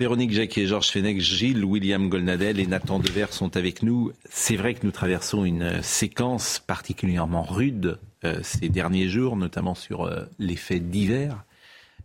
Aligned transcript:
Véronique 0.00 0.32
Jacquet, 0.32 0.66
Georges 0.66 0.88
Fenech, 0.88 1.20
Gilles, 1.20 1.62
William 1.62 2.08
Golnadel 2.08 2.58
et 2.58 2.66
Nathan 2.66 3.00
Dever 3.00 3.26
sont 3.28 3.54
avec 3.58 3.82
nous. 3.82 4.12
C'est 4.30 4.56
vrai 4.56 4.72
que 4.72 4.86
nous 4.86 4.92
traversons 4.92 5.44
une 5.44 5.82
séquence 5.82 6.58
particulièrement 6.58 7.42
rude 7.42 7.98
euh, 8.24 8.40
ces 8.42 8.70
derniers 8.70 9.10
jours, 9.10 9.36
notamment 9.36 9.74
sur 9.74 10.06
euh, 10.06 10.24
les 10.38 10.56
faits 10.56 10.88
divers. 10.88 11.44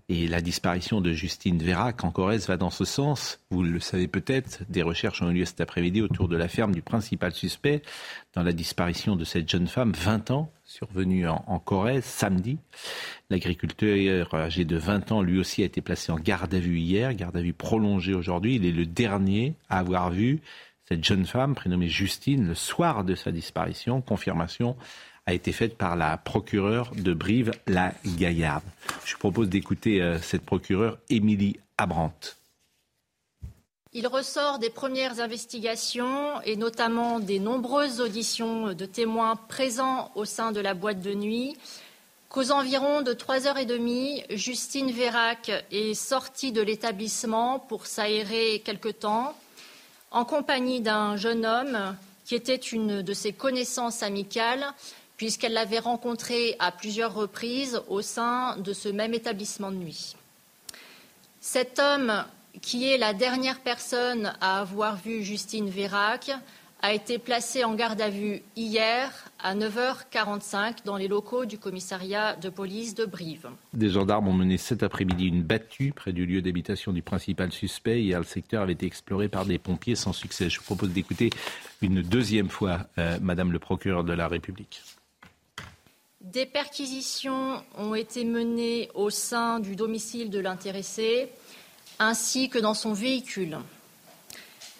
Et 0.10 0.28
la 0.28 0.42
disparition 0.42 1.00
de 1.00 1.14
Justine 1.14 1.60
Vérac 1.60 2.04
en 2.04 2.12
Corrèze 2.12 2.50
va 2.50 2.58
dans 2.58 2.70
ce 2.70 2.84
sens. 2.84 3.40
Vous 3.50 3.64
le 3.64 3.80
savez 3.80 4.10
peut-être, 4.10 4.64
des 4.68 4.82
recherches 4.82 5.22
ont 5.22 5.32
eu 5.32 5.36
lieu 5.36 5.46
cet 5.46 5.62
après-midi 5.62 6.02
autour 6.02 6.28
de 6.28 6.36
la 6.36 6.50
ferme 6.50 6.76
du 6.76 6.82
principal 6.82 7.32
suspect 7.32 7.82
dans 8.34 8.44
la 8.44 8.52
disparition 8.52 9.16
de 9.16 9.24
cette 9.24 9.50
jeune 9.50 9.68
femme, 9.68 9.94
20 9.94 10.32
ans, 10.32 10.52
survenue 10.66 11.28
en, 11.28 11.44
en 11.48 11.60
Corrèze 11.60 12.04
samedi. 12.04 12.58
L'agriculteur 13.30 14.34
âgé 14.34 14.66
de 14.66 14.78
20 14.78 15.12
ans, 15.12 15.22
lui 15.22 15.40
aussi, 15.40 15.62
a 15.62 15.66
été 15.66 15.82
placé 15.82 16.12
en 16.12 16.18
garde 16.18 16.54
à 16.54 16.60
vue 16.60 16.80
hier, 16.80 17.14
garde 17.14 17.38
à 17.38 17.42
vue 17.42 17.54
prolongée 17.54 18.14
aujourd'hui. 18.14 18.56
Il 18.56 18.66
est 18.66 18.72
le 18.72 18.86
dernier 18.86 19.54
à 19.70 19.80
avoir 19.80 20.10
vu 20.10 20.42
cette 20.88 21.04
jeune 21.04 21.26
femme, 21.26 21.56
prénommée 21.56 21.88
Justine, 21.88 22.48
le 22.48 22.56
soir 22.56 23.04
de 23.04 23.16
sa 23.16 23.32
disparition. 23.32 24.02
Confirmation 24.02 24.76
a 25.26 25.34
été 25.34 25.52
faite 25.52 25.78
par 25.78 25.96
la 25.96 26.18
procureure 26.18 26.92
de 26.96 27.14
Brive, 27.14 27.52
la 27.66 27.94
Gaillarde. 28.06 28.64
Je 29.06 29.16
propose 29.16 29.50
d'écouter 29.50 30.02
euh, 30.02 30.20
cette 30.20 30.46
procureure, 30.46 31.00
Émilie 31.10 31.60
Abrantes. 31.78 32.38
Il 33.98 34.08
ressort 34.08 34.60
des 34.60 34.70
premières 34.70 35.22
investigations 35.22 36.42
et 36.42 36.58
notamment 36.58 37.22
des 37.22 37.40
nombreuses 37.40 38.02
auditions 38.02 38.74
de 38.74 38.86
témoins 38.86 39.38
présents 39.38 40.12
au 40.16 40.26
sein 40.26 40.52
de 40.52 40.60
la 40.60 40.74
boîte 40.74 41.00
de 41.00 41.14
nuit 41.14 41.56
qu'aux 42.28 42.52
environs 42.52 43.04
de 43.04 43.14
3h30, 43.14 44.26
Justine 44.36 44.92
Vérac 44.92 45.50
est 45.72 45.94
sortie 45.94 46.52
de 46.52 46.62
l'établissement 46.62 47.58
pour 47.58 47.86
s'aérer 47.86 48.62
quelque 48.66 48.90
temps 48.90 49.34
en 50.12 50.26
compagnie 50.26 50.82
d'un 50.82 51.16
jeune 51.16 51.46
homme 51.46 51.96
qui 52.26 52.36
était 52.36 52.58
une 52.58 53.02
de 53.02 53.14
ses 53.14 53.32
connaissances 53.32 54.04
amicales 54.04 54.74
puisqu'elle 55.16 55.54
l'avait 55.54 55.80
rencontré 55.80 56.58
à 56.60 56.74
plusieurs 56.74 57.14
reprises 57.14 57.82
au 57.88 58.02
sein 58.02 58.58
de 58.58 58.74
ce 58.74 58.90
même 58.90 59.14
établissement 59.14 59.72
de 59.72 59.78
nuit. 59.78 60.18
Cet 61.40 61.80
homme, 61.80 62.26
qui 62.62 62.92
est 62.92 62.98
la 62.98 63.14
dernière 63.14 63.60
personne 63.62 64.34
à 64.42 64.60
avoir 64.60 64.98
vu 64.98 65.24
Justine 65.24 65.70
Vérac, 65.70 66.32
a 66.82 66.94
été 66.94 67.18
placé 67.18 67.64
en 67.64 67.74
garde 67.74 68.00
à 68.00 68.10
vue 68.10 68.42
hier 68.56 69.12
à 69.40 69.56
9h45 69.56 70.86
dans 70.86 70.98
les 70.98 71.08
locaux 71.08 71.46
du 71.46 71.58
commissariat 71.58 72.36
de 72.36 72.50
police 72.50 72.94
de 72.94 73.06
Brive. 73.06 73.50
Des 73.74 73.90
gendarmes 73.90 74.28
ont 74.28 74.34
mené 74.34 74.58
cet 74.58 74.84
après-midi 74.84 75.26
une 75.26 75.42
battue 75.42 75.94
près 75.96 76.14
du 76.14 76.28
lieu 76.28 76.44
d'habitation 76.44 76.92
du 76.92 77.02
principal 77.02 77.52
suspect. 77.52 78.04
Hier, 78.04 78.20
le 78.20 78.26
secteur 78.26 78.62
avait 78.62 78.74
été 78.74 78.86
exploré 78.86 79.30
par 79.30 79.46
des 79.46 79.58
pompiers 79.58 79.96
sans 79.96 80.14
succès. 80.14 80.50
Je 80.50 80.60
vous 80.60 80.66
propose 80.66 80.90
d'écouter 80.90 81.32
une 81.82 82.04
deuxième 82.04 82.50
fois 82.50 82.82
euh, 83.00 83.18
Madame 83.20 83.52
le 83.52 83.60
procureur 83.60 84.04
de 84.04 84.14
la 84.14 84.28
République. 84.28 84.84
Des 86.22 86.46
perquisitions 86.46 87.64
ont 87.78 87.96
été 87.96 88.26
menées 88.26 88.90
au 88.94 89.10
sein 89.10 89.60
du 89.60 89.76
domicile 89.76 90.30
de 90.30 90.40
l'intéressé 90.40 91.30
ainsi 92.00 92.50
que 92.50 92.60
dans 92.60 92.74
son 92.74 92.94
véhicule. 92.94 93.58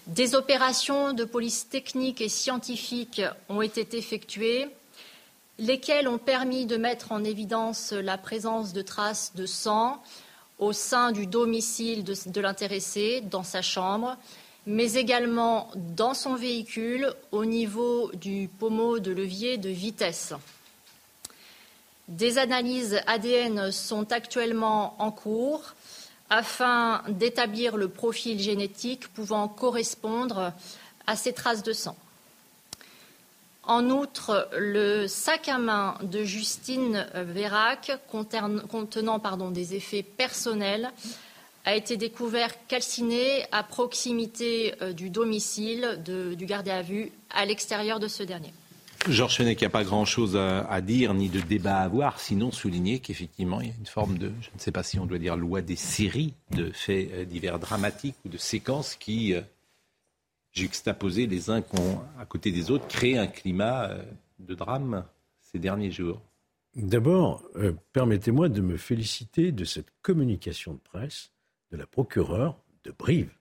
Des 0.08 0.36
opérations 0.36 1.14
de 1.14 1.26
police 1.26 1.68
technique 1.68 2.22
et 2.22 2.30
scientifique 2.30 3.22
ont 3.50 3.62
été 3.62 3.98
effectuées, 3.98 4.68
lesquelles 5.58 6.08
ont 6.08 6.18
permis 6.18 6.66
de 6.66 6.78
mettre 6.78 7.12
en 7.12 7.24
évidence 7.24 7.92
la 7.92 8.18
présence 8.18 8.74
de 8.74 8.82
traces 8.82 9.34
de 9.36 9.46
sang 9.46 10.02
au 10.60 10.74
sein 10.74 11.12
du 11.12 11.28
domicile 11.28 12.04
de, 12.04 12.42
l'intéressé, 12.42 13.22
dans 13.22 13.44
sa 13.44 13.62
chambre, 13.62 14.16
mais 14.66 14.94
également 14.94 15.70
dans 15.76 16.14
son 16.14 16.36
véhicule 16.36 17.14
au 17.32 17.46
niveau 17.46 18.12
du 18.14 18.50
pommeau 18.60 19.00
de 19.00 19.12
levier 19.12 19.58
de 19.58 19.70
vitesse. 19.70 20.34
Des 22.08 22.38
analyses 22.38 23.02
ADN 23.08 23.72
sont 23.72 24.12
actuellement 24.12 24.96
en 25.00 25.12
cours 25.12 25.75
afin 26.30 27.04
d'établir 27.08 27.78
le 27.78 27.88
profil 27.88 28.40
génétique 28.40 29.08
pouvant 29.10 29.48
correspondre 29.48 30.54
à 31.08 31.16
ces 31.16 31.34
traces 31.34 31.64
de 31.64 31.74
sang. 31.74 31.96
En 33.64 33.90
outre, 33.90 34.48
le 34.58 35.08
sac 35.08 35.50
à 35.50 35.58
main 35.58 35.98
de 36.04 36.24
Justine 36.24 37.08
Vérac 37.16 37.92
contenant 38.10 39.52
des 39.52 39.74
effets 39.74 40.04
personnels 40.04 40.92
a 41.66 41.76
été 41.76 41.98
découvert 41.98 42.68
calciné 42.68 43.46
à 43.52 43.64
proximité 43.64 44.76
euh, 44.82 44.94
du 44.94 45.10
domicile 45.10 46.00
du 46.06 46.46
gardé 46.46 46.70
à 46.70 46.84
vue 46.84 47.12
à 47.32 47.44
l'extérieur 47.46 48.00
de 48.00 48.08
ce 48.08 48.22
dernier. 48.22 48.54
Georges 49.08 49.38
Fenech, 49.38 49.62
il 49.62 49.64
n'y 49.64 49.68
a 49.68 49.72
pas 49.72 49.84
grand-chose 49.84 50.36
à, 50.36 50.82
dire 50.82 51.14
ni 51.14 51.30
de 51.30 51.40
débat 51.40 51.78
à 51.78 51.84
avoir, 51.84 52.20
sinon 52.20 52.52
souligner 52.52 53.00
qu'effectivement, 53.00 53.62
il 53.62 53.68
y 53.68 53.72
a 53.72 53.76
une 53.78 53.86
forme 53.86 54.18
de, 54.18 54.32
je 54.42 54.50
ne 54.54 54.60
sais 54.60 54.72
pas 54.72 54.84
si 54.84 54.98
on 54.98 55.06
doit 55.06 55.20
dire 55.20 55.38
loi 55.38 55.62
des 55.62 55.76
séries, 55.76 56.34
de 56.52 56.72
faits 56.72 57.10
euh, 57.12 57.26
divers 57.26 57.60
dramatiques 57.60 58.16
ou 58.26 58.30
de 58.30 58.38
séquences 58.38 58.96
qui, 58.96 59.34
euh, 59.34 59.42
juxtaposés 60.52 61.28
les 61.28 61.50
uns 61.50 61.64
à 62.20 62.26
côté 62.26 62.52
des 62.52 62.72
autres, 62.72 62.88
créent 62.88 63.18
un 63.18 63.28
climat 63.28 63.90
euh, 63.90 64.04
de 64.40 64.56
drame 64.56 65.06
ces 65.40 65.60
derniers 65.60 65.92
jours. 65.92 66.22
D'abord, 66.76 67.44
permettez-moi 67.94 68.50
de 68.50 68.60
me 68.60 68.76
féliciter 68.76 69.54
de 69.54 69.64
cette 69.64 69.88
communication 70.02 70.74
de 70.74 70.80
presse 70.80 71.32
de 71.72 71.78
la 71.78 71.86
procureure 71.86 72.58
de 72.84 72.92
Brive. 72.92 73.32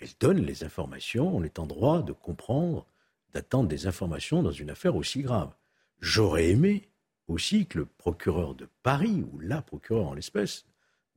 Elle 0.00 0.10
donne 0.20 0.38
les 0.38 0.62
informations, 0.62 1.36
on 1.36 1.42
est 1.42 1.58
en 1.58 1.66
droit 1.66 2.02
de 2.02 2.12
comprendre 2.12 2.86
d'attendre 3.32 3.68
des 3.68 3.86
informations 3.86 4.42
dans 4.42 4.52
une 4.52 4.70
affaire 4.70 4.96
aussi 4.96 5.22
grave. 5.22 5.52
J'aurais 6.00 6.50
aimé 6.50 6.88
aussi 7.28 7.66
que 7.66 7.78
le 7.78 7.86
procureur 7.86 8.54
de 8.54 8.68
Paris, 8.82 9.24
ou 9.32 9.38
la 9.38 9.62
procureure 9.62 10.08
en 10.08 10.14
l'espèce 10.14 10.66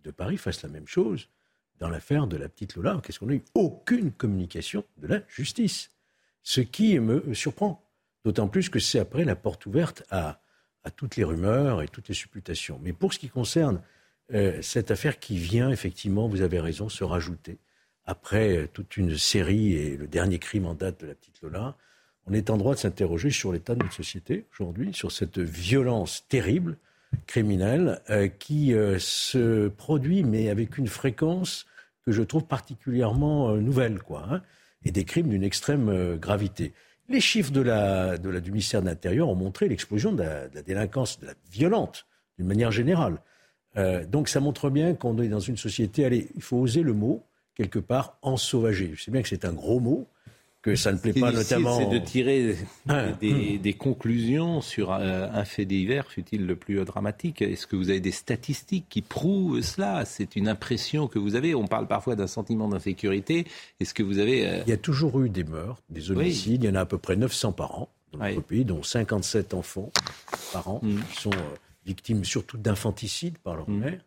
de 0.04 0.12
Paris, 0.12 0.38
fasse 0.38 0.64
la 0.64 0.70
même 0.70 0.88
chose 0.88 1.30
dans 1.80 1.90
l'affaire 1.90 2.28
de 2.28 2.38
la 2.38 2.48
petite 2.48 2.76
Lola. 2.76 3.02
Qu'est-ce 3.04 3.20
qu'on 3.20 3.26
n'a 3.28 3.36
eu 3.36 3.44
Aucune 3.54 4.12
communication 4.12 4.86
de 4.98 5.08
la 5.08 5.22
justice. 5.28 5.92
Ce 6.44 6.62
qui 6.62 7.00
me 7.00 7.34
surprend. 7.34 7.82
D'autant 8.24 8.48
plus 8.48 8.70
que 8.70 8.80
c'est 8.80 9.00
après 9.00 9.26
la 9.26 9.36
porte 9.36 9.66
ouverte 9.66 10.04
à, 10.10 10.42
à, 10.84 10.92
toutes 10.92 11.16
les 11.16 11.24
rumeurs 11.24 11.82
et 11.82 11.88
toutes 11.88 12.08
les 12.08 12.16
supputations. 12.16 12.80
Mais 12.82 12.94
pour 12.94 13.14
ce 13.14 13.20
qui 13.20 13.30
concerne 13.30 13.82
euh, 14.34 14.62
cette 14.62 14.90
affaire 14.90 15.20
qui 15.20 15.38
vient, 15.38 15.70
effectivement, 15.70 16.28
vous 16.28 16.42
avez 16.42 16.60
raison, 16.60 16.90
se 16.90 17.04
rajouter 17.04 17.60
après 18.06 18.58
euh, 18.58 18.68
toute 18.68 18.98
une 18.98 19.18
série 19.18 19.74
et 19.74 19.98
le 19.98 20.08
dernier 20.08 20.40
crime 20.40 20.66
en 20.66 20.74
date 20.74 21.02
de 21.02 21.08
la 21.08 21.16
petite 21.16 21.42
Lola, 21.42 21.78
on 22.28 22.34
est 22.34 22.50
en 22.50 22.58
droit 22.58 22.74
de 22.74 22.80
s'interroger 22.80 23.30
sur 23.30 23.52
l'état 23.52 23.76
de 23.76 23.84
notre 23.84 23.94
société 23.94 24.46
aujourd'hui, 24.54 24.94
sur 24.94 25.12
cette 25.12 25.40
violence 25.40 26.26
terrible, 26.28 26.78
criminelle, 27.28 28.02
euh, 28.10 28.28
qui 28.28 28.74
euh, 28.74 28.98
se 29.00 29.68
produit, 29.68 30.24
mais 30.24 30.50
avec 30.50 30.78
une 30.78 30.88
fréquence 30.88 31.66
que 32.06 32.12
je 32.12 32.22
trouve 32.22 32.46
particulièrement 32.46 33.52
euh, 33.52 33.60
nouvelle, 33.60 34.00
quoi, 34.00 34.26
hein, 34.30 34.42
et 34.84 34.92
des 34.92 35.06
crimes 35.06 35.30
d'une 35.30 35.44
extrême 35.44 36.18
gravité. 36.18 36.74
Les 37.10 37.22
chiffres 37.22 37.52
de 37.52 37.62
la, 37.62 38.18
la, 38.18 38.40
du 38.40 38.52
ministère 38.52 38.82
de 38.82 38.88
l'Intérieur 38.88 39.30
ont 39.30 39.36
montré 39.36 39.68
l'explosion 39.68 40.12
de, 40.12 40.18
de, 40.18 40.56
la 40.56 40.62
délinquance, 40.62 41.20
de 41.20 41.28
la 41.28 41.34
violente, 41.52 42.06
d'une 42.38 42.48
manière 42.48 42.72
générale. 42.72 43.20
donc 44.08 44.30
ça 44.30 44.40
montre 44.40 44.70
bien 44.70 44.94
qu'on 44.94 45.18
est 45.20 45.28
dans 45.28 45.40
une 45.40 45.58
société, 45.58 46.06
allez, 46.06 46.30
il 46.36 46.42
faut 46.42 46.58
oser 46.58 46.84
le 46.84 46.94
mot, 46.94 47.24
quelque 47.56 47.80
part, 47.80 48.18
ensauvagé. 48.22 48.92
Je 48.96 49.04
sais 49.04 49.12
bien 49.12 49.22
que 49.22 49.30
c'est 49.30 49.46
un 49.46 49.54
gros 49.54 49.80
mot, 49.80 50.08
que 50.66 50.76
ça 50.76 50.92
ne 50.92 50.98
plaît 50.98 51.14
pas 51.14 51.32
notamment. 51.32 51.78
C'est 51.78 51.86
de 51.86 52.04
tirer 52.04 52.56
ah. 52.90 53.12
des, 53.22 53.76
conclusions 53.78 54.62
sur 54.62 54.92
un, 54.92 55.46
fait 55.46 55.66
divers, 55.66 56.08
fut-il 56.08 56.48
le 56.48 56.56
plus 56.56 56.84
dramatique. 56.84 57.44
Est-ce 57.44 57.68
que 57.68 57.76
vous 57.76 57.92
avez 57.92 58.00
des 58.00 58.12
statistiques 58.12 58.88
qui 58.90 59.04
prouvent 59.04 59.62
cela? 59.62 60.06
C'est 60.06 60.36
une 60.36 60.48
impression 60.48 61.08
que 61.08 61.20
vous 61.20 61.36
avez. 61.36 61.54
On 61.54 61.68
parle 61.68 61.86
parfois 61.86 62.16
d'un 62.16 62.26
sentiment 62.26 62.68
d'insécurité. 62.68 63.46
Est-ce 63.80 63.94
que 63.94 64.02
vous 64.02 64.18
avez. 64.18 64.48
Euh, 64.48 64.64
Il 64.66 64.72
y 64.72 64.74
a 64.74 64.78
toujours 64.78 65.22
eu 65.22 65.30
des 65.30 65.44
meurtres, 65.44 65.84
des 65.92 66.10
homicides. 66.10 66.64
Il 66.64 66.68
y 66.68 66.72
en 66.72 66.76
a 66.76 66.82
à 66.82 66.86
peu 66.88 66.98
près 66.98 67.16
900 67.16 67.52
par 67.52 67.80
an 67.80 67.90
dans 68.12 68.26
notre 68.26 68.42
pays, 68.42 68.66
dont 68.66 68.82
57 68.82 69.54
enfants 69.54 69.92
par 70.52 70.68
an 70.68 70.80
mm. 70.82 71.00
qui 71.12 71.22
sont 71.22 71.32
euh, 71.32 71.56
victimes 71.86 72.26
surtout 72.26 72.58
d'infanticide 72.58 73.38
par 73.38 73.56
leur 73.56 73.70
mm. 73.70 73.78
mère. 73.78 74.02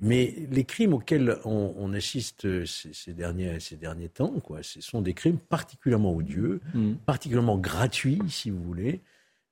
Mais 0.00 0.34
les 0.50 0.64
crimes 0.64 0.92
auxquels 0.94 1.38
on, 1.44 1.92
assiste 1.92 2.64
ces, 2.66 3.12
derniers, 3.12 3.58
ces 3.60 3.76
derniers 3.76 4.08
temps, 4.08 4.32
quoi, 4.40 4.62
ce 4.62 4.80
sont 4.80 5.02
des 5.02 5.14
crimes 5.14 5.38
particulièrement 5.38 6.14
odieux, 6.14 6.60
mm. 6.74 6.94
particulièrement 7.06 7.58
gratuits, 7.58 8.20
si 8.28 8.50
vous 8.50 8.62
voulez, 8.62 9.00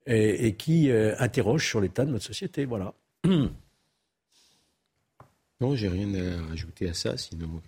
et, 0.07 0.55
qui 0.55 0.91
euh, 0.91 1.15
interrogent 1.19 1.67
sur 1.67 1.81
l'état 1.81 2.05
de 2.05 2.13
notre 2.13 2.25
société. 2.25 2.65
Voilà. 2.65 2.95
Non, 5.59 5.75
j'ai 5.75 5.89
rien 5.89 6.13
à 6.15 6.53
ajouter 6.53 6.87
à 6.91 6.93
ça, 6.93 7.17
sinon 7.17 7.63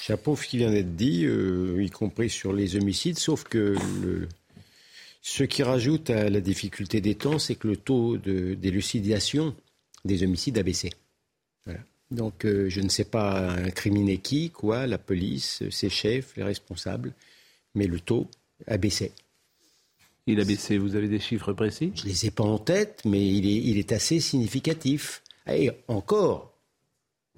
chapeau 0.00 0.34
ce 0.34 0.44
qui 0.46 0.56
vient 0.56 0.72
d'être 0.72 0.96
dit, 0.96 1.24
euh, 1.24 1.80
y 1.80 1.88
compris 1.88 2.28
sur 2.28 2.52
les 2.52 2.74
homicides, 2.74 3.16
sauf 3.16 3.44
que 3.44 3.76
le, 4.02 4.28
ce 5.22 5.44
qui 5.44 5.62
rajoute 5.62 6.10
à 6.10 6.28
la 6.30 6.40
difficulté 6.40 7.00
des 7.00 7.14
temps, 7.14 7.38
c'est 7.38 7.54
que 7.54 7.68
le 7.68 7.76
taux 7.76 8.16
d'élucidation 8.16 9.54
des 10.04 10.22
homicides 10.22 10.58
a 10.58 10.62
baissé. 10.62 10.90
Donc 12.10 12.44
euh, 12.44 12.68
je 12.68 12.80
ne 12.80 12.88
sais 12.88 13.04
pas 13.04 13.50
incriminer 13.50 14.18
qui, 14.18 14.50
quoi, 14.50 14.86
la 14.86 14.98
police, 14.98 15.62
ses 15.70 15.90
chefs, 15.90 16.36
les 16.36 16.42
responsables, 16.42 17.12
mais 17.74 17.86
le 17.86 18.00
taux 18.00 18.26
a 18.66 18.76
baissé. 18.76 19.12
Il 20.26 20.40
a 20.40 20.44
baissé, 20.44 20.78
vous 20.78 20.96
avez 20.96 21.08
des 21.08 21.20
chiffres 21.20 21.52
précis? 21.52 21.92
Je 21.94 22.04
ne 22.04 22.08
les 22.08 22.26
ai 22.26 22.30
pas 22.30 22.44
en 22.44 22.58
tête, 22.58 23.02
mais 23.04 23.26
il 23.26 23.46
est, 23.46 23.62
il 23.62 23.78
est 23.78 23.92
assez 23.92 24.20
significatif. 24.20 25.22
Et 25.50 25.70
encore, 25.88 26.52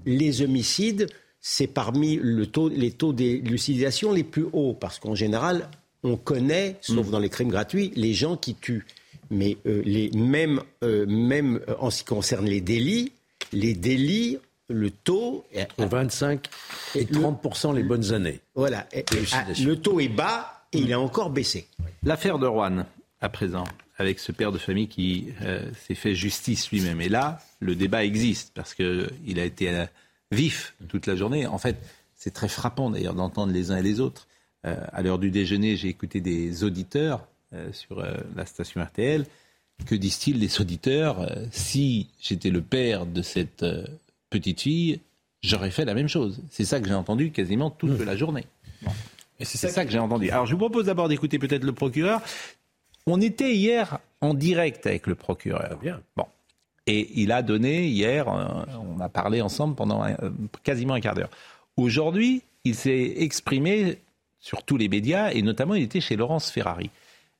les 0.04 0.42
homicides, 0.42 1.06
c'est 1.40 1.66
parmi 1.66 2.16
le 2.16 2.46
taux, 2.46 2.68
les 2.68 2.90
taux 2.90 3.12
d'élucidation 3.12 4.12
les 4.12 4.24
plus 4.24 4.46
hauts, 4.52 4.74
parce 4.74 4.98
qu'en 4.98 5.14
général, 5.14 5.68
on 6.02 6.16
connaît, 6.16 6.76
sauf 6.80 7.06
mm. 7.06 7.10
dans 7.10 7.18
les 7.18 7.28
crimes 7.28 7.48
gratuits, 7.48 7.92
les 7.94 8.14
gens 8.14 8.36
qui 8.36 8.54
tuent. 8.54 8.86
Mais 9.30 9.56
euh, 9.66 9.82
les, 9.84 10.10
même, 10.10 10.60
euh, 10.82 11.06
même 11.06 11.60
en 11.78 11.90
ce 11.90 12.00
qui 12.00 12.04
concerne 12.04 12.46
les 12.46 12.60
délits, 12.60 13.12
les 13.52 13.74
délits, 13.74 14.38
le 14.68 14.90
taux... 14.90 15.44
Est, 15.52 15.68
25 15.78 16.48
et 16.94 17.04
30% 17.04 17.74
les 17.74 17.82
bonnes 17.82 18.12
années. 18.12 18.40
Voilà. 18.54 18.86
Ah, 19.32 19.44
le 19.60 19.76
taux 19.76 20.00
est 20.00 20.08
bas 20.08 20.64
et 20.72 20.78
il 20.78 20.92
a 20.92 21.00
encore 21.00 21.30
baissé. 21.30 21.66
L'affaire 22.02 22.38
de 22.38 22.46
Rouen, 22.46 22.84
à 23.20 23.28
présent, 23.28 23.64
avec 23.98 24.18
ce 24.18 24.32
père 24.32 24.52
de 24.52 24.58
famille 24.58 24.88
qui 24.88 25.28
s'est 25.86 25.94
fait 25.94 26.14
justice 26.14 26.70
lui-même. 26.70 27.00
Et 27.00 27.08
là, 27.08 27.40
le 27.60 27.74
débat 27.74 28.04
existe 28.04 28.52
parce 28.54 28.74
qu'il 28.74 29.38
a 29.38 29.44
été 29.44 29.86
vif 30.30 30.74
toute 30.88 31.06
la 31.06 31.14
journée. 31.14 31.46
En 31.46 31.58
fait, 31.58 31.76
c'est 32.22 32.32
très 32.32 32.48
frappant 32.48 32.90
d'ailleurs 32.90 33.14
d'entendre 33.14 33.52
les 33.52 33.72
uns 33.72 33.76
et 33.76 33.82
les 33.82 33.98
autres. 33.98 34.28
Euh, 34.64 34.76
à 34.92 35.02
l'heure 35.02 35.18
du 35.18 35.32
déjeuner, 35.32 35.76
j'ai 35.76 35.88
écouté 35.88 36.20
des 36.20 36.62
auditeurs 36.62 37.26
euh, 37.52 37.72
sur 37.72 37.98
euh, 37.98 38.14
la 38.36 38.46
station 38.46 38.80
RTL. 38.80 39.26
Que 39.86 39.96
disent-ils 39.96 40.38
les 40.38 40.60
auditeurs 40.60 41.28
Si 41.50 42.08
j'étais 42.20 42.50
le 42.50 42.62
père 42.62 43.06
de 43.06 43.22
cette 43.22 43.64
petite 44.32 44.60
fille, 44.60 45.00
j'aurais 45.42 45.70
fait 45.70 45.84
la 45.84 45.94
même 45.94 46.08
chose. 46.08 46.42
C'est 46.50 46.64
ça 46.64 46.80
que 46.80 46.88
j'ai 46.88 46.94
entendu 46.94 47.30
quasiment 47.30 47.70
toute 47.70 48.00
mmh. 48.00 48.04
la 48.04 48.16
journée. 48.16 48.46
Et 49.38 49.44
c'est 49.44 49.68
ça, 49.68 49.84
que 49.84 49.90
j'ai 49.90 49.98
entendu. 49.98 50.30
Alors 50.30 50.46
je 50.46 50.52
vous 50.52 50.58
propose 50.58 50.86
d'abord 50.86 51.08
d'écouter 51.08 51.38
peut-être 51.38 51.64
le 51.64 51.72
procureur. 51.72 52.20
On 53.06 53.20
était 53.20 53.54
hier 53.54 53.98
en 54.20 54.34
direct 54.34 54.86
avec 54.86 55.06
le 55.06 55.14
procureur. 55.14 55.78
Bien. 55.80 56.00
Bon. 56.16 56.26
Et 56.86 57.08
il 57.20 57.32
a 57.32 57.42
donné 57.42 57.86
hier, 57.86 58.26
on 58.28 59.00
a 59.00 59.08
parlé 59.08 59.40
ensemble 59.40 59.74
pendant 59.74 60.04
quasiment 60.64 60.94
un 60.94 61.00
quart 61.00 61.14
d'heure. 61.14 61.30
Aujourd'hui, 61.76 62.42
il 62.64 62.74
s'est 62.74 63.14
exprimé 63.18 63.98
sur 64.40 64.64
tous 64.64 64.76
les 64.76 64.88
médias, 64.88 65.30
et 65.30 65.42
notamment 65.42 65.74
il 65.74 65.84
était 65.84 66.00
chez 66.00 66.16
Laurence 66.16 66.50
Ferrari. 66.50 66.90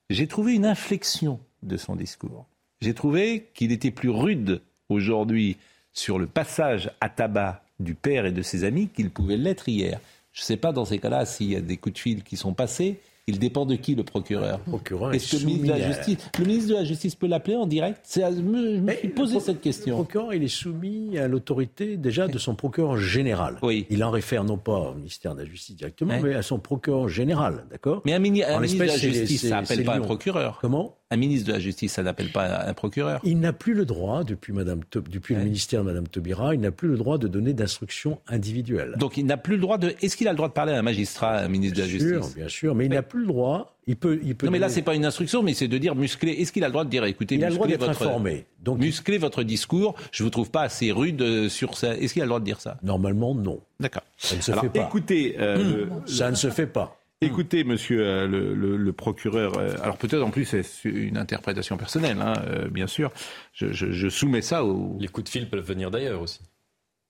J'ai 0.09 0.27
trouvé 0.27 0.53
une 0.53 0.65
inflexion 0.65 1.39
de 1.61 1.75
son 1.77 1.95
discours. 1.95 2.45
J'ai 2.81 2.93
trouvé 2.93 3.49
qu'il 3.53 3.71
était 3.71 3.91
plus 3.91 4.09
rude 4.09 4.61
aujourd'hui 4.89 5.57
sur 5.93 6.19
le 6.19 6.27
passage 6.27 6.91
à 7.01 7.09
tabac 7.09 7.63
du 7.79 7.95
père 7.95 8.25
et 8.25 8.31
de 8.31 8.41
ses 8.41 8.63
amis 8.63 8.89
qu'il 8.89 9.09
pouvait 9.09 9.37
l'être 9.37 9.69
hier. 9.69 9.99
Je 10.31 10.41
ne 10.41 10.45
sais 10.45 10.57
pas 10.57 10.71
dans 10.71 10.85
ces 10.85 10.99
cas-là 10.99 11.25
s'il 11.25 11.51
y 11.51 11.55
a 11.55 11.61
des 11.61 11.77
coups 11.77 11.93
de 11.93 11.99
fil 11.99 12.23
qui 12.23 12.37
sont 12.37 12.53
passés, 12.53 12.99
il 13.25 13.39
dépend 13.39 13.65
de 13.65 13.75
qui 13.75 13.95
le 13.95 14.03
procureur 14.03 14.59
Le 14.65 14.71
procureur 14.71 15.13
Est-ce 15.13 15.37
que 15.37 15.41
le 15.41 15.45
ministre 15.45 15.73
de 15.73 15.79
la 15.79 15.93
Justice, 15.93 16.17
le 16.39 16.45
ministre 16.45 16.69
de 16.71 16.75
la 16.75 16.83
Justice 16.83 17.15
peut 17.15 17.27
l'appeler 17.27 17.55
en 17.55 17.67
direct? 17.67 18.05
Je 18.13 18.41
me, 18.41 18.91
suis 18.95 19.07
posé 19.09 19.39
cette 19.39 19.61
question. 19.61 19.97
Le 19.97 20.03
procureur, 20.03 20.33
il 20.33 20.43
est 20.43 20.49
soumis 20.49 21.17
à 21.17 21.29
l'autorité 21.29 21.95
déjà 21.95 22.27
de 22.27 22.37
son 22.37 22.55
procureur 22.55 22.97
général. 22.97 23.59
Oui. 23.61 23.85
Il 23.89 24.03
en 24.03 24.11
réfère 24.11 24.43
non 24.43 24.57
pas 24.57 24.91
au 24.91 24.95
ministère 24.95 25.35
de 25.35 25.41
la 25.41 25.45
Justice 25.45 25.77
directement, 25.77 26.19
mais 26.21 26.35
à 26.35 26.41
son 26.41 26.59
procureur 26.59 27.07
général, 27.07 27.65
d'accord? 27.71 28.01
Mais 28.05 28.13
un, 28.13 28.19
ministre 28.19 28.49
de 28.51 28.83
la 28.83 28.97
Justice, 28.97 29.47
ça 29.47 29.61
n'appelle 29.61 29.85
pas 29.85 29.95
un 29.95 30.01
procureur. 30.01 30.57
Comment? 30.59 30.97
Un 31.13 31.17
ministre 31.17 31.47
de 31.47 31.53
la 31.53 31.59
Justice, 31.59 31.93
ça 31.93 32.03
n'appelle 32.03 32.31
pas 32.31 32.65
un 32.65 32.73
procureur. 32.73 33.21
Il 33.23 33.39
n'a 33.39 33.53
plus 33.53 33.73
le 33.73 33.85
droit, 33.85 34.23
depuis, 34.23 34.51
Madame, 34.51 34.81
depuis 34.91 35.35
le 35.35 35.43
ministère 35.43 35.83
de 35.83 35.89
Mme 35.89 36.07
Taubira, 36.07 36.53
il 36.53 36.59
n'a 36.59 36.71
plus 36.71 36.89
le 36.89 36.97
droit 36.97 37.17
de 37.17 37.27
donner 37.27 37.53
d'instructions 37.53 38.19
individuelles. 38.27 38.95
Donc 38.97 39.17
il 39.17 39.25
n'a 39.25 39.37
plus 39.37 39.55
le 39.55 39.61
droit 39.61 39.77
de. 39.77 39.93
Est-ce 40.01 40.17
qu'il 40.17 40.27
a 40.27 40.31
le 40.31 40.37
droit 40.37 40.49
de 40.49 40.53
parler 40.53 40.73
à 40.73 40.79
un 40.79 40.81
magistrat, 40.81 41.37
un 41.37 41.47
ministre 41.47 41.77
de 41.77 41.81
la 41.81 41.87
Justice? 41.87 42.09
sûr, 42.09 42.35
Bien 42.35 42.49
sûr, 42.49 42.75
mais 42.75 42.85
il 42.85 42.91
n'a 42.91 43.03
plus 43.03 43.21
le 43.21 43.27
droit. 43.27 43.69
Il 43.85 43.97
peut, 43.97 44.19
il 44.23 44.35
peut 44.35 44.45
non, 44.45 44.51
mais 44.51 44.59
là, 44.59 44.69
c'est 44.69 44.81
pas 44.81 44.95
une 44.95 45.05
instruction, 45.05 45.43
mais 45.43 45.53
c'est 45.53 45.67
de 45.67 45.77
dire 45.77 45.93
muscler. 45.93 46.31
Est-ce 46.31 46.53
qu'il 46.53 46.63
a 46.63 46.67
le 46.67 46.71
droit 46.71 46.85
de 46.85 46.89
dire, 46.89 47.03
écoutez, 47.03 47.35
il 47.35 47.43
a 47.43 47.49
le 47.49 47.55
droit 47.55 47.67
d'être 47.67 47.85
votre, 47.85 48.01
informé. 48.01 48.45
Donc, 48.61 48.79
muscler 48.79 49.17
votre 49.17 49.43
discours. 49.43 49.95
Je 50.11 50.23
vous 50.23 50.29
trouve 50.29 50.49
pas 50.49 50.61
assez 50.61 50.91
rude 50.93 51.21
euh, 51.21 51.49
sur 51.49 51.77
ça. 51.77 51.95
Est-ce 51.97 52.13
qu'il 52.13 52.21
a 52.21 52.25
le 52.25 52.29
droit 52.29 52.39
de 52.39 52.45
dire 52.45 52.61
ça? 52.61 52.77
Normalement, 52.81 53.35
non. 53.35 53.59
D'accord. 53.81 54.03
Ça 54.17 54.37
ne 54.37 54.41
se 54.41 54.53
fait 54.53 54.69
pas. 54.69 54.85
Écoutez, 54.87 55.35
euh, 55.37 55.87
ça 56.05 56.31
ne 56.31 56.35
se 56.35 56.49
fait 56.49 56.67
pas. 56.67 57.02
Écoutez, 57.25 57.63
monsieur 57.63 58.05
euh, 58.05 58.27
le, 58.27 58.93
procureur, 58.93 59.57
euh, 59.57 59.75
alors 59.81 59.97
peut-être 59.97 60.21
en 60.21 60.29
plus 60.29 60.45
c'est 60.45 60.63
une 60.83 61.17
interprétation 61.17 61.77
personnelle, 61.77 62.19
hein, 62.21 62.33
euh, 62.47 62.69
bien 62.69 62.87
sûr. 62.87 63.11
Je, 63.53 64.09
soumets 64.09 64.41
ça 64.41 64.63
au. 64.63 64.97
Les 64.99 65.07
coups 65.07 65.25
de 65.25 65.29
fil 65.29 65.49
peuvent 65.49 65.65
venir 65.65 65.91
d'ailleurs 65.91 66.21
aussi. 66.21 66.41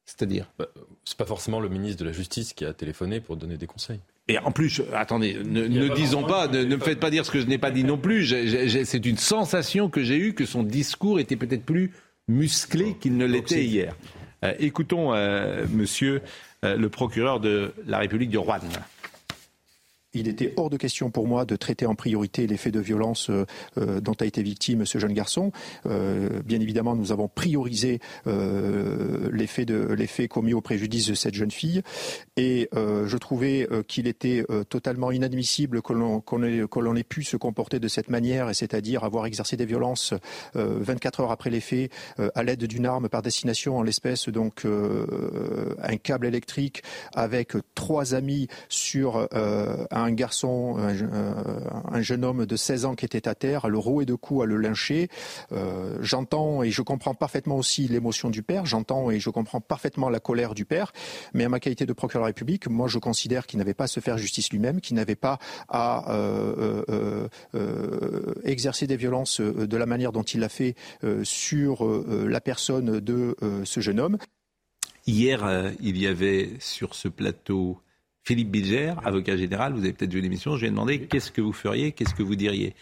C'est-à-dire 0.06 0.52
bah, 0.60 0.68
C'est 1.06 1.18
pas 1.18 1.26
forcément 1.26 1.60
le 1.60 1.70
ministre 1.70 2.02
de 2.02 2.06
la 2.06 2.12
Justice 2.12 2.54
qui 2.54 2.66
a 2.66 2.74
téléphoné 2.74 3.22
pour 3.22 3.38
donner 3.38 3.58
des 3.58 3.68
conseils. 3.68 4.02
Et 4.28 4.38
en 4.38 4.52
plus, 4.52 4.82
attendez, 4.94 5.38
ne, 5.44 5.94
disons 5.96 6.24
pas, 6.24 6.48
ne, 6.48 6.64
me 6.64 6.78
faites 6.78 7.00
pas 7.00 7.10
dire 7.10 7.26
ce 7.26 7.32
que 7.32 7.42
je 7.42 7.46
n'ai 7.46 7.58
pas 7.58 7.72
dit 7.72 7.84
non 7.84 7.98
plus. 7.98 8.26
C'est 8.86 9.06
une 9.06 9.18
sensation 9.18 9.90
que 9.90 10.02
j'ai 10.02 10.18
eue 10.18 10.34
que 10.34 10.46
son 10.46 10.64
discours 10.64 11.20
était 11.20 11.36
peut-être 11.36 11.66
plus 11.66 11.92
musclé 12.30 12.96
qu'il 13.00 13.18
ne 13.18 13.26
l'était 13.26 13.66
hier. 13.66 13.96
écoutons, 14.60 15.12
monsieur 15.70 16.22
le 16.64 16.88
procureur 16.88 17.42
de 17.42 17.74
la 17.86 18.00
République 18.00 18.30
du 18.30 18.38
Rouen 18.38 18.60
il 20.14 20.28
était 20.28 20.54
hors 20.58 20.70
de 20.70 20.78
question 20.78 21.12
pour 21.12 21.28
moi 21.28 21.46
de 21.46 21.56
traiter 21.56 21.86
en 21.86 21.96
priorité 21.96 22.48
les 22.48 22.58
faits 22.58 22.74
de 22.74 22.80
violence 22.80 23.30
euh, 23.30 23.46
euh, 23.78 24.00
dont 24.00 24.14
a 24.20 24.26
été 24.26 24.44
victime 24.44 24.86
ce 24.86 24.98
jeune 24.98 25.14
garçon. 25.14 25.52
Euh, 25.86 26.42
bien 26.46 26.60
évidemment, 26.60 26.96
nous 26.96 27.12
avons 27.12 27.28
priorisé 27.28 28.00
de, 28.26 29.30
les 29.32 30.08
faits 30.08 30.30
commis 30.30 30.54
au 30.54 30.62
préjudice 30.62 31.08
de 31.08 31.14
cette 31.14 31.34
jeune 31.34 31.52
fille 31.52 31.82
et 32.38 32.70
je 32.74 33.18
trouvais 33.18 33.68
qu'il 33.88 34.08
était 34.08 34.46
totalement 34.70 35.12
inadmissible 35.12 35.82
que 35.82 35.94
l'on, 35.94 36.96
ait, 36.96 37.04
pu 37.04 37.24
se 37.24 37.38
comporter 37.38 37.80
de 37.80 37.88
cette 37.88 38.10
manière, 38.10 38.54
c'est-à-dire 38.56 39.04
avoir 39.04 39.26
exercé 39.26 39.58
des 39.58 39.66
violences 39.66 40.14
24 40.56 41.22
heures 41.22 41.32
après 41.32 41.50
les 41.50 41.60
faits 41.60 41.92
à 42.36 42.44
l'aide 42.44 42.64
d'une 42.66 42.86
arme 42.86 43.10
par 43.10 43.22
destination, 43.22 43.78
en 43.78 43.84
l'espèce 43.84 44.30
donc 44.30 44.66
un 44.66 45.98
câble 45.98 46.28
électrique 46.28 46.84
avec 47.14 47.54
trois 47.76 48.16
amis 48.16 48.48
sur 48.70 49.28
un 49.32 50.03
un 50.04 50.12
garçon, 50.12 50.78
un, 50.78 52.02
jeune 52.02 52.26
homme 52.26 52.46
de 52.46 52.56
16 52.56 52.86
ans 52.86 52.96
qui 52.96 53.06
était 53.06 53.28
à 53.28 53.36
terre, 53.36 53.66
à 53.66 53.70
le 53.70 53.78
rouer 53.78 54.06
de 54.06 54.16
coups, 54.16 54.44
à 54.44 54.46
le 54.46 54.58
lyncher. 54.58 55.10
Euh, 55.52 55.98
j'entends 56.02 56.64
et 56.64 56.72
je 56.72 56.82
comprends 56.82 57.14
parfaitement 57.14 57.56
aussi 57.56 57.88
l'émotion 57.88 58.30
du 58.30 58.44
père, 58.44 58.66
j'entends 58.66 59.12
et 59.12 59.20
je 59.20 59.30
comprends 59.30 59.62
parfaitement 59.62 60.10
la 60.10 60.20
colère 60.20 60.54
du 60.54 60.66
père, 60.66 60.92
mais 61.34 61.46
à 61.46 61.50
ma 61.50 61.60
qualité 61.60 61.86
de 61.86 61.94
procureur 61.94 62.24
de 62.24 62.26
la 62.26 62.28
République, 62.28 62.68
moi 62.68 62.88
je 62.88 63.00
considère 63.00 63.48
qu'il 63.48 63.60
n'avait 63.60 63.74
pas 63.74 63.86
à 63.86 63.88
se 63.88 64.00
faire 64.00 64.18
justice 64.18 64.52
lui-même, 64.52 64.82
qu'il 64.82 64.96
n'avait 64.96 65.16
pas 65.16 65.40
à 65.70 66.12
euh, 66.12 66.84
euh, 67.56 68.34
exercer 68.44 68.88
des 68.88 68.98
violences 68.98 69.42
de 69.42 69.78
la 69.78 69.86
manière 69.86 70.12
dont 70.12 70.24
il 70.24 70.40
l'a 70.40 70.50
fait 70.50 70.76
sur 71.24 71.86
la 72.10 72.42
personne 72.42 73.00
de 73.00 73.36
ce 73.64 73.80
jeune 73.80 74.00
homme. 74.00 74.18
Hier, 75.06 75.74
il 75.82 75.98
y 75.98 76.08
avait 76.08 76.52
sur 76.60 76.96
ce 76.96 77.08
plateau 77.08 77.80
Philippe 78.24 78.52
Bilger, 78.52 78.94
avocat 79.04 79.36
général, 79.36 79.74
vous 79.74 79.82
avez 79.82 79.92
peut-être 79.94 80.14
vu 80.14 80.22
l'émission, 80.22 80.56
je 80.56 80.62
lui 80.62 80.68
ai 80.68 80.70
demandé 80.70 81.02
qu'est-ce 81.08 81.32
que 81.32 81.42
vous 81.42 81.52
feriez, 81.52 81.92
qu'est-ce 81.92 82.16
que 82.16 82.24
vous 82.24 82.36
diriez 82.36 82.74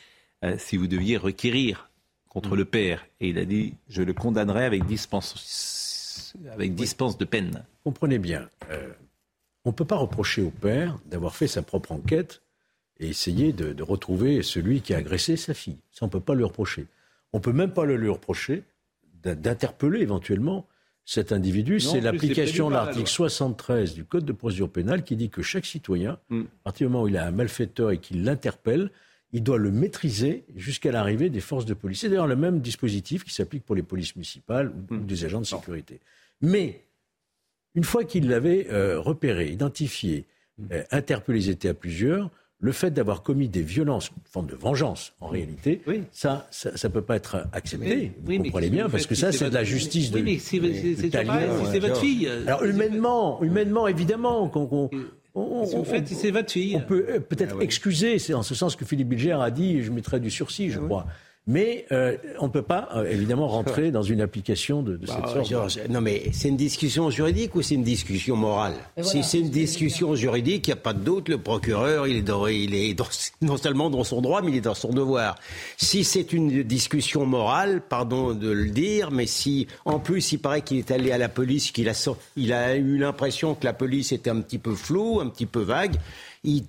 euh, 0.44 0.56
si 0.60 0.78
vous 0.78 0.88
deviez 0.88 1.18
requérir 1.18 1.90
contre 2.30 2.56
le 2.56 2.66
père. 2.66 3.06
Et 3.20 3.30
il 3.30 3.40
a 3.40 3.46
dit, 3.46 3.74
je 3.90 4.04
le 4.04 4.14
condamnerai 4.14 4.66
avec 4.66 4.86
dispense, 4.86 6.36
avec 6.52 6.76
dispense 6.76 7.18
de 7.18 7.26
peine. 7.26 7.66
Comprenez 7.84 8.20
bien, 8.20 8.50
euh, 8.70 8.94
on 9.66 9.70
ne 9.70 9.76
peut 9.76 9.86
pas 9.86 9.98
reprocher 9.98 10.44
au 10.44 10.52
père 10.52 11.00
d'avoir 11.06 11.36
fait 11.36 11.48
sa 11.48 11.64
propre 11.64 11.92
enquête 11.92 12.44
et 13.00 13.10
essayer 13.10 13.52
de, 13.52 13.74
de, 13.74 13.84
retrouver 13.84 14.44
celui 14.44 14.82
qui 14.82 14.94
a 14.94 14.98
agressé 14.98 15.38
sa 15.38 15.56
fille. 15.56 15.80
Ça, 15.92 16.06
on 16.06 16.08
ne 16.08 16.12
peut 16.12 16.20
pas 16.20 16.36
le 16.36 16.46
reprocher. 16.46 16.86
On 17.34 17.38
ne 17.40 17.44
peut 17.44 17.54
même 17.54 17.74
pas 17.74 17.86
le 17.86 17.98
lui 17.98 18.10
reprocher 18.10 18.64
d'interpeller 19.24 20.02
éventuellement 20.02 20.68
cet 21.06 21.32
individu, 21.32 21.80
c'est 21.80 22.00
l'application 22.00 22.70
de 22.70 22.76
l'article 22.76 23.10
73 23.10 23.94
du 23.94 24.06
Code 24.06 24.26
de 24.26 24.32
procédure 24.32 24.70
pénale 24.70 25.04
qui 25.04 25.16
dit 25.16 25.30
que 25.30 25.42
chaque 25.42 25.66
citoyen, 25.66 26.20
mm. 26.30 26.42
à 26.42 26.64
partir 26.64 26.88
du 26.88 26.94
moment 26.94 27.06
où 27.06 27.08
il 27.08 27.18
a 27.18 27.26
un 27.26 27.32
malfaiteur 27.32 27.92
et 27.92 27.98
qu'il 27.98 28.24
l'interpelle, 28.24 28.92
il 29.34 29.44
doit 29.44 29.58
le 29.58 29.72
maîtriser 29.72 30.46
jusqu'à 30.56 30.92
l'arrivée 30.92 31.30
des 31.30 31.40
forces 31.40 31.66
de 31.66 31.74
police. 31.74 32.02
C'est 32.02 32.10
d'ailleurs 32.10 32.28
le 32.28 32.36
même 32.36 32.60
dispositif 32.60 33.24
qui 33.24 33.34
s'applique 33.34 33.66
pour 33.66 33.76
les 33.76 33.84
polices 33.84 34.16
municipales 34.16 34.72
ou, 34.90 34.94
mm. 34.94 35.06
des 35.06 35.26
agents 35.26 35.42
de 35.42 35.46
sécurité. 35.46 36.00
Mais 36.42 36.86
une 37.74 37.84
fois 37.84 38.04
qu'il 38.04 38.30
l'avait 38.30 38.68
euh, 38.70 39.00
repéré, 39.00 39.50
identifié, 39.50 40.28
euh, 40.72 40.84
interpellé, 40.92 41.46
ils 41.46 41.50
étaient 41.50 41.70
à 41.70 41.74
plusieurs, 41.74 42.30
le 42.62 42.72
fait 42.72 42.92
d'avoir 42.92 43.24
commis 43.24 43.50
des 43.50 43.64
violences, 43.64 44.10
une 44.10 44.32
forme 44.32 44.48
de 44.48 44.56
vengeance 44.56 45.14
en 45.20 45.28
réalité, 45.28 45.82
ça, 46.12 46.48
ça 46.52 46.88
ne 46.88 46.94
peut 46.94 47.02
pas 47.02 47.16
être 47.16 47.48
accepté. 47.54 48.12
vous 48.24 48.38
comprenez 48.38 48.70
bien, 48.70 48.88
parce 48.88 49.08
que 49.08 49.16
ça, 49.16 49.32
c'est 49.32 49.50
de 49.50 49.54
la 49.54 49.64
justice 49.64 50.12
de. 50.12 50.20
Oui, 50.20 50.24
mais 50.24 50.38
c'est 50.40 51.80
votre 51.80 52.00
fille. 52.00 52.30
Alors 52.48 52.64
humainement, 52.64 53.42
humainement, 53.44 53.88
évidemment, 53.88 54.48
qu'on. 54.48 54.90
on, 55.34 55.64
vous 55.64 55.84
faites, 55.84 56.08
c'est 56.08 56.32
votre 56.32 56.52
fille. 56.52 56.76
On 56.78 56.82
peut 56.82 57.06
euh, 57.10 57.20
peut-être 57.20 57.58
ah 57.60 57.64
excuser, 57.64 58.20
c'est 58.20 58.34
en 58.34 58.44
ce 58.44 58.54
sens 58.54 58.76
que 58.76 58.86
Philippe 58.86 59.10
Bilger 59.10 59.38
a 59.40 59.50
dit, 59.50 59.82
je 59.82 59.92
mettrai 59.92 60.20
du 60.20 60.30
sursis, 60.30 60.70
je 60.70 60.80
ah 60.80 60.86
crois. 60.86 61.06
Mais 61.48 61.86
euh, 61.92 62.18
on 62.40 62.46
ne 62.46 62.52
peut 62.52 62.62
pas, 62.62 62.90
euh, 62.96 63.10
évidemment, 63.10 63.48
rentrer 63.48 63.90
dans 63.90 64.04
une 64.04 64.22
application 64.22 64.84
de, 64.84 64.98
bah, 64.98 65.08
cette 65.34 65.48
sorte. 65.48 65.90
non, 65.90 66.00
mais 66.00 66.26
c'est 66.34 66.50
une 66.50 66.58
discussion 66.58 67.10
juridique 67.10 67.56
ou 67.56 67.64
c'est 67.64 67.74
une 67.74 67.84
discussion 67.84 68.36
morale 68.36 68.76
Si 69.02 69.24
c'est 69.24 69.40
une 69.40 69.50
discussion 69.50 70.14
juridique, 70.14 70.68
il 70.68 70.70
n'y 70.70 70.74
a 70.74 70.82
pas 70.82 70.94
de 70.94 71.00
doute. 71.00 71.30
Le 71.30 71.40
procureur, 71.40 72.06
il 72.06 72.18
est, 72.18 72.22
dans, 72.22 72.46
il 72.46 72.76
est 72.76 72.96
non 73.42 73.58
seulement 73.58 73.90
dans 73.90 74.04
son 74.04 74.22
droit, 74.22 74.44
mais 74.44 74.52
il 74.52 74.58
est 74.58 74.62
dans 74.62 74.76
son 74.76 74.90
devoir. 74.90 75.36
Si 75.78 76.04
c'est 76.04 76.32
une 76.32 76.62
discussion 76.62 77.26
morale, 77.26 77.82
pardon 77.90 78.36
de 78.36 78.52
le 78.52 78.70
dire, 78.70 79.10
mais 79.10 79.26
si, 79.26 79.66
en 79.86 79.98
plus, 79.98 80.34
il 80.34 80.38
paraît 80.38 80.62
qu'il 80.62 80.78
est 80.78 80.92
allé 80.92 81.12
à 81.12 81.18
la 81.18 81.30
police, 81.30 81.72
qu'il 81.72 81.90
a, 81.90 81.94
il 82.38 82.54
a 82.54 82.76
eu 82.76 83.00
l'impression 83.00 83.56
que 83.56 83.66
la 83.66 83.74
police 83.74 84.12
était 84.12 84.30
un 84.30 84.42
petit 84.42 84.60
peu 84.60 84.76
floue, 84.76 85.20
un 85.20 85.28
petit 85.28 85.48
peu 85.48 85.62
vague, 85.62 85.96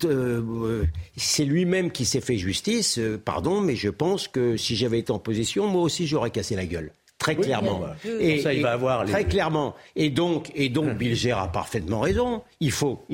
euh, 0.04 0.84
c'est 1.16 1.44
lui-même 1.44 1.90
qui 1.90 2.04
s'est 2.04 2.20
fait 2.20 2.36
justice, 2.36 2.98
euh, 2.98 3.20
pardon, 3.22 3.60
mais 3.60 3.76
je 3.76 3.88
pense 3.88 4.28
que 4.28 4.56
si 4.56 4.76
j'avais 4.76 4.98
été 4.98 5.12
en 5.12 5.18
position, 5.18 5.66
moi 5.66 5.82
aussi 5.82 6.06
j'aurais 6.06 6.30
cassé 6.30 6.56
la 6.56 6.66
gueule. 6.66 6.92
Très 7.18 7.36
clairement. 7.36 7.82
et, 8.04 8.40
ça, 8.40 8.52
il 8.52 8.62
va 8.62 8.72
avoir 8.72 9.06
Très 9.06 9.24
clairement. 9.24 9.76
Et 9.94 10.10
donc, 10.10 10.50
et 10.56 10.68
donc 10.68 10.86
hum. 10.86 10.94
Bilger 10.94 11.30
a 11.30 11.46
parfaitement 11.46 12.00
raison. 12.00 12.42
Il 12.58 12.72
faut, 12.72 13.06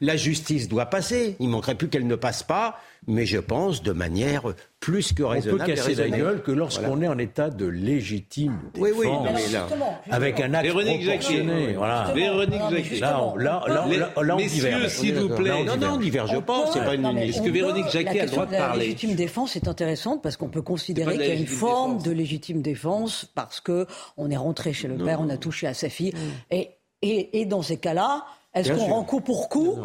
la 0.00 0.16
justice 0.16 0.68
doit 0.68 0.86
passer. 0.86 1.34
Il 1.40 1.48
manquerait 1.48 1.74
plus 1.74 1.88
qu'elle 1.88 2.06
ne 2.06 2.14
passe 2.14 2.44
pas 2.44 2.78
mais 3.06 3.26
je 3.26 3.38
pense 3.38 3.82
de 3.82 3.92
manière 3.92 4.42
plus 4.80 5.12
que 5.12 5.22
raisonnable. 5.22 5.62
On 5.62 5.66
peut 5.66 5.72
casser 5.74 5.94
la 5.94 6.08
gueule 6.08 6.42
que 6.42 6.52
lorsqu'on 6.52 7.00
est 7.02 7.08
en 7.08 7.18
état 7.18 7.50
de 7.50 7.66
légitime 7.66 8.58
défense, 8.74 8.90
oui, 8.96 9.08
oui, 9.08 9.52
là, 9.52 9.66
avec 10.10 10.40
un 10.40 10.54
acte 10.54 10.66
Véronique 10.66 11.04
proportionné. 11.04 11.72
Voilà. 11.74 12.12
Véronique 12.14 12.62
Jacquet. 12.70 13.00
Là, 13.00 13.34
là, 13.36 13.64
là, 13.66 13.86
là, 13.86 14.22
là, 14.22 14.36
on 14.36 14.38
diverge. 14.38 14.88
s'il 14.88 15.14
vous 15.14 15.28
plaît. 15.28 15.64
Non, 15.64 15.76
non, 15.76 15.94
on 15.94 15.96
diverge 15.96 16.40
pas. 16.40 16.66
C'est 16.72 16.84
pas 16.84 16.94
une. 16.94 17.18
Est-ce 17.18 17.42
que 17.42 17.50
Véronique 17.50 17.90
Jacquet 17.90 18.20
a 18.20 18.24
le 18.24 18.30
droit 18.30 18.46
de 18.46 18.52
parler 18.52 18.78
La 18.78 18.84
légitime 18.84 19.14
défense 19.14 19.56
est 19.56 19.68
intéressante 19.68 20.22
parce 20.22 20.36
qu'on 20.36 20.48
peut 20.48 20.62
considérer 20.62 21.16
qu'il 21.16 21.26
y 21.26 21.30
a 21.30 21.34
une 21.34 21.46
forme 21.46 22.02
de 22.02 22.10
légitime 22.10 22.62
défense 22.62 23.26
parce 23.34 23.60
que 23.60 23.86
on 24.16 24.30
est 24.30 24.36
rentré 24.36 24.72
chez 24.72 24.88
le 24.88 24.96
père, 24.96 25.20
on 25.20 25.28
a 25.28 25.36
touché 25.36 25.66
à 25.66 25.74
sa 25.74 25.88
fille, 25.88 26.12
et 26.50 26.70
et 27.00 27.46
dans 27.46 27.62
ces 27.62 27.76
cas-là, 27.76 28.24
est-ce 28.54 28.72
qu'on 28.72 28.86
rend 28.86 29.04
coup 29.04 29.20
pour 29.20 29.48
coup 29.48 29.78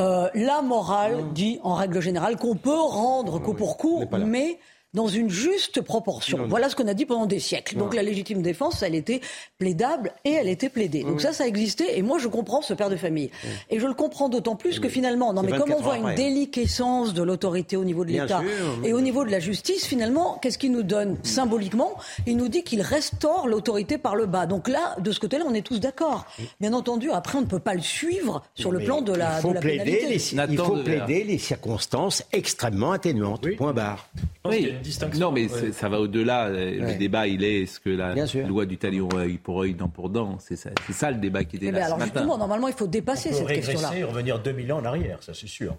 la 0.00 0.62
morale 0.62 1.32
dit 1.32 1.60
en 1.62 1.74
règle 1.74 2.00
générale 2.00 2.36
qu'on 2.36 2.56
peut 2.56 2.80
rendre 2.80 3.38
coup 3.38 3.54
pour 3.54 3.76
coup, 3.76 4.04
mais 4.26 4.58
dans 4.92 5.06
une 5.06 5.30
juste 5.30 5.80
proportion. 5.80 6.46
Voilà 6.48 6.68
ce 6.68 6.76
qu'on 6.76 6.88
a 6.88 6.94
dit 6.94 7.06
pendant 7.06 7.26
des 7.26 7.38
siècles. 7.38 7.76
Donc 7.76 7.94
la 7.94 8.02
légitime 8.02 8.42
défense, 8.42 8.82
elle 8.82 8.94
était 8.94 9.20
plaidable 9.58 10.12
et 10.24 10.32
elle 10.32 10.48
était 10.48 10.68
plaidée. 10.68 11.04
Donc 11.04 11.20
ça, 11.20 11.32
ça 11.32 11.46
existait. 11.46 11.98
Et 11.98 12.02
moi, 12.02 12.18
je 12.18 12.28
comprends 12.28 12.62
ce 12.62 12.74
père 12.74 12.90
de 12.90 12.96
famille. 12.96 13.30
Et 13.70 13.78
je 13.78 13.86
le 13.86 13.94
comprends 13.94 14.28
d'autant 14.28 14.56
plus 14.56 14.80
que 14.80 14.88
finalement, 14.88 15.32
non 15.32 15.42
mais 15.42 15.52
comme 15.52 15.72
on 15.72 15.80
voit 15.80 15.96
une 15.96 16.14
déliquescence 16.14 17.14
de 17.14 17.22
l'autorité 17.22 17.76
au 17.76 17.84
niveau 17.84 18.04
de 18.04 18.10
l'État 18.10 18.42
et 18.84 18.92
au 18.92 19.00
niveau 19.00 19.24
de 19.24 19.30
la 19.30 19.40
justice, 19.40 19.86
finalement, 19.86 20.38
qu'est-ce 20.42 20.58
qu'il 20.58 20.72
nous 20.72 20.82
donne 20.82 21.16
symboliquement? 21.22 21.92
Il 22.26 22.36
nous 22.36 22.48
dit 22.48 22.64
qu'il 22.64 22.82
restaure 22.82 23.46
l'autorité 23.46 23.98
par 23.98 24.16
le 24.16 24.26
bas. 24.26 24.46
Donc 24.46 24.68
là, 24.68 24.96
de 24.98 25.12
ce 25.12 25.20
côté-là, 25.20 25.44
on 25.46 25.54
est 25.54 25.62
tous 25.62 25.78
d'accord. 25.78 26.26
Bien 26.60 26.72
entendu, 26.72 27.10
après, 27.10 27.38
on 27.38 27.42
ne 27.42 27.46
peut 27.46 27.58
pas 27.58 27.74
le 27.74 27.80
suivre 27.80 28.42
sur 28.54 28.72
le 28.72 28.80
plan 28.80 29.02
de 29.02 29.12
la, 29.12 29.38
il 29.38 29.42
faut 29.42 29.52
plaider 29.54 30.06
Les, 30.08 30.32
il 30.32 30.58
faut 30.58 30.76
plaider 30.76 31.24
les 31.24 31.38
circonstances 31.38 32.24
extrêmement 32.32 32.92
atténuantes. 32.92 33.46
Point 33.56 33.72
barre. 33.72 34.08
Oui. 34.44 34.72
Non, 35.18 35.32
mais 35.32 35.48
ça 35.48 35.88
va 35.88 36.00
au-delà. 36.00 36.48
Le 36.48 36.98
débat, 36.98 37.26
il 37.26 37.44
est 37.44 37.62
est-ce 37.62 37.80
que 37.80 37.90
la 37.90 38.14
loi 38.46 38.66
du 38.66 38.78
talion 38.78 39.08
œil 39.14 39.38
pour 39.38 39.60
œil, 39.62 39.74
dent 39.74 39.88
pour 39.88 40.10
dent 40.10 40.38
C'est 40.38 40.56
ça, 40.56 40.70
ça, 40.90 41.10
le 41.10 41.18
débat 41.18 41.44
qui 41.44 41.56
était 41.56 41.66
eh 41.66 41.70
là. 41.70 41.80
Ben 41.80 41.86
alors, 41.86 42.00
justement, 42.00 42.38
normalement, 42.38 42.68
il 42.68 42.74
faut 42.74 42.86
dépasser 42.86 43.32
cette 43.32 43.46
question-là. 43.46 43.96
et 43.96 44.04
revenir 44.04 44.38
2000 44.38 44.72
ans 44.72 44.78
en 44.78 44.84
arrière, 44.84 45.22
ça 45.22 45.32
c'est 45.34 45.48
sûr. 45.48 45.76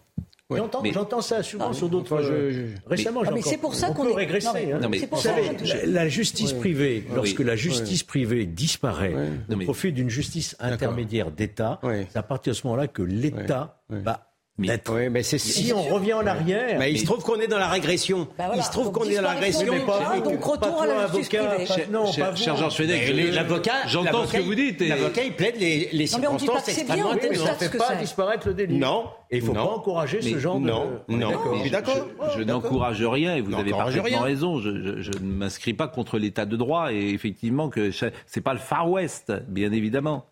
J'entends 0.93 1.21
ça 1.21 1.43
souvent 1.43 1.69
ah, 1.71 1.73
sur 1.73 1.89
d'autres. 1.89 2.21
Je... 2.21 2.67
Récemment, 2.85 3.21
mais, 3.21 3.39
ah, 3.39 3.41
c'est 3.43 3.57
pour 3.57 3.75
ça 3.75 3.91
qu'on 3.91 4.03
peut 4.03 4.13
régresser. 4.13 4.73
Non, 4.81 4.89
mais, 4.89 5.07
vous 5.09 5.17
savez, 5.17 5.51
la 5.85 6.07
justice 6.07 6.53
privée, 6.53 7.05
lorsque 7.13 7.39
la 7.39 7.55
justice 7.55 8.03
privée 8.03 8.45
disparaît 8.45 9.15
au 9.49 9.57
profit 9.57 9.91
d'une 9.91 10.09
justice 10.09 10.55
intermédiaire 10.59 11.31
d'État, 11.31 11.79
c'est 11.83 12.17
à 12.17 12.23
partir 12.23 12.51
de 12.51 12.57
ce 12.57 12.67
moment-là 12.67 12.87
que 12.87 13.01
l'État 13.01 13.81
va 13.89 14.30
oui, 14.59 15.09
mais 15.09 15.23
c'est 15.23 15.37
si 15.37 15.73
on 15.73 15.81
revient 15.81 16.13
en 16.13 16.27
arrière. 16.27 16.77
Mais 16.77 16.91
il 16.91 16.99
se 16.99 17.05
trouve 17.05 17.23
qu'on 17.23 17.39
est 17.39 17.47
dans 17.47 17.57
la 17.57 17.67
régression. 17.67 18.27
Bah 18.37 18.51
il 18.55 18.61
se 18.61 18.71
trouve 18.71 18.91
qu'on 18.91 19.05
est 19.05 19.15
dans 19.15 19.21
la 19.21 19.31
régression. 19.31 19.73
Pas, 19.85 20.19
donc 20.19 20.43
retour 20.43 20.81
à 20.81 20.85
la 20.85 21.07
justice 21.07 21.29
privée. 21.29 21.87
Non, 21.91 22.11
pas 22.13 22.35
cher 22.35 22.55
Georges 22.57 22.75
Fenech, 22.75 23.33
l'avocat, 23.33 23.87
j'entends 23.87 24.27
ce 24.27 24.33
que 24.33 24.41
vous 24.41 24.55
dites. 24.55 24.81
L'avocat, 24.81 25.23
il 25.23 25.35
plaide 25.35 25.55
les, 25.59 25.89
les 25.91 26.07
circonstances 26.07 26.67
extrêmement 26.67 27.11
atténuantes. 27.11 27.47
Ça 27.47 27.65
ne 27.65 27.71
fait 27.71 27.77
pas 27.77 27.95
disparaître 27.95 28.47
le 28.47 28.53
délit. 28.53 28.77
Non. 28.77 29.05
Et 29.31 29.37
il 29.37 29.43
ne 29.43 29.47
faut 29.47 29.53
pas 29.53 29.63
encourager 29.63 30.21
ce 30.21 30.37
genre 30.37 30.59
de... 30.59 30.65
Non, 30.67 31.01
non, 31.07 31.31
d'accord. 31.71 32.07
Je 32.37 32.43
n'encourage 32.43 33.01
rien 33.01 33.35
et 33.35 33.41
vous 33.41 33.55
avez 33.55 33.71
parfaitement 33.71 34.19
raison. 34.19 34.59
Je 34.59 34.69
ne 34.69 35.25
m'inscris 35.25 35.73
pas 35.73 35.87
contre 35.87 36.19
l'état 36.19 36.45
de 36.45 36.57
droit 36.57 36.93
et 36.93 37.09
effectivement 37.09 37.69
que 37.69 37.91
c'est 37.91 38.41
pas 38.41 38.53
le 38.53 38.59
Far 38.59 38.89
West, 38.89 39.31
bien 39.47 39.71
évidemment. 39.71 40.25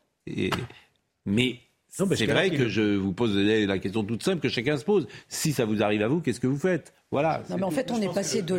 Mais 1.25 1.59
c'est 1.89 2.25
vrai 2.25 2.49
que 2.49 2.67
je 2.67 2.95
vous 2.95 3.13
pose 3.13 3.35
la 3.35 3.79
question 3.79 4.03
toute 4.03 4.23
simple 4.23 4.41
que 4.41 4.49
chacun 4.49 4.77
se 4.77 4.85
pose. 4.85 5.07
Si 5.27 5.53
ça 5.53 5.65
vous 5.65 5.81
arrive 5.83 6.01
à 6.01 6.07
vous, 6.07 6.21
qu'est-ce 6.21 6.39
que 6.39 6.47
vous 6.47 6.57
faites? 6.57 6.93
Voilà. 7.11 7.41
Non, 7.49 7.57
mais 7.57 7.63
en 7.63 7.71
fait, 7.71 7.91
on 7.91 8.01
est 8.01 8.13
passé 8.13 8.41
de 8.41 8.55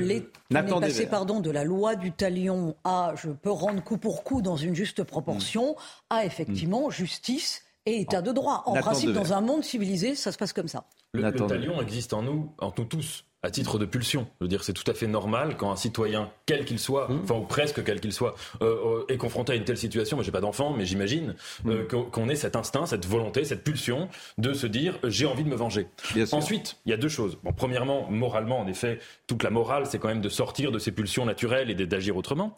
passé, 0.80 1.06
pardon, 1.06 1.40
de 1.40 1.50
la 1.50 1.64
loi 1.64 1.94
du 1.94 2.12
talion 2.12 2.74
à 2.84 3.14
je 3.22 3.30
peux 3.30 3.50
rendre 3.50 3.82
coup 3.82 3.98
pour 3.98 4.24
coup 4.24 4.42
dans 4.42 4.56
une 4.56 4.74
juste 4.74 5.04
proportion 5.04 5.76
à 6.10 6.24
effectivement 6.24 6.88
mm. 6.88 6.92
justice 6.92 7.62
et 7.86 8.00
état 8.00 8.22
de 8.22 8.32
droit. 8.32 8.62
En 8.66 8.74
principe, 8.74 9.12
dans 9.12 9.32
un 9.32 9.40
monde 9.40 9.64
civilisé, 9.64 10.14
ça 10.14 10.32
se 10.32 10.38
passe 10.38 10.52
comme 10.52 10.68
ça. 10.68 10.84
Le, 11.12 11.22
le 11.22 11.32
talion 11.32 11.80
existe 11.80 12.12
en 12.12 12.22
nous, 12.22 12.52
en 12.58 12.70
nous 12.70 12.84
tous 12.84 13.24
à 13.42 13.50
titre 13.50 13.78
de 13.78 13.86
pulsion. 13.86 14.26
Je 14.40 14.44
veux 14.44 14.48
dire, 14.48 14.62
c'est 14.62 14.72
tout 14.72 14.88
à 14.90 14.94
fait 14.94 15.06
normal 15.06 15.56
quand 15.56 15.70
un 15.70 15.76
citoyen, 15.76 16.30
quel 16.46 16.64
qu'il 16.64 16.78
soit, 16.78 17.08
mmh. 17.08 17.20
enfin 17.24 17.34
ou 17.36 17.44
presque 17.44 17.82
quel 17.84 18.00
qu'il 18.00 18.12
soit, 18.12 18.34
euh, 18.62 19.00
euh, 19.00 19.12
est 19.12 19.16
confronté 19.16 19.52
à 19.52 19.56
une 19.56 19.64
telle 19.64 19.78
situation. 19.78 20.16
Moi, 20.16 20.24
j'ai 20.24 20.32
pas 20.32 20.40
d'enfant, 20.40 20.74
mais 20.76 20.84
j'imagine 20.84 21.34
euh, 21.66 21.84
mmh. 21.84 22.10
qu'on 22.10 22.28
ait 22.28 22.36
cet 22.36 22.56
instinct, 22.56 22.86
cette 22.86 23.06
volonté, 23.06 23.44
cette 23.44 23.64
pulsion 23.64 24.08
de 24.38 24.52
se 24.52 24.66
dire 24.66 24.98
j'ai 25.04 25.26
envie 25.26 25.44
de 25.44 25.48
me 25.48 25.56
venger. 25.56 25.86
Ensuite, 26.32 26.76
il 26.86 26.90
y 26.90 26.92
a 26.92 26.96
deux 26.98 27.08
choses. 27.08 27.38
Bon, 27.42 27.52
premièrement, 27.52 28.10
moralement, 28.10 28.60
en 28.60 28.66
effet, 28.66 28.98
toute 29.26 29.42
la 29.42 29.50
morale, 29.50 29.86
c'est 29.86 29.98
quand 29.98 30.08
même 30.08 30.20
de 30.20 30.28
sortir 30.28 30.72
de 30.72 30.78
ces 30.78 30.92
pulsions 30.92 31.24
naturelles 31.24 31.70
et 31.70 31.86
d'agir 31.86 32.16
autrement. 32.16 32.54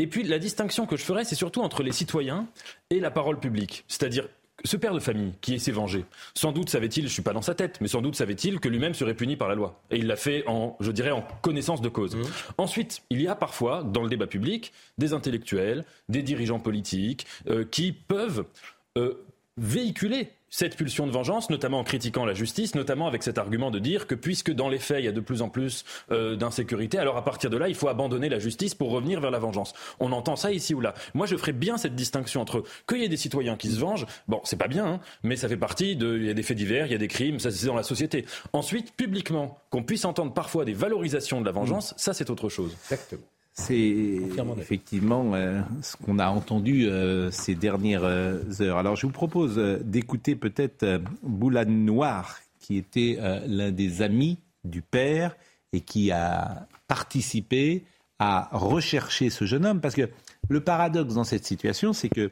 Et 0.00 0.06
puis 0.06 0.22
la 0.22 0.38
distinction 0.38 0.86
que 0.86 0.96
je 0.96 1.02
ferais, 1.02 1.24
c'est 1.24 1.34
surtout 1.34 1.60
entre 1.60 1.82
les 1.82 1.90
citoyens 1.90 2.46
et 2.90 3.00
la 3.00 3.10
parole 3.10 3.40
publique. 3.40 3.84
C'est-à-dire 3.88 4.28
ce 4.64 4.76
père 4.76 4.94
de 4.94 4.98
famille 4.98 5.34
qui 5.40 5.58
s'est 5.60 5.72
vengé, 5.72 6.04
sans 6.34 6.52
doute 6.52 6.68
savait-il, 6.68 7.06
je 7.06 7.12
suis 7.12 7.22
pas 7.22 7.32
dans 7.32 7.42
sa 7.42 7.54
tête, 7.54 7.80
mais 7.80 7.88
sans 7.88 8.02
doute 8.02 8.16
savait-il 8.16 8.60
que 8.60 8.68
lui-même 8.68 8.94
serait 8.94 9.14
puni 9.14 9.36
par 9.36 9.48
la 9.48 9.54
loi. 9.54 9.80
Et 9.90 9.98
il 9.98 10.06
l'a 10.06 10.16
fait 10.16 10.44
en, 10.46 10.76
je 10.80 10.90
dirais, 10.90 11.10
en 11.10 11.22
connaissance 11.42 11.80
de 11.80 11.88
cause. 11.88 12.16
Mmh. 12.16 12.22
Ensuite, 12.58 13.02
il 13.10 13.22
y 13.22 13.28
a 13.28 13.34
parfois, 13.34 13.82
dans 13.82 14.02
le 14.02 14.08
débat 14.08 14.26
public, 14.26 14.72
des 14.98 15.12
intellectuels, 15.12 15.84
des 16.08 16.22
dirigeants 16.22 16.60
politiques, 16.60 17.26
euh, 17.48 17.64
qui 17.64 17.92
peuvent 17.92 18.44
euh, 18.96 19.14
véhiculer 19.58 20.30
cette 20.50 20.76
pulsion 20.76 21.06
de 21.06 21.12
vengeance, 21.12 21.50
notamment 21.50 21.80
en 21.80 21.84
critiquant 21.84 22.24
la 22.24 22.34
justice, 22.34 22.74
notamment 22.74 23.06
avec 23.06 23.22
cet 23.22 23.38
argument 23.38 23.70
de 23.70 23.78
dire 23.78 24.06
que 24.06 24.14
puisque 24.14 24.50
dans 24.50 24.68
les 24.68 24.78
faits 24.78 25.00
il 25.00 25.04
y 25.04 25.08
a 25.08 25.12
de 25.12 25.20
plus 25.20 25.42
en 25.42 25.48
plus 25.48 25.84
euh, 26.10 26.36
d'insécurité, 26.36 26.98
alors 26.98 27.16
à 27.16 27.24
partir 27.24 27.50
de 27.50 27.56
là 27.56 27.68
il 27.68 27.74
faut 27.74 27.88
abandonner 27.88 28.28
la 28.28 28.38
justice 28.38 28.74
pour 28.74 28.90
revenir 28.90 29.20
vers 29.20 29.30
la 29.30 29.38
vengeance. 29.38 29.74
On 30.00 30.12
entend 30.12 30.36
ça 30.36 30.50
ici 30.52 30.74
ou 30.74 30.80
là. 30.80 30.94
Moi 31.14 31.26
je 31.26 31.36
ferais 31.36 31.52
bien 31.52 31.76
cette 31.76 31.94
distinction 31.94 32.40
entre 32.40 32.64
qu'il 32.86 32.98
y 32.98 33.04
ait 33.04 33.08
des 33.08 33.16
citoyens 33.16 33.56
qui 33.56 33.68
se 33.68 33.78
vengent, 33.78 34.06
bon 34.26 34.40
c'est 34.44 34.56
pas 34.58 34.68
bien, 34.68 34.86
hein, 34.86 35.00
mais 35.22 35.36
ça 35.36 35.48
fait 35.48 35.56
partie 35.56 35.96
de, 35.96 36.16
il 36.16 36.24
y 36.24 36.30
a 36.30 36.34
des 36.34 36.42
faits 36.42 36.56
divers, 36.56 36.86
il 36.86 36.92
y 36.92 36.96
a 36.96 36.98
des 36.98 37.08
crimes, 37.08 37.38
ça 37.40 37.50
c'est 37.50 37.66
dans 37.66 37.74
la 37.74 37.82
société. 37.82 38.24
Ensuite 38.52 38.94
publiquement 38.96 39.58
qu'on 39.70 39.82
puisse 39.82 40.04
entendre 40.04 40.32
parfois 40.32 40.64
des 40.64 40.72
valorisations 40.72 41.40
de 41.40 41.46
la 41.46 41.52
vengeance, 41.52 41.94
ça 41.96 42.14
c'est 42.14 42.30
autre 42.30 42.48
chose. 42.48 42.74
Exactement. 42.84 43.22
C'est 43.58 44.20
effectivement 44.56 45.34
euh, 45.34 45.60
ce 45.82 45.96
qu'on 45.96 46.20
a 46.20 46.28
entendu 46.28 46.86
euh, 46.86 47.32
ces 47.32 47.56
dernières 47.56 48.04
euh, 48.04 48.40
heures. 48.60 48.78
Alors 48.78 48.94
je 48.94 49.04
vous 49.04 49.12
propose 49.12 49.58
d'écouter 49.84 50.36
peut-être 50.36 51.02
Boulane 51.24 51.84
Noir, 51.84 52.38
qui 52.60 52.76
était 52.76 53.18
l'un 53.46 53.72
des 53.72 54.00
amis 54.00 54.38
du 54.64 54.80
père 54.80 55.36
et 55.72 55.80
qui 55.80 56.12
a 56.12 56.68
participé 56.86 57.84
à 58.20 58.48
rechercher 58.52 59.28
ce 59.28 59.44
jeune 59.44 59.66
homme. 59.66 59.80
Parce 59.80 59.94
que 59.94 60.08
le 60.48 60.60
paradoxe 60.60 61.14
dans 61.14 61.24
cette 61.24 61.44
situation, 61.44 61.92
c'est 61.92 62.08
que 62.08 62.30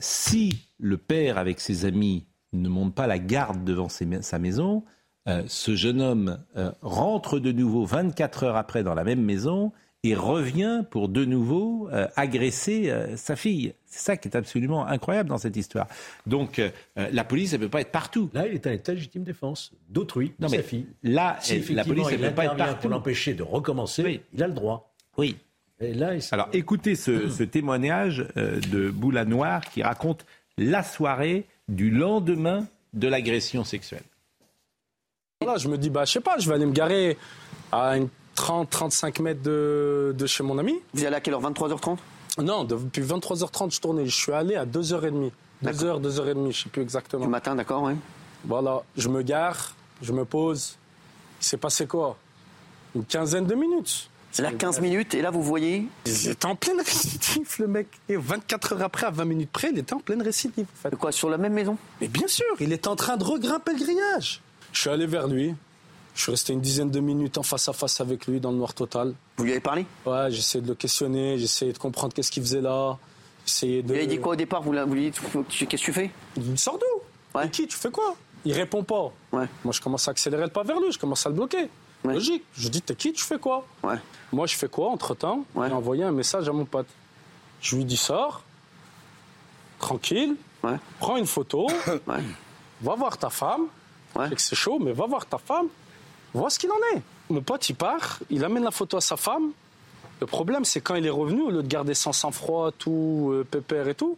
si 0.00 0.66
le 0.78 0.96
père, 0.96 1.38
avec 1.38 1.60
ses 1.60 1.84
amis, 1.84 2.26
ne 2.52 2.68
monte 2.68 2.94
pas 2.94 3.06
la 3.06 3.18
garde 3.18 3.64
devant 3.64 3.88
sa 3.88 4.38
maison, 4.38 4.84
ce 5.26 5.74
jeune 5.74 6.00
homme 6.00 6.38
rentre 6.82 7.38
de 7.38 7.52
nouveau 7.52 7.84
24 7.84 8.44
heures 8.44 8.56
après 8.56 8.82
dans 8.82 8.94
la 8.94 9.04
même 9.04 9.22
maison 9.22 9.72
et 10.04 10.14
revient 10.14 10.82
pour 10.90 11.08
de 11.08 11.24
nouveau 11.24 11.88
euh, 11.92 12.08
agresser 12.16 12.90
euh, 12.90 13.16
sa 13.16 13.36
fille. 13.36 13.72
C'est 13.86 14.00
ça 14.00 14.16
qui 14.16 14.28
est 14.28 14.36
absolument 14.36 14.86
incroyable 14.86 15.28
dans 15.28 15.38
cette 15.38 15.56
histoire. 15.56 15.86
Donc 16.26 16.58
euh, 16.58 16.70
la 16.96 17.24
police, 17.24 17.52
elle 17.52 17.60
ne 17.60 17.66
peut 17.66 17.70
pas 17.70 17.82
être 17.82 17.92
partout. 17.92 18.28
Là, 18.32 18.46
il 18.48 18.54
est 18.54 18.66
en 18.66 18.70
état 18.70 18.92
de 18.92 18.96
légitime 18.96 19.22
défense 19.22 19.72
d'autrui, 19.88 20.32
de 20.38 20.48
sa 20.48 20.62
fille. 20.62 20.86
Là, 21.02 21.38
la 21.70 21.84
police, 21.84 22.06
elle 22.10 22.20
ne 22.20 22.28
peut 22.28 22.34
pas 22.34 22.46
être 22.46 22.56
partout. 22.56 22.80
Pour 22.80 22.90
l'empêcher 22.90 23.34
de 23.34 23.42
recommencer, 23.42 24.22
il 24.32 24.42
a 24.42 24.48
le 24.48 24.54
droit. 24.54 24.92
Oui. 25.16 25.36
Et 25.80 25.94
là, 25.94 26.12
Alors 26.32 26.48
écoutez 26.52 26.96
ce, 26.96 27.28
ce 27.30 27.42
témoignage 27.44 28.26
de 28.36 28.90
Boula 28.90 29.24
Noir 29.24 29.62
qui 29.62 29.82
raconte 29.82 30.26
la 30.58 30.82
soirée 30.82 31.46
du 31.68 31.90
lendemain 31.90 32.66
de 32.92 33.08
l'agression 33.08 33.62
sexuelle. 33.64 34.02
Voilà, 35.40 35.58
je 35.58 35.68
me 35.68 35.76
dis, 35.76 35.90
bah, 35.90 36.04
je 36.04 36.12
sais 36.12 36.20
pas, 36.20 36.38
je 36.38 36.48
vais 36.48 36.54
aller 36.54 36.66
me 36.66 36.72
garer 36.72 37.16
à 37.72 37.96
une 37.96 38.08
30-35 38.36 39.22
mètres 39.22 39.42
de, 39.42 40.14
de, 40.16 40.26
chez 40.26 40.42
mon 40.42 40.58
ami. 40.58 40.80
Vous 40.94 41.02
y 41.02 41.06
allez 41.06 41.16
à 41.16 41.20
quelle 41.20 41.34
heure 41.34 41.42
23h30 41.42 41.96
Non, 42.38 42.64
depuis 42.64 43.02
23h30, 43.02 43.74
je 43.74 43.80
tournais. 43.80 44.06
Je 44.06 44.14
suis 44.14 44.32
allé 44.32 44.56
à 44.56 44.66
2h30. 44.66 45.30
2h, 45.64 46.00
2h30, 46.02 46.52
je 46.52 46.62
sais 46.62 46.68
plus 46.68 46.82
exactement. 46.82 47.24
Du 47.24 47.30
matin, 47.30 47.54
d'accord, 47.54 47.82
oui. 47.82 47.94
Voilà, 48.44 48.82
je 48.96 49.08
me 49.08 49.22
gare, 49.22 49.74
je 50.00 50.12
me 50.12 50.24
pose. 50.24 50.76
Il 51.40 51.44
s'est 51.44 51.56
passé 51.56 51.86
quoi? 51.86 52.16
Une 52.94 53.04
quinzaine 53.04 53.46
de 53.46 53.54
minutes. 53.54 54.08
C'est 54.32 54.42
là 54.42 54.50
15 54.50 54.80
minutes, 54.80 55.14
et 55.14 55.20
là 55.20 55.30
vous 55.30 55.42
voyez 55.42 55.86
Il 56.06 56.28
était 56.28 56.46
en 56.46 56.56
pleine 56.56 56.78
récidive, 56.84 57.54
le 57.58 57.66
mec. 57.66 57.86
Et 58.08 58.16
24 58.16 58.72
heures 58.72 58.82
après, 58.82 59.06
à 59.06 59.10
20 59.10 59.26
minutes 59.26 59.50
près, 59.52 59.68
il 59.70 59.78
était 59.78 59.92
en 59.92 60.00
pleine 60.00 60.22
récidive. 60.22 60.66
De 60.90 60.96
quoi? 60.96 61.12
Sur 61.12 61.28
la 61.28 61.36
même 61.36 61.52
maison? 61.52 61.76
Mais 62.00 62.08
bien 62.08 62.26
sûr, 62.26 62.46
il 62.58 62.72
était 62.72 62.88
en 62.88 62.96
train 62.96 63.18
de 63.18 63.24
regrimper 63.24 63.72
le 63.74 63.78
grillage. 63.84 64.40
Je 64.72 64.80
suis 64.80 64.90
allé 64.90 65.06
vers 65.06 65.28
lui. 65.28 65.54
Je 66.14 66.22
suis 66.22 66.30
resté 66.30 66.52
une 66.52 66.60
dizaine 66.60 66.90
de 66.90 67.00
minutes 67.00 67.38
en 67.38 67.42
face 67.42 67.68
à 67.68 67.72
face 67.72 68.00
avec 68.00 68.26
lui 68.26 68.38
dans 68.38 68.50
le 68.50 68.58
noir 68.58 68.74
total. 68.74 69.14
Vous 69.36 69.44
lui 69.44 69.52
avez 69.52 69.60
parlé? 69.60 69.86
Ouais, 70.04 70.26
j'ai 70.30 70.38
essayé 70.38 70.62
de 70.62 70.68
le 70.68 70.74
questionner, 70.74 71.34
essayé 71.34 71.72
de 71.72 71.78
comprendre 71.78 72.12
qu'est-ce 72.12 72.30
qu'il 72.30 72.42
faisait 72.42 72.60
là. 72.60 72.98
Essayé 73.46 73.82
de... 73.82 73.94
Il 73.94 74.00
a 74.00 74.06
dit 74.06 74.18
quoi 74.18 74.32
au 74.32 74.36
départ? 74.36 74.62
Vous, 74.62 74.72
lui 74.72 75.10
dites 75.10 75.20
qu'est-ce 75.48 75.64
que 75.64 75.76
tu 75.76 75.92
fais? 75.92 76.10
Sort 76.56 76.78
d'où? 76.78 77.38
Ouais. 77.38 77.48
qui 77.48 77.66
Tu 77.66 77.76
fais 77.76 77.90
quoi? 77.90 78.14
Il 78.44 78.52
répond 78.52 78.84
pas. 78.84 79.12
Ouais. 79.32 79.46
Moi, 79.64 79.72
je 79.72 79.80
commence 79.80 80.06
à 80.08 80.10
accélérer 80.10 80.44
le 80.44 80.50
pas 80.50 80.62
vers 80.62 80.80
lui, 80.80 80.92
je 80.92 80.98
commence 80.98 81.24
à 81.26 81.28
le 81.30 81.34
bloquer. 81.34 81.68
Logique. 82.04 82.44
Je 82.54 82.68
dis 82.68 82.82
T'es 82.82 82.94
qui 82.94 83.12
Tu 83.12 83.24
fais 83.24 83.38
quoi? 83.38 83.64
Ouais. 83.82 83.96
Moi, 84.32 84.46
je 84.46 84.56
fais 84.56 84.68
quoi 84.68 84.88
entre 84.88 85.14
temps 85.14 85.44
J'ai 85.54 85.72
envoyé 85.72 86.02
un 86.02 86.12
message 86.12 86.48
à 86.48 86.52
mon 86.52 86.64
pote. 86.64 86.88
Je 87.60 87.76
lui 87.76 87.84
dis 87.84 87.96
Sors, 87.96 88.42
tranquille, 89.78 90.34
prends 90.98 91.16
une 91.16 91.26
photo, 91.26 91.68
va 92.82 92.94
voir 92.94 93.16
ta 93.16 93.30
femme. 93.30 93.66
Ouais. 94.14 94.28
c'est 94.36 94.56
chaud, 94.56 94.78
mais 94.78 94.92
va 94.92 95.06
voir 95.06 95.24
ta 95.24 95.38
femme, 95.38 95.68
vois 96.34 96.50
ce 96.50 96.58
qu'il 96.58 96.70
en 96.70 96.96
est. 96.96 97.02
Mon 97.30 97.40
pote, 97.42 97.68
il 97.68 97.74
part, 97.74 98.20
il 98.30 98.44
amène 98.44 98.64
la 98.64 98.70
photo 98.70 98.96
à 98.96 99.00
sa 99.00 99.16
femme. 99.16 99.52
Le 100.20 100.26
problème, 100.26 100.64
c'est 100.64 100.80
quand 100.80 100.94
il 100.94 101.06
est 101.06 101.10
revenu, 101.10 101.42
au 101.42 101.50
lieu 101.50 101.62
de 101.62 101.68
garder 101.68 101.94
son 101.94 102.12
sang-froid, 102.12 102.70
tout, 102.72 103.30
euh, 103.32 103.44
pépère 103.44 103.88
et 103.88 103.94
tout, 103.94 104.16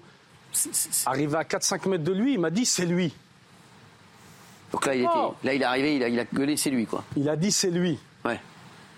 arrivé 1.06 1.36
à 1.36 1.42
4-5 1.42 1.88
mètres 1.88 2.04
de 2.04 2.12
lui, 2.12 2.34
il 2.34 2.40
m'a 2.40 2.50
dit 2.50 2.66
c'est 2.66 2.86
lui. 2.86 3.12
Donc 4.72 4.86
là, 4.86 4.94
il, 4.94 5.02
était, 5.02 5.10
oh. 5.14 5.34
là, 5.44 5.54
il 5.54 5.62
est 5.62 5.64
arrivé, 5.64 5.96
il 5.96 6.02
a, 6.02 6.08
il 6.08 6.18
a 6.18 6.24
gueulé 6.24 6.56
c'est 6.56 6.70
lui, 6.70 6.86
quoi. 6.86 7.04
Il 7.16 7.28
a 7.28 7.36
dit 7.36 7.52
c'est 7.52 7.70
lui. 7.70 7.98
Ouais. 8.24 8.40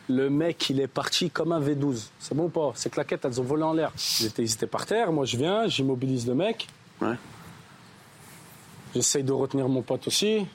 Le 0.08 0.30
mec, 0.30 0.70
il 0.70 0.80
est 0.80 0.86
parti 0.86 1.30
comme 1.30 1.52
un 1.52 1.60
V12. 1.60 2.08
C'est 2.18 2.34
bon 2.34 2.44
ou 2.44 2.48
pas? 2.48 2.72
Ces 2.74 2.90
claquettes, 2.90 3.24
elles 3.24 3.40
ont 3.40 3.44
volé 3.44 3.62
en 3.62 3.72
l'air. 3.72 3.92
Ils 4.20 4.26
étaient, 4.26 4.42
ils 4.42 4.52
étaient 4.52 4.66
par 4.66 4.86
terre, 4.86 5.12
moi 5.12 5.24
je 5.24 5.36
viens, 5.36 5.66
j'immobilise 5.68 6.26
le 6.26 6.34
mec. 6.34 6.68
Ouais. 7.00 7.16
J'essaye 8.94 9.22
de 9.22 9.32
retenir 9.32 9.68
mon 9.68 9.82
pote 9.82 10.06
aussi. 10.06 10.46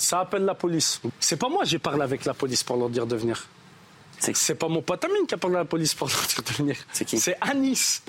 Ça 0.00 0.20
appelle 0.20 0.46
la 0.46 0.54
police. 0.54 0.98
C'est 1.20 1.36
pas 1.36 1.50
moi, 1.50 1.64
j'ai 1.64 1.78
parlé 1.78 2.00
avec 2.00 2.24
la 2.24 2.32
police 2.32 2.64
pour 2.64 2.78
leur 2.78 2.88
dire 2.88 3.06
de 3.06 3.16
venir. 3.16 3.46
C'est 4.18 4.54
pas 4.54 4.66
mon 4.66 4.80
pote 4.80 5.04
Amine 5.04 5.26
qui 5.26 5.34
a 5.34 5.36
parlé 5.36 5.56
à 5.56 5.60
la 5.60 5.64
police 5.66 5.94
pour 5.94 6.08
leur 6.08 6.22
dire 6.26 6.42
de 6.42 6.52
venir. 6.52 6.76
C'est 6.90 7.04
qui 7.04 7.18
C'est 7.18 7.36
Anis. 7.42 8.02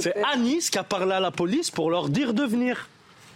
C'est 0.00 0.16
Anis 0.32 0.70
qui 0.70 0.76
a 0.78 0.82
parlé 0.82 1.12
à 1.12 1.20
la 1.20 1.30
police 1.30 1.70
pour 1.70 1.88
leur 1.88 2.08
dire 2.08 2.34
de 2.34 2.42
venir. 2.42 2.88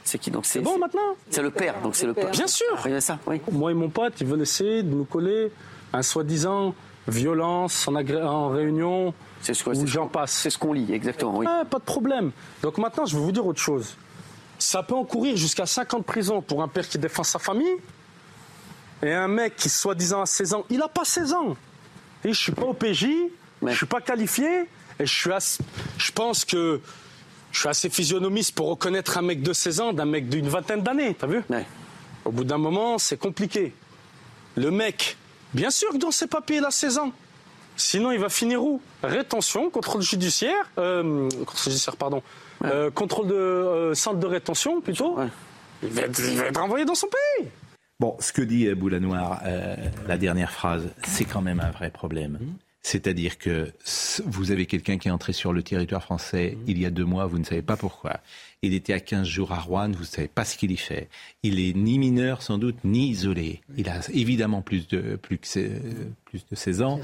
C'est 0.02 0.18
qui 0.18 0.32
donc 0.32 0.44
C'est 0.44 0.60
bon 0.60 0.76
maintenant 0.76 1.14
C'est 1.30 1.40
le 1.40 1.52
père, 1.52 1.80
donc 1.80 1.94
c'est 1.94 2.06
le 2.06 2.14
père. 2.14 2.32
Bien 2.32 2.48
sûr. 2.48 2.66
ça, 2.98 3.20
oui. 3.28 3.40
Moi 3.52 3.70
et 3.70 3.74
mon 3.74 3.90
pote, 3.90 4.14
ils 4.20 4.26
veulent 4.26 4.42
essayer 4.42 4.82
de 4.82 4.92
nous 4.92 5.04
coller 5.04 5.52
un 5.92 6.02
soi-disant 6.02 6.74
violence 7.06 7.86
en, 7.86 7.94
en 7.94 8.48
réunion. 8.48 9.14
C'est 9.40 9.54
ce, 9.54 9.68
où 9.70 9.86
j'en 9.86 10.08
passe. 10.08 10.32
C'est 10.32 10.50
ce 10.50 10.58
qu'on 10.58 10.72
lit, 10.72 10.92
exactement. 10.92 11.38
Oui. 11.38 11.46
Ah, 11.48 11.62
pas 11.64 11.78
de 11.78 11.84
problème. 11.84 12.32
Donc 12.60 12.78
maintenant, 12.78 13.06
je 13.06 13.16
vais 13.16 13.22
vous 13.22 13.32
dire 13.32 13.46
autre 13.46 13.60
chose 13.60 13.96
ça 14.58 14.82
peut 14.82 14.94
encourir 14.94 15.36
jusqu'à 15.36 15.66
5 15.66 15.94
ans 15.94 15.98
de 15.98 16.04
prison 16.04 16.42
pour 16.42 16.62
un 16.62 16.68
père 16.68 16.88
qui 16.88 16.98
défend 16.98 17.24
sa 17.24 17.38
famille. 17.38 17.76
Et 19.02 19.12
un 19.12 19.28
mec 19.28 19.56
qui, 19.56 19.68
soi-disant, 19.68 20.22
a 20.22 20.26
16 20.26 20.54
ans, 20.54 20.64
il 20.70 20.78
n'a 20.78 20.88
pas 20.88 21.04
16 21.04 21.32
ans. 21.32 21.56
Et 22.24 22.32
je 22.32 22.38
suis 22.40 22.52
pas 22.52 22.64
au 22.64 22.74
PJ, 22.74 23.06
je 23.64 23.72
suis 23.72 23.86
pas 23.86 24.00
qualifié, 24.00 24.62
et 24.98 25.06
je, 25.06 25.12
suis 25.12 25.30
je 25.96 26.12
pense 26.12 26.44
que 26.44 26.80
je 27.52 27.60
suis 27.60 27.68
assez 27.68 27.88
physionomiste 27.88 28.54
pour 28.56 28.68
reconnaître 28.68 29.16
un 29.18 29.22
mec 29.22 29.42
de 29.42 29.52
16 29.52 29.80
ans 29.80 29.92
d'un 29.92 30.04
mec 30.04 30.28
d'une 30.28 30.48
vingtaine 30.48 30.82
d'années, 30.82 31.14
t'as 31.14 31.28
vu? 31.28 31.42
Au 32.24 32.32
bout 32.32 32.44
d'un 32.44 32.58
moment, 32.58 32.98
c'est 32.98 33.16
compliqué. 33.16 33.72
Le 34.56 34.72
mec, 34.72 35.16
bien 35.54 35.70
sûr 35.70 35.90
que 35.92 35.98
dans 35.98 36.10
ses 36.10 36.26
papiers, 36.26 36.56
il 36.56 36.64
a 36.64 36.72
16 36.72 36.98
ans. 36.98 37.12
Sinon, 37.76 38.10
il 38.10 38.18
va 38.18 38.28
finir 38.28 38.64
où? 38.64 38.82
Rétention, 39.04 39.70
contrôle 39.70 40.02
judiciaire, 40.02 40.68
euh, 40.78 41.28
contrôle 41.46 41.72
judiciaire, 41.72 41.96
pardon, 41.96 42.22
euh, 42.64 42.90
contrôle 42.90 43.28
de 43.28 43.34
euh, 43.34 43.94
centre 43.94 44.18
de 44.18 44.26
rétention 44.26 44.80
plutôt. 44.80 45.18
Il, 45.82 45.90
va 45.90 46.02
être, 46.02 46.58
renvoyé 46.58 46.84
dans 46.84 46.94
son 46.94 47.06
pays. 47.06 47.48
Bon, 48.00 48.16
ce 48.20 48.32
que 48.32 48.42
dit 48.42 48.72
Boulanoir, 48.74 49.40
euh, 49.44 49.76
la 50.06 50.18
dernière 50.18 50.52
phrase, 50.52 50.88
c'est 51.04 51.24
quand 51.24 51.42
même 51.42 51.60
un 51.60 51.70
vrai 51.70 51.90
problème. 51.90 52.38
Mmh. 52.40 52.54
C'est-à-dire 52.80 53.38
que 53.38 53.72
vous 54.24 54.50
avez 54.50 54.66
quelqu'un 54.66 54.98
qui 54.98 55.08
est 55.08 55.10
entré 55.10 55.32
sur 55.32 55.52
le 55.52 55.62
territoire 55.62 56.02
français 56.02 56.56
mmh. 56.56 56.64
il 56.68 56.78
y 56.78 56.86
a 56.86 56.90
deux 56.90 57.04
mois, 57.04 57.26
vous 57.26 57.38
ne 57.38 57.44
savez 57.44 57.62
pas 57.62 57.76
pourquoi. 57.76 58.20
Il 58.62 58.72
était 58.72 58.92
à 58.92 59.00
15 59.00 59.26
jours 59.26 59.52
à 59.52 59.58
Rouen, 59.58 59.90
vous 59.90 60.00
ne 60.00 60.04
savez 60.04 60.28
pas 60.28 60.44
ce 60.44 60.56
qu'il 60.56 60.70
y 60.70 60.76
fait. 60.76 61.08
Il 61.42 61.60
est 61.60 61.76
ni 61.76 61.98
mineur 61.98 62.42
sans 62.42 62.58
doute, 62.58 62.76
ni 62.84 63.08
isolé. 63.08 63.60
Il 63.76 63.88
a 63.88 64.00
évidemment 64.12 64.62
plus 64.62 64.88
de, 64.88 65.16
plus 65.16 65.38
que, 65.38 65.70
plus 66.24 66.46
de 66.50 66.56
16 66.56 66.82
ans. 66.82 67.00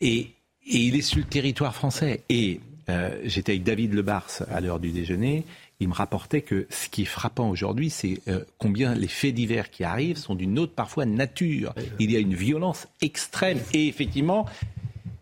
Et, 0.00 0.32
et 0.66 0.76
il 0.76 0.96
est 0.96 1.02
sur 1.02 1.18
le 1.18 1.24
territoire 1.24 1.74
français. 1.74 2.22
Et 2.28 2.60
euh, 2.90 3.20
j'étais 3.24 3.52
avec 3.52 3.62
David 3.62 3.94
Lebars 3.94 4.42
à 4.50 4.60
l'heure 4.60 4.80
du 4.80 4.90
déjeuner. 4.90 5.44
Il 5.80 5.88
me 5.88 5.94
rapportait 5.94 6.42
que 6.42 6.66
ce 6.68 6.88
qui 6.88 7.02
est 7.02 7.06
frappant 7.06 7.48
aujourd'hui, 7.48 7.88
c'est 7.88 8.20
euh, 8.28 8.44
combien 8.58 8.94
les 8.94 9.08
faits 9.08 9.34
divers 9.34 9.70
qui 9.70 9.82
arrivent 9.84 10.18
sont 10.18 10.34
d'une 10.34 10.58
autre 10.58 10.74
parfois 10.74 11.06
nature. 11.06 11.74
Il 11.98 12.10
y 12.10 12.16
a 12.16 12.18
une 12.18 12.34
violence 12.34 12.86
extrême. 13.00 13.58
Et 13.72 13.88
effectivement, 13.88 14.46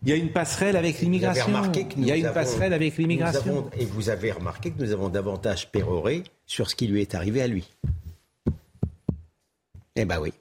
il 0.03 0.09
y 0.09 0.11
a 0.11 0.15
une 0.15 0.31
passerelle 0.31 0.75
avec 0.75 0.99
l'immigration. 0.99 1.71
Il 1.97 2.05
y 2.05 2.11
a 2.11 2.17
une 2.17 2.31
passerelle 2.33 2.73
avec 2.73 2.97
l'immigration. 2.97 3.69
Et 3.77 3.85
vous 3.85 4.09
avez 4.09 4.31
remarqué 4.31 4.71
que 4.71 4.81
nous 4.81 4.91
avons 4.91 5.09
davantage 5.09 5.71
péroré 5.71 6.23
sur 6.45 6.69
ce 6.69 6.75
qui 6.75 6.87
lui 6.87 7.01
est 7.01 7.15
arrivé 7.15 7.41
à 7.41 7.47
lui. 7.47 7.69
Eh 9.95 10.05
ben 10.05 10.19
oui. 10.19 10.33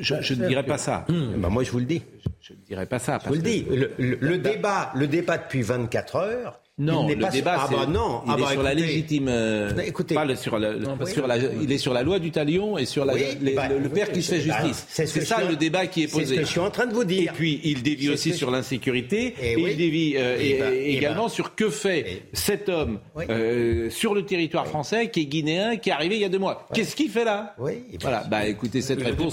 Je, 0.00 0.34
ne 0.34 0.46
dirais 0.48 0.64
pas 0.64 0.78
ça. 0.78 1.04
Ben 1.08 1.48
moi, 1.48 1.62
je 1.62 1.70
vous 1.70 1.78
le 1.78 1.84
dis. 1.84 2.02
Je 2.40 2.52
ne 2.54 2.58
dirais 2.58 2.86
pas 2.86 2.98
ça. 2.98 3.18
je 3.22 3.28
vous 3.28 3.34
le 3.34 3.42
dis. 3.42 3.66
Le, 3.98 4.36
débat, 4.38 4.90
le 4.94 5.06
débat 5.06 5.38
depuis 5.38 5.62
24 5.62 6.16
heures, 6.16 6.60
non, 6.78 7.08
il 7.08 7.16
le 7.16 7.26
débat, 7.32 7.56
ah 7.58 7.68
bah 7.70 7.86
non, 7.86 8.20
il 8.26 8.32
ah 8.32 8.36
est 8.36 8.42
bah 8.42 8.50
sur 8.50 8.62
la 8.62 8.74
légitime. 8.74 9.28
Euh, 9.30 9.70
écoutez, 9.78 10.14
sur, 10.36 10.60
sur 11.06 11.26
la, 11.26 11.36
il 11.38 11.72
est 11.72 11.78
sur 11.78 11.94
la 11.94 12.02
loi 12.02 12.18
du 12.18 12.30
talion 12.30 12.76
et 12.76 12.84
sur 12.84 13.06
la, 13.06 13.14
bah, 13.14 13.68
le, 13.68 13.88
père 13.88 14.12
qui 14.12 14.22
se 14.22 14.34
fait 14.34 14.46
bah, 14.46 14.62
justice. 14.62 14.84
c'est 14.90 15.06
ça 15.06 15.42
le 15.42 15.56
débat 15.56 15.86
qui 15.86 16.02
est 16.02 16.06
posé. 16.06 16.26
C'est 16.26 16.34
ce 16.34 16.40
que 16.40 16.44
je 16.44 16.50
suis 16.50 16.60
en 16.60 16.70
train 16.70 16.84
de 16.84 16.92
vous 16.92 17.04
dire. 17.04 17.32
Et 17.32 17.34
puis 17.34 17.62
il 17.64 17.82
dévie 17.82 18.10
aussi 18.10 18.34
sur 18.34 18.50
l'insécurité 18.50 19.34
et, 19.40 19.58
il 19.58 19.76
dévie 19.78 20.16
euh, 20.18 20.36
également 20.84 21.30
sur 21.30 21.54
que 21.54 21.70
fait 21.70 22.24
cet 22.34 22.68
homme 22.68 22.98
euh, 23.30 23.88
sur 23.88 24.12
le 24.12 24.26
territoire 24.26 24.66
français 24.66 25.08
qui 25.08 25.22
est 25.22 25.26
guinéen, 25.26 25.78
qui 25.78 25.88
est 25.88 25.94
arrivé 25.94 26.16
il 26.16 26.20
y 26.20 26.26
a 26.26 26.28
deux 26.28 26.38
mois. 26.38 26.66
Qu'est-ce 26.74 26.94
qu'il 26.94 27.08
fait 27.08 27.24
là 27.24 27.54
Voilà. 28.02 28.24
Bah 28.24 28.46
écoutez 28.46 28.82
cette 28.82 29.02
réponse. 29.02 29.32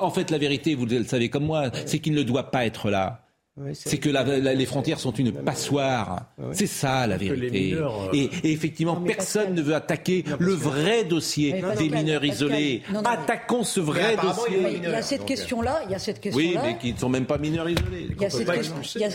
En 0.00 0.10
fait, 0.10 0.32
la 0.32 0.38
vérité, 0.38 0.74
vous 0.74 0.86
le 0.86 1.04
savez 1.04 1.28
comme 1.28 1.44
moi, 1.44 1.70
c'est 1.86 2.00
qu'il 2.00 2.14
ne 2.14 2.22
doit 2.24 2.50
pas 2.50 2.66
être 2.66 2.90
là 2.90 3.20
c'est 3.74 3.98
que 3.98 4.08
les 4.08 4.66
frontières 4.66 4.98
sont 4.98 5.12
une 5.12 5.32
passoire. 5.32 6.26
C'est 6.52 6.66
ça 6.66 7.06
la 7.06 7.18
vérité. 7.18 7.74
Euh, 7.74 8.08
et, 8.12 8.30
effectivement, 8.44 8.96
personne 8.96 9.54
ne 9.54 9.60
veut 9.60 9.74
attaquer 9.74 10.24
le 10.38 10.52
vrai 10.52 11.04
dossier 11.04 11.62
des 11.76 11.90
mineurs 11.90 12.24
isolés. 12.24 12.82
Attaquons 13.04 13.62
ce 13.62 13.80
vrai 13.80 14.16
dossier. 14.16 14.78
Il 14.78 14.82
y 14.84 14.86
a 14.86 15.02
cette 15.02 15.26
question-là. 15.26 15.82
Il 15.86 15.92
y 15.92 15.94
a 15.94 15.98
cette 15.98 16.20
question-là. 16.20 16.60
Oui, 16.62 16.72
mais 16.72 16.78
qui 16.78 16.94
ne 16.94 16.98
sont 16.98 17.10
même 17.10 17.26
pas 17.26 17.36
mineurs 17.36 17.68
isolés. 17.68 18.16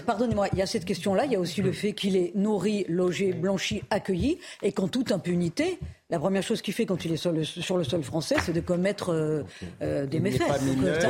Pardonnez-moi. 0.06 0.50
Il 0.54 0.60
y 0.60 0.62
a 0.62 0.68
cette 0.68 0.86
question-là. 0.86 1.26
Il 1.26 1.32
y 1.32 1.36
a 1.36 1.40
aussi 1.40 1.62
le 1.64 1.72
fait 1.72 1.94
qu'il 1.94 2.16
est 2.16 2.32
nourri, 2.36 2.86
logé, 2.88 3.34
blanchi, 3.34 3.82
accueilli, 3.90 4.38
et 4.62 4.72
qu'en 4.72 4.88
toute 4.88 5.12
impunité, 5.12 5.80
la 6.10 6.20
première 6.20 6.44
chose 6.44 6.62
qu'il 6.62 6.74
fait 6.74 6.86
quand 6.86 7.04
il 7.04 7.12
est 7.12 7.18
sur 7.18 7.34
le, 7.34 7.44
sur 7.44 7.78
le 7.78 7.84
sol 7.84 8.02
français, 8.02 8.36
c'est 8.42 8.54
de 8.54 8.62
commettre 8.62 9.12
euh, 9.12 9.44
euh, 9.82 10.06
des 10.06 10.20
méfaits. 10.20 10.44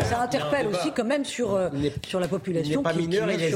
ça, 0.04 0.24
interpelle 0.24 0.68
aussi 0.68 0.92
quand 0.96 1.06
même 1.06 1.24
sur, 1.24 1.54
euh, 1.54 1.70
sur 2.06 2.20
la 2.20 2.28
population 2.28 2.82
qui, 2.82 2.98
mineur 2.98 3.30
et 3.30 3.38
les, 3.38 3.52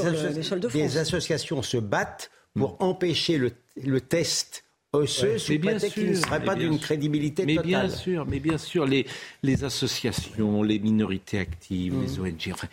les 0.74 0.98
associations 0.98 1.62
se 1.62 1.78
battent 1.78 2.30
pour 2.54 2.76
empêcher 2.80 3.38
le, 3.38 3.52
le 3.82 4.00
test 4.00 4.64
osseux 4.92 5.38
sous 5.38 5.58
prétexte 5.58 5.94
qu'il 5.94 6.10
ne 6.10 6.14
serait 6.14 6.44
pas 6.44 6.54
d'une 6.54 6.78
crédibilité 6.78 7.44
mais 7.44 7.56
totale. 7.56 7.66
Bien 7.66 7.88
sûr, 7.88 8.26
mais 8.26 8.38
bien 8.38 8.58
sûr, 8.58 8.86
les, 8.86 9.06
les 9.42 9.64
associations, 9.64 10.62
les 10.62 10.78
minorités 10.78 11.38
actives, 11.38 11.94
les 12.00 12.18
mm. 12.18 12.22
ONG, 12.22 12.52
enfin, 12.52 12.68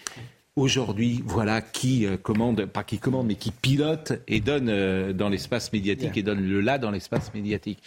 aujourd'hui, 0.56 1.24
voilà, 1.26 1.62
qui 1.62 2.06
commande, 2.22 2.66
pas 2.66 2.84
qui 2.84 3.00
commande, 3.00 3.28
mais 3.28 3.36
qui 3.36 3.52
pilote 3.52 4.14
et 4.28 4.42
donne 4.42 5.14
dans 5.14 5.30
l'espace 5.30 5.74
médiatique 5.74 6.18
et 6.18 6.24
donne 6.24 6.46
le 6.46 6.62
là 6.62 6.78
dans 6.78 6.92
l'espace 6.92 7.34
médiatique. 7.34 7.82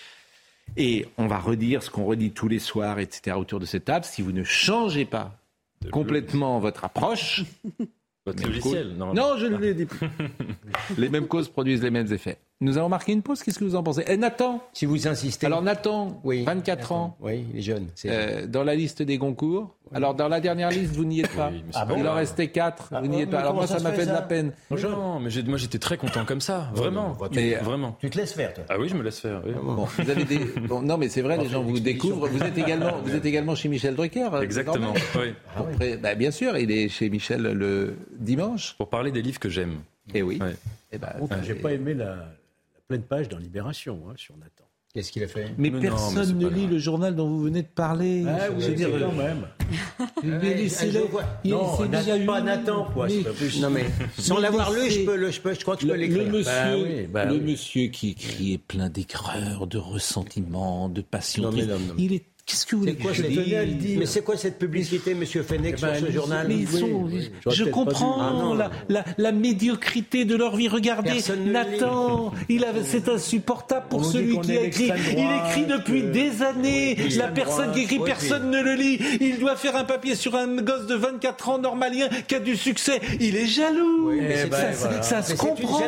Et 0.77 1.07
on 1.19 1.27
va 1.27 1.39
redire 1.39 1.83
ce 1.83 1.91
qu'on 1.91 2.05
redit 2.05 2.31
tous 2.31 2.49
les 2.49 2.59
soirs, 2.59 2.99
etc., 2.99 3.37
autour 3.39 3.61
de 3.61 3.67
cette 3.67 3.85
table. 3.85 4.05
Si 4.05 4.23
vous 4.23 4.33
ne 4.33 4.45
changez 4.45 5.05
pas 5.05 5.39
complètement 5.91 6.59
votre 6.61 6.85
approche, 6.85 7.45
votre 8.27 8.43
logiciel, 8.43 8.95
non, 8.97 9.13
non, 9.13 9.37
je 9.37 9.47
ne 9.47 9.57
l'ai 9.59 9.75
dit 9.75 9.87
plus. 9.87 10.09
les 10.99 11.09
mêmes 11.09 11.27
causes 11.27 11.49
produisent 11.49 11.83
les 11.83 11.91
mêmes 11.91 12.13
effets. 12.13 12.39
Nous 12.63 12.79
avons 12.79 12.89
marqué 12.89 13.13
une 13.13 13.23
pause. 13.23 13.43
Qu'est-ce 13.43 13.59
que 13.59 13.65
vous 13.65 13.75
en 13.75 13.83
pensez? 13.83 14.03
Et 14.03 14.13
eh, 14.13 14.17
Nathan 14.17 14.63
Si 14.73 14.87
vous 14.87 15.09
insistez. 15.09 15.47
Alors 15.47 15.63
Nathan, 15.63 16.21
oui, 16.23 16.45
24 16.45 16.93
ans. 16.93 17.17
Oui, 17.21 17.45
il 17.53 17.59
est 17.59 17.63
jeune. 17.63 17.89
Euh, 18.07 18.47
dans 18.47 18.63
la 18.63 18.77
liste 18.77 19.03
des 19.03 19.19
Goncourt. 19.19 19.75
Alors 19.93 20.15
dans 20.15 20.29
la 20.29 20.41
dernière 20.41 20.71
liste, 20.71 20.93
vous 20.95 21.05
n'y 21.05 21.21
êtes 21.21 21.35
pas. 21.35 21.51
ah 21.75 21.85
bon, 21.85 21.97
il 21.99 22.07
en 22.07 22.15
restait 22.15 22.49
4. 22.49 22.95
vous 23.01 23.07
n'y 23.09 23.23
êtes 23.23 23.31
pas. 23.31 23.41
Alors 23.41 23.55
moi, 23.55 23.67
ça 23.67 23.81
m'a 23.81 23.91
fait 23.91 24.07
de 24.07 24.13
la 24.13 24.23
peine. 24.23 24.53
Non, 24.71 25.19
mais 25.19 25.31
moi 25.49 25.59
j'étais 25.59 25.81
très 25.81 25.97
content 25.97 26.25
comme 26.25 26.41
ça. 26.41 26.71
Vraiment. 26.73 27.19
mais 27.35 27.55
vraiment. 27.57 27.97
Tu 28.01 28.09
te 28.11 28.17
laisses 28.17 28.33
faire, 28.33 28.55
toi 28.55 28.65
Ah 28.69 28.79
oui, 28.79 28.89
je 28.89 28.95
me 28.95 29.03
laisse 29.03 29.19
faire. 29.19 29.43
Oui. 29.45 29.53
Bon, 29.61 29.85
vous 29.85 30.11
avez 30.11 30.25
des... 30.25 30.39
bon, 30.69 30.83
non, 30.83 30.97
mais 30.97 31.09
c'est 31.09 31.23
vrai, 31.23 31.39
les 31.39 31.49
gens 31.49 31.65
vous 31.65 31.81
découvrent. 31.81 32.29
Vous 32.29 32.43
êtes 32.45 32.57
également, 32.57 32.99
vous 33.03 33.15
êtes 33.15 33.25
également 33.25 33.57
chez 33.57 33.69
Michel 33.69 33.97
Drucker. 33.97 34.29
Euh, 34.33 34.41
Exactement. 34.41 34.95
Oui. 35.17 35.35
Après, 35.57 35.97
bah, 35.97 36.15
bien 36.15 36.31
sûr, 36.31 36.57
il 36.57 36.71
est 36.71 36.89
chez 36.89 37.11
Michel 37.11 37.43
le 37.43 37.97
dimanche. 38.17 38.77
Pour 38.79 38.89
parler 38.89 39.11
des 39.11 39.21
livres 39.21 39.41
que 39.41 39.49
j'aime. 39.49 39.79
Et 40.15 40.19
eh 40.19 40.23
oui. 40.23 40.39
Et 40.93 40.99
bah, 40.99 41.15
j'ai 41.43 41.55
pas 41.55 41.73
aimé 41.73 41.95
la 41.95 42.17
pleine 42.89 43.03
page 43.03 43.29
dans 43.29 43.39
Libération 43.39 44.05
hein, 44.09 44.15
sur 44.17 44.37
Nathan. 44.37 44.65
Qu'est-ce 44.95 45.11
qu'il 45.11 45.25
a 45.25 45.29
fait 45.29 45.55
Mais, 45.57 45.71
personne 45.71 46.37
ne 46.37 46.49
lit 46.49 46.67
le 46.67 46.77
journal 46.77 47.17
dont 47.17 47.27
vous 47.27 47.41
venez 47.41 47.63
de 47.63 47.67
parler. 47.67 48.27
Ah, 48.29 48.51
vous 48.51 48.61
dire 48.75 48.91
quand 48.91 49.13
même. 49.13 49.47
mais 50.23 50.55
laissez-le. 50.55 51.01
Non, 51.47 51.79
c'est 51.79 52.27
pas 52.27 52.43
Nathan, 52.43 52.91
quoi. 52.93 53.09
Non, 53.09 53.71
mais 53.71 53.87
sans 54.19 54.39
l'avoir 54.39 54.71
lu, 54.71 54.91
je, 54.91 55.07
peux, 55.07 55.31
je, 55.31 55.41
peux, 55.41 55.55
je 55.55 55.61
crois 55.61 55.77
que 55.77 55.83
je 55.83 55.87
peux 55.87 55.95
l'écrire. 55.97 56.25
Le 56.25 56.31
monsieur, 56.31 56.53
bah 56.53 56.77
oui, 56.77 57.07
bah 57.07 57.25
le 57.25 57.41
monsieur 57.41 57.87
qui 57.87 58.11
écrit 58.11 58.53
est 58.53 58.59
plein 58.59 58.91
d'écreurs, 58.91 59.67
de 59.67 59.79
ressentiments, 59.79 60.91
de 60.91 61.01
passion. 61.01 61.45
Non, 61.45 61.53
mais 61.53 61.65
non, 61.65 61.79
non. 61.79 61.95
Il 61.97 62.13
est 62.13 62.27
Qu'est-ce 62.45 62.67
que 62.67 62.75
vous 62.75 62.81
voulez 62.83 62.97
quoi, 62.97 63.13
Mais 63.99 64.07
c'est 64.07 64.23
quoi 64.23 64.37
cette 64.37 64.59
publicité, 64.59 65.15
Monsieur 65.15 65.45
Fenech, 65.45 65.77
eh 65.79 65.81
ben, 65.81 65.95
sur 65.95 66.07
ce 66.07 66.13
journal 66.13 66.49
Je 67.47 67.65
comprends 67.65 68.57
ah, 68.59 68.71
la, 68.89 69.05
la, 69.17 69.33
médiocrité 69.33 70.25
de 70.25 70.35
leur 70.35 70.57
vie. 70.57 70.67
Regardez, 70.67 71.23
Nathan, 71.47 72.33
il 72.49 72.67
c'est 72.85 73.09
insupportable 73.09 73.87
pour 73.89 74.05
celui 74.05 74.41
qui 74.41 74.59
a 74.59 74.63
écrit. 74.63 74.91
Il 75.17 75.29
écrit 75.47 75.67
depuis 75.67 76.03
des 76.03 76.43
années. 76.43 76.97
La 77.17 77.29
personne 77.29 77.73
qui 77.73 77.83
écrit, 77.83 78.01
personne 78.01 78.51
ne 78.51 78.61
le 78.61 78.75
lit. 78.75 78.99
Il 79.21 79.39
doit 79.39 79.55
faire 79.55 79.77
un 79.77 79.85
papier 79.85 80.17
sur 80.17 80.35
un 80.35 80.49
gosse 80.57 80.87
de 80.87 80.97
24 80.97 81.49
ans 81.49 81.59
normalien 81.59 82.09
qui 82.27 82.35
a 82.35 82.41
du 82.41 82.57
succès. 82.57 83.01
Il 83.21 83.37
est 83.37 83.47
jaloux. 83.47 84.11
Eh 84.13 84.47
ben, 84.47 84.73
ça, 85.03 85.23
se 85.23 85.35
comprend. 85.35 85.81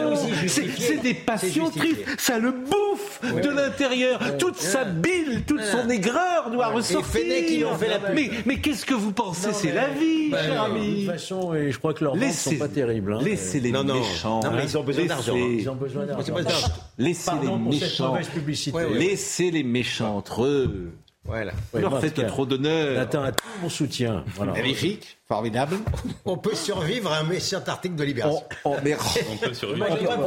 C'est 0.47 1.03
des 1.03 1.15
passions 1.15 1.71
tristes. 1.71 2.05
Ça 2.17 2.39
le 2.39 2.53
bouffe 2.53 3.21
de 3.43 3.51
l'intérieur. 3.51 4.21
Toute 4.39 4.57
sa 4.57 4.85
bile, 4.85 5.43
toute 5.47 5.63
son 5.63 5.89
aigreur 5.91 6.44
doit 6.51 6.69
ressortir. 6.69 7.79
Mais, 8.15 8.31
mais 8.47 8.61
qu'est-ce 8.61 8.85
que 8.85 8.95
vous 8.95 9.13
pensez 9.13 9.53
C'est 9.53 9.73
la 9.73 9.89
vie, 9.89 10.31
bah, 10.31 10.43
cher 10.43 10.63
ami. 10.63 10.91
De 10.91 10.97
toute 10.97 11.11
façon, 11.13 11.55
et 11.55 11.71
je 11.73 11.79
crois 11.79 11.95
que 11.95 12.05
leurs 12.05 12.17
ventes 12.17 12.33
sont 12.33 12.57
pas 12.57 12.69
terribles. 12.69 13.15
Hein. 13.15 13.21
Laissez 13.23 13.61
les 13.61 13.73
méchants. 13.73 14.41
Non, 14.43 14.51
mais 14.53 14.65
ils 14.65 14.79
ont 14.79 14.85
besoin 14.85 15.07
d'argent. 15.07 15.37
Ils 15.37 15.69
ont 15.69 15.75
besoin 15.75 16.07
d'argent. 16.07 16.35
Laissez 16.99 17.31
les 17.43 17.51
méchants. 17.51 18.17
Laissez 18.93 19.51
les 19.51 19.63
méchants 19.63 20.17
entre 20.17 20.45
eux. 20.45 20.93
Voilà. 21.25 21.53
Vous 21.73 21.81
leur 21.81 22.01
faites 22.01 22.27
trop 22.27 22.45
d'honneur. 22.45 22.97
Nathan 22.97 23.23
a 23.23 23.33
tout 23.33 23.45
mon 23.63 23.71
soutien. 23.71 24.25
Magnifique, 24.39 25.19
formidable. 25.27 25.77
On 26.27 26.37
peut 26.37 26.55
survivre 26.55 27.11
à 27.11 27.21
un 27.21 27.25
méchant 27.25 27.63
article 27.67 27.95
de 27.95 28.05
Libération. 28.05 28.43
On, 28.65 28.77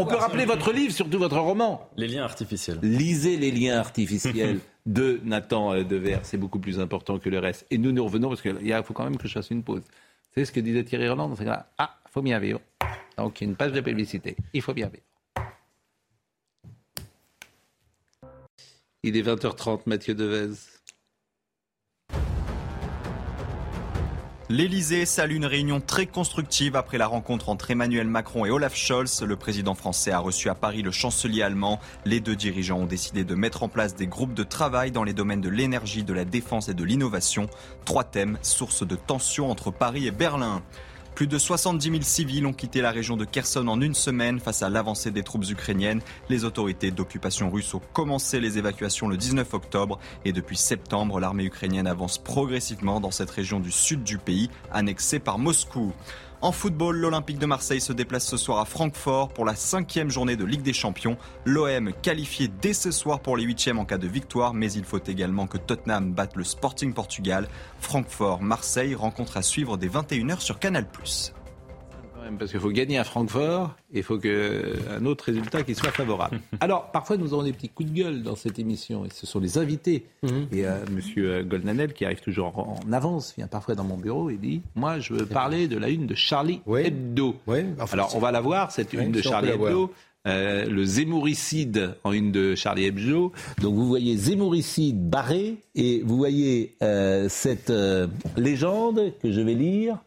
peut, 0.05 0.15
rappeler 0.15 0.45
votre 0.45 0.71
livre, 0.71 0.93
surtout 0.93 1.19
votre 1.19 1.37
roman. 1.37 1.87
Les 1.97 2.07
liens 2.07 2.23
artificiels. 2.23 2.79
Lisez 2.81 3.37
les 3.37 3.51
liens 3.51 3.77
artificiels 3.77 4.59
de 4.87 5.19
Nathan 5.23 5.73
euh, 5.73 5.83
Devers. 5.83 6.21
C'est 6.23 6.37
beaucoup 6.37 6.59
plus 6.59 6.79
important 6.79 7.19
que 7.19 7.29
le 7.29 7.37
reste. 7.37 7.67
Et 7.69 7.77
nous 7.77 7.91
nous 7.91 8.03
revenons 8.03 8.29
parce 8.29 8.41
qu'il 8.41 8.83
faut 8.83 8.93
quand 8.93 9.03
même 9.03 9.17
que 9.17 9.27
je 9.27 9.33
fasse 9.33 9.51
une 9.51 9.63
pause. 9.63 9.83
Savez 10.33 10.45
ce 10.45 10.51
que 10.51 10.59
disait 10.59 10.83
Thierry 10.83 11.09
Roland 11.09 11.31
Ah, 11.77 11.95
il 12.05 12.11
faut 12.11 12.21
bien 12.23 12.39
vivre. 12.39 12.59
Donc, 13.17 13.39
il 13.41 13.43
y 13.43 13.47
a 13.47 13.49
une 13.49 13.55
page 13.55 13.71
de 13.71 13.81
publicité. 13.81 14.35
Il 14.53 14.61
faut 14.61 14.73
bien 14.73 14.87
vivre. 14.87 15.03
Il 19.03 19.15
est 19.15 19.21
20h30, 19.21 19.81
Mathieu 19.85 20.15
Devez. 20.15 20.76
L'Elysée 24.49 25.05
salue 25.05 25.35
une 25.35 25.45
réunion 25.45 25.81
très 25.81 26.05
constructive 26.05 26.77
après 26.77 26.97
la 26.97 27.05
rencontre 27.05 27.49
entre 27.49 27.69
Emmanuel 27.69 28.07
Macron 28.07 28.45
et 28.45 28.49
Olaf 28.49 28.77
Scholz. 28.77 29.21
Le 29.23 29.35
président 29.35 29.75
français 29.75 30.11
a 30.11 30.19
reçu 30.19 30.47
à 30.47 30.55
Paris 30.55 30.83
le 30.83 30.91
chancelier 30.91 31.41
allemand. 31.41 31.81
Les 32.05 32.21
deux 32.21 32.37
dirigeants 32.37 32.79
ont 32.79 32.85
décidé 32.85 33.25
de 33.25 33.35
mettre 33.35 33.63
en 33.63 33.67
place 33.67 33.93
des 33.93 34.07
groupes 34.07 34.33
de 34.33 34.43
travail 34.43 34.91
dans 34.91 35.03
les 35.03 35.11
domaines 35.11 35.41
de 35.41 35.49
l'énergie, 35.49 36.05
de 36.05 36.13
la 36.13 36.23
défense 36.23 36.69
et 36.69 36.73
de 36.73 36.85
l'innovation. 36.85 37.49
Trois 37.83 38.05
thèmes, 38.05 38.37
source 38.41 38.87
de 38.87 38.95
tensions 38.95 39.51
entre 39.51 39.69
Paris 39.69 40.07
et 40.07 40.11
Berlin. 40.11 40.61
Plus 41.17 41.25
de 41.25 41.39
70 41.39 41.89
000 41.89 42.03
civils 42.03 42.45
ont 42.45 42.53
quitté 42.53 42.79
la 42.79 42.91
région 42.91 43.17
de 43.17 43.25
Kherson 43.25 43.67
en 43.69 43.81
une 43.81 43.95
semaine 43.95 44.39
face 44.39 44.61
à 44.61 44.69
l'avancée 44.69 45.09
des 45.09 45.23
troupes 45.23 45.49
ukrainiennes. 45.49 46.01
Les 46.29 46.45
autorités 46.45 46.91
d'occupation 46.91 47.49
russe 47.49 47.73
ont 47.73 47.81
commencé 47.91 48.39
les 48.39 48.59
évacuations 48.59 49.07
le 49.07 49.17
19 49.17 49.51
octobre 49.55 49.97
et 50.25 50.31
depuis 50.31 50.57
septembre, 50.57 51.19
l'armée 51.19 51.45
ukrainienne 51.45 51.87
avance 51.87 52.19
progressivement 52.19 52.99
dans 52.99 53.09
cette 53.09 53.31
région 53.31 53.59
du 53.59 53.71
sud 53.71 54.03
du 54.03 54.19
pays, 54.19 54.51
annexée 54.71 55.17
par 55.17 55.39
Moscou. 55.39 55.91
En 56.39 56.51
football, 56.51 56.97
l'Olympique 56.97 57.39
de 57.39 57.47
Marseille 57.47 57.81
se 57.81 57.93
déplace 57.93 58.27
ce 58.27 58.37
soir 58.37 58.59
à 58.59 58.65
Francfort 58.65 59.29
pour 59.29 59.43
la 59.43 59.55
cinquième 59.55 60.11
journée 60.11 60.35
de 60.35 60.45
Ligue 60.45 60.61
des 60.61 60.71
Champions. 60.71 61.17
L'OM 61.45 61.91
qualifié 62.03 62.47
dès 62.47 62.73
ce 62.73 62.91
soir 62.91 63.21
pour 63.21 63.37
les 63.37 63.43
huitièmes 63.43 63.79
en 63.79 63.85
cas 63.85 63.97
de 63.97 64.07
victoire, 64.07 64.53
mais 64.53 64.71
il 64.71 64.83
faut 64.83 64.99
également 64.99 65.47
que 65.47 65.57
Tottenham 65.57 66.13
batte 66.13 66.35
le 66.35 66.43
Sporting 66.43 66.93
Portugal. 66.93 67.47
Francfort-Marseille 67.79 68.93
rencontre 68.93 69.37
à 69.37 69.41
suivre 69.41 69.77
dès 69.77 69.87
21h 69.87 70.39
sur 70.39 70.59
Canal+ 70.59 70.85
parce 72.37 72.51
qu'il 72.51 72.59
faut 72.59 72.71
gagner 72.71 72.97
à 72.97 73.03
Francfort 73.03 73.75
et 73.93 73.99
il 73.99 74.03
faut 74.03 74.19
un 74.25 75.05
autre 75.05 75.25
résultat 75.25 75.63
qui 75.63 75.75
soit 75.75 75.91
favorable. 75.91 76.39
Alors, 76.59 76.91
parfois, 76.91 77.17
nous 77.17 77.33
avons 77.33 77.43
des 77.43 77.53
petits 77.53 77.69
coups 77.69 77.89
de 77.89 77.95
gueule 77.95 78.23
dans 78.23 78.35
cette 78.35 78.59
émission 78.59 79.05
et 79.05 79.09
ce 79.09 79.25
sont 79.25 79.39
les 79.39 79.57
invités. 79.57 80.05
Mhm. 80.23 80.47
Et 80.51 80.65
euh, 80.65 80.85
M. 80.87 81.47
Goldnadel, 81.47 81.93
qui 81.93 82.05
arrive 82.05 82.21
toujours 82.21 82.57
en, 82.57 82.91
avance, 82.91 83.33
vient 83.37 83.47
parfois 83.47 83.75
dans 83.75 83.83
mon 83.83 83.97
bureau 83.97 84.29
et 84.29 84.37
dit 84.37 84.61
Moi, 84.75 84.99
je 84.99 85.13
veux 85.13 85.25
parler 85.25 85.67
de 85.67 85.77
la 85.77 85.89
une 85.89 86.07
de 86.07 86.15
Charlie 86.15 86.61
Hebdo. 86.67 87.35
Alors, 87.91 88.15
on 88.15 88.19
va 88.19 88.31
la 88.31 88.41
voir, 88.41 88.71
cette 88.71 88.93
une 88.93 89.11
de 89.11 89.21
Charlie 89.21 89.49
Hebdo. 89.49 89.91
Euh, 90.27 90.65
le 90.65 90.83
zémouricide 90.83 91.95
en 92.03 92.11
une 92.11 92.33
de 92.33 92.53
Charlie 92.53 92.83
Hebdo. 92.83 93.31
Donc 93.61 93.75
vous 93.75 93.87
voyez 93.87 94.17
zémouricide 94.17 95.09
barré 95.09 95.55
et 95.73 96.01
vous 96.03 96.17
voyez 96.17 96.75
euh, 96.83 97.27
cette 97.29 97.71
légende 98.35 99.13
que 99.21 99.31
je 99.31 99.39
vais 99.39 99.53
lire. 99.53 99.99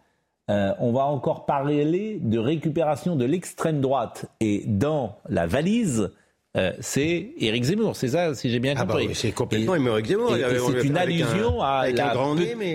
Euh, 0.51 0.73
on 0.81 0.93
va 0.93 1.05
encore 1.05 1.47
parler 1.47 2.19
de 2.21 2.39
récupération 2.39 3.15
de 3.15 3.25
l'extrême 3.25 3.81
droite. 3.81 4.27
Et 4.41 4.65
dans 4.67 5.17
la 5.29 5.47
valise, 5.47 6.11
euh, 6.57 6.73
c'est 6.81 7.31
Éric 7.39 7.63
Zemmour, 7.63 7.95
c'est 7.95 8.09
ça, 8.09 8.35
si 8.35 8.51
j'ai 8.51 8.59
bien 8.59 8.75
ah 8.77 8.85
bah 8.85 8.95
compris. 8.95 9.15
c'est 9.15 9.31
complètement 9.31 9.77
Éric 9.77 10.07
Zemmour. 10.07 10.35
C'est 10.35 10.87
une 10.87 10.97
allusion 10.97 11.63
à 11.63 11.89
la 11.89 12.15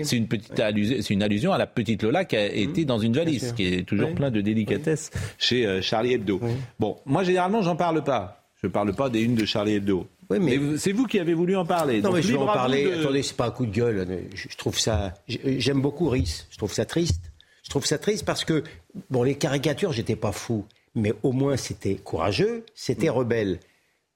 c'est 0.02 0.16
une 0.16 0.26
petite 0.26 0.58
allusion, 0.58 0.96
c'est 1.00 1.12
une 1.12 1.22
allusion 1.22 1.52
à 1.52 1.58
la 1.58 1.66
petite 1.66 2.02
Lola 2.02 2.24
qui 2.24 2.36
a 2.36 2.48
mmh. 2.48 2.52
été 2.54 2.84
dans 2.86 2.98
une 2.98 3.12
valise, 3.12 3.52
qui 3.52 3.66
est 3.66 3.86
toujours 3.86 4.14
plein 4.14 4.30
de 4.30 4.40
délicatesse 4.40 5.10
chez 5.36 5.66
euh, 5.66 5.82
Charlie 5.82 6.14
Hebdo. 6.14 6.40
Bon, 6.78 6.96
moi 7.04 7.24
généralement 7.24 7.60
j'en 7.60 7.76
parle 7.76 8.02
pas. 8.02 8.42
Je 8.62 8.68
parle 8.68 8.94
pas 8.94 9.10
des 9.10 9.20
unes 9.20 9.34
de 9.34 9.44
Charlie 9.44 9.74
Hebdo. 9.74 10.06
Mais, 10.30 10.58
c'est 10.78 10.92
vous 10.92 11.04
qui 11.04 11.20
avez 11.20 11.34
voulu 11.34 11.54
en 11.56 11.66
parler. 11.66 12.00
Non, 12.00 12.10
mais 12.10 12.22
je 12.22 12.32
vais 12.32 12.38
en 12.38 12.46
parler. 12.46 12.90
Attendez, 13.00 13.22
c'est 13.22 13.36
pas 13.36 13.46
un 13.46 13.50
coup 13.50 13.66
de 13.66 13.70
gueule. 13.70 14.24
Je, 14.34 14.56
trouve 14.56 14.78
ça. 14.78 15.14
J'aime 15.28 15.80
beaucoup 15.80 16.08
Rhys. 16.08 16.46
Je 16.50 16.56
trouve 16.56 16.72
ça 16.72 16.84
triste. 16.84 17.30
Je 17.66 17.70
trouve 17.70 17.84
ça 17.84 17.98
triste 17.98 18.24
parce 18.24 18.44
que, 18.44 18.62
bon, 19.10 19.24
les 19.24 19.34
caricatures, 19.34 19.92
j'étais 19.92 20.14
pas 20.14 20.30
fou, 20.30 20.64
mais 20.94 21.12
au 21.24 21.32
moins 21.32 21.56
c'était 21.56 21.96
courageux, 21.96 22.64
c'était 22.76 23.08
rebelle. 23.08 23.58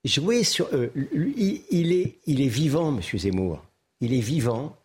Jouer 0.05 0.45
sur. 0.45 0.69
Euh, 0.73 0.93
il, 0.95 1.93
est, 1.93 2.15
il 2.27 2.41
est 2.43 2.49
vivant, 2.49 2.97
M. 2.97 3.03
Zemmour. 3.19 3.61
Il 4.01 4.15
est 4.15 4.21
vivant 4.21 4.77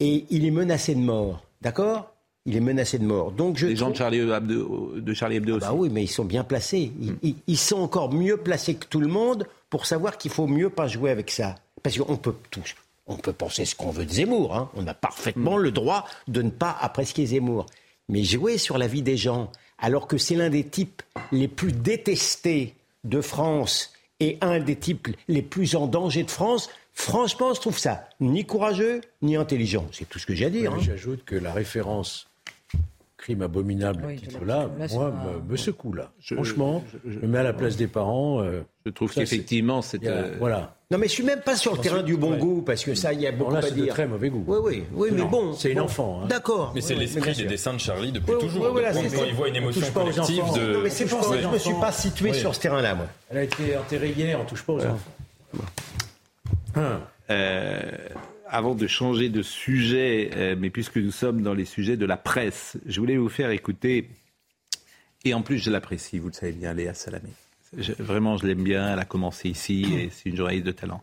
et 0.00 0.24
il 0.30 0.46
est 0.46 0.50
menacé 0.50 0.94
de 0.94 1.00
mort. 1.00 1.44
D'accord? 1.60 2.14
Il 2.46 2.56
est 2.56 2.60
menacé 2.60 2.98
de 2.98 3.04
mort. 3.04 3.30
Donc 3.30 3.58
je 3.58 3.66
les 3.66 3.76
gens 3.76 3.90
de 3.90 3.96
Charlie 3.96 4.20
Hebdo, 4.20 4.94
de 4.96 5.14
Charlie 5.14 5.36
Hebdo 5.36 5.56
ah 5.56 5.66
bah 5.66 5.72
oui, 5.74 5.90
mais 5.92 6.02
ils 6.02 6.08
sont 6.08 6.24
bien 6.24 6.44
placés. 6.44 6.90
Ils, 7.22 7.34
ils, 7.46 7.58
sont 7.58 7.78
encore 7.78 8.10
mieux 8.10 8.38
placés 8.38 8.74
que 8.74 8.86
tout 8.86 9.00
le 9.00 9.08
monde 9.08 9.46
pour 9.68 9.84
savoir 9.84 10.16
qu'il 10.16 10.30
faut 10.30 10.46
mieux 10.46 10.70
pas 10.70 10.88
jouer 10.88 11.10
avec 11.10 11.30
ça. 11.30 11.56
Parce 11.82 11.98
qu'on 11.98 12.16
peut 12.16 12.34
tous, 12.50 12.74
on 13.06 13.16
peut 13.16 13.34
penser 13.34 13.66
ce 13.66 13.74
qu'on 13.74 13.90
veut 13.90 14.06
de 14.06 14.12
Zemmour. 14.12 14.56
Hein. 14.56 14.70
On 14.76 14.86
a 14.86 14.94
parfaitement 14.94 15.58
hmm. 15.58 15.62
le 15.62 15.70
droit 15.72 16.06
de 16.26 16.40
ne 16.40 16.50
pas 16.50 16.74
apprécier 16.80 17.26
Zemmour 17.26 17.66
mais 18.08 18.24
jouer 18.24 18.58
sur 18.58 18.78
la 18.78 18.86
vie 18.86 19.02
des 19.02 19.16
gens, 19.16 19.50
alors 19.78 20.06
que 20.06 20.18
c'est 20.18 20.34
l'un 20.34 20.50
des 20.50 20.64
types 20.64 21.02
les 21.32 21.48
plus 21.48 21.72
détestés 21.72 22.74
de 23.04 23.20
France 23.20 23.92
et 24.20 24.38
un 24.40 24.58
des 24.58 24.76
types 24.76 25.08
les 25.28 25.42
plus 25.42 25.76
en 25.76 25.86
danger 25.86 26.24
de 26.24 26.30
France, 26.30 26.70
franchement, 26.92 27.54
je 27.54 27.60
trouve 27.60 27.78
ça 27.78 28.08
ni 28.20 28.44
courageux 28.44 29.00
ni 29.22 29.36
intelligent. 29.36 29.86
C'est 29.92 30.08
tout 30.08 30.18
ce 30.18 30.26
que 30.26 30.34
j'ai 30.34 30.46
à 30.46 30.50
dire. 30.50 30.72
Hein. 30.72 30.78
J'ajoute 30.80 31.24
que 31.24 31.36
la 31.36 31.52
référence 31.52 32.28
crime 33.18 33.42
abominable 33.42 34.04
oui, 34.06 34.16
titre-là, 34.16 34.70
moi, 34.92 35.12
me, 35.46 35.56
secoue 35.56 35.92
là. 35.92 36.10
Franchement, 36.20 36.82
je, 37.06 37.18
me 37.18 37.26
mets 37.26 37.38
à 37.38 37.42
la 37.42 37.52
place 37.52 37.76
des 37.76 37.88
parents. 37.88 38.42
Euh, 38.42 38.62
je 38.86 38.90
trouve 38.92 39.12
qu'effectivement, 39.12 39.82
c'est. 39.82 40.06
Euh, 40.06 40.36
voilà. 40.38 40.76
Non, 40.90 40.96
mais 40.96 41.08
je 41.08 41.12
suis 41.12 41.24
même 41.24 41.42
pas 41.42 41.56
sur 41.56 41.74
le 41.74 41.80
terrain 41.80 42.02
du 42.02 42.16
bon 42.16 42.38
goût, 42.38 42.62
parce 42.62 42.82
que 42.82 42.94
ça, 42.94 43.12
il 43.12 43.20
y 43.20 43.26
a 43.26 43.32
beaucoup 43.32 43.52
là, 43.52 43.58
à 43.58 43.70
dire. 43.70 43.84
de 43.84 43.90
très 43.90 44.06
mauvais 44.06 44.30
goût. 44.30 44.44
Oui, 44.46 44.58
oui, 44.62 44.84
oui 44.92 45.08
mais 45.12 45.24
bon. 45.24 45.52
C'est 45.52 45.72
une 45.72 45.80
enfant. 45.80 46.22
Hein. 46.22 46.28
D'accord. 46.28 46.72
Mais 46.74 46.80
c'est 46.80 46.94
l'esprit 46.94 47.34
des 47.34 47.44
dessins 47.44 47.74
de 47.74 47.78
Charlie 47.78 48.12
depuis 48.12 48.32
toujours. 48.38 48.72
quand 48.72 49.24
il 49.26 49.34
voit 49.34 49.48
une 49.48 49.56
émotion 49.56 49.86
collective 49.92 50.44
de. 50.54 50.72
Non, 50.74 50.80
mais 50.82 50.90
c'est 50.90 51.04
pour 51.04 51.22
ça 51.22 51.36
que 51.36 51.42
je 51.42 51.48
me 51.48 51.58
suis 51.58 51.74
pas 51.74 51.92
situé 51.92 52.32
sur 52.32 52.54
ce 52.54 52.60
terrain-là, 52.60 52.94
moi. 52.94 53.06
Elle 53.30 53.38
a 53.38 53.42
été 53.42 53.76
enterrée 53.76 54.14
hier, 54.16 54.40
on 54.40 54.44
touche 54.44 54.62
pas 54.62 54.72
aux 54.74 54.80
enfants. 54.80 54.98
Avant 58.50 58.74
de 58.74 58.86
changer 58.86 59.28
de 59.28 59.42
sujet, 59.42 60.30
euh, 60.34 60.56
mais 60.58 60.70
puisque 60.70 60.96
nous 60.96 61.10
sommes 61.10 61.42
dans 61.42 61.54
les 61.54 61.64
sujets 61.64 61.96
de 61.96 62.06
la 62.06 62.16
presse, 62.16 62.78
je 62.86 62.98
voulais 63.00 63.16
vous 63.16 63.28
faire 63.28 63.50
écouter, 63.50 64.08
et 65.24 65.34
en 65.34 65.42
plus 65.42 65.58
je 65.58 65.70
l'apprécie, 65.70 66.18
vous 66.18 66.28
le 66.28 66.32
savez 66.32 66.52
bien, 66.52 66.72
Léa 66.72 66.94
Salamé. 66.94 67.30
vraiment, 67.98 68.38
je 68.38 68.46
l'aime 68.46 68.64
bien, 68.64 68.92
elle 68.92 68.98
a 68.98 69.04
commencé 69.04 69.48
ici, 69.48 69.84
et 69.94 70.10
c'est 70.12 70.30
une 70.30 70.36
journaliste 70.36 70.66
de 70.66 70.72
talent. 70.72 71.02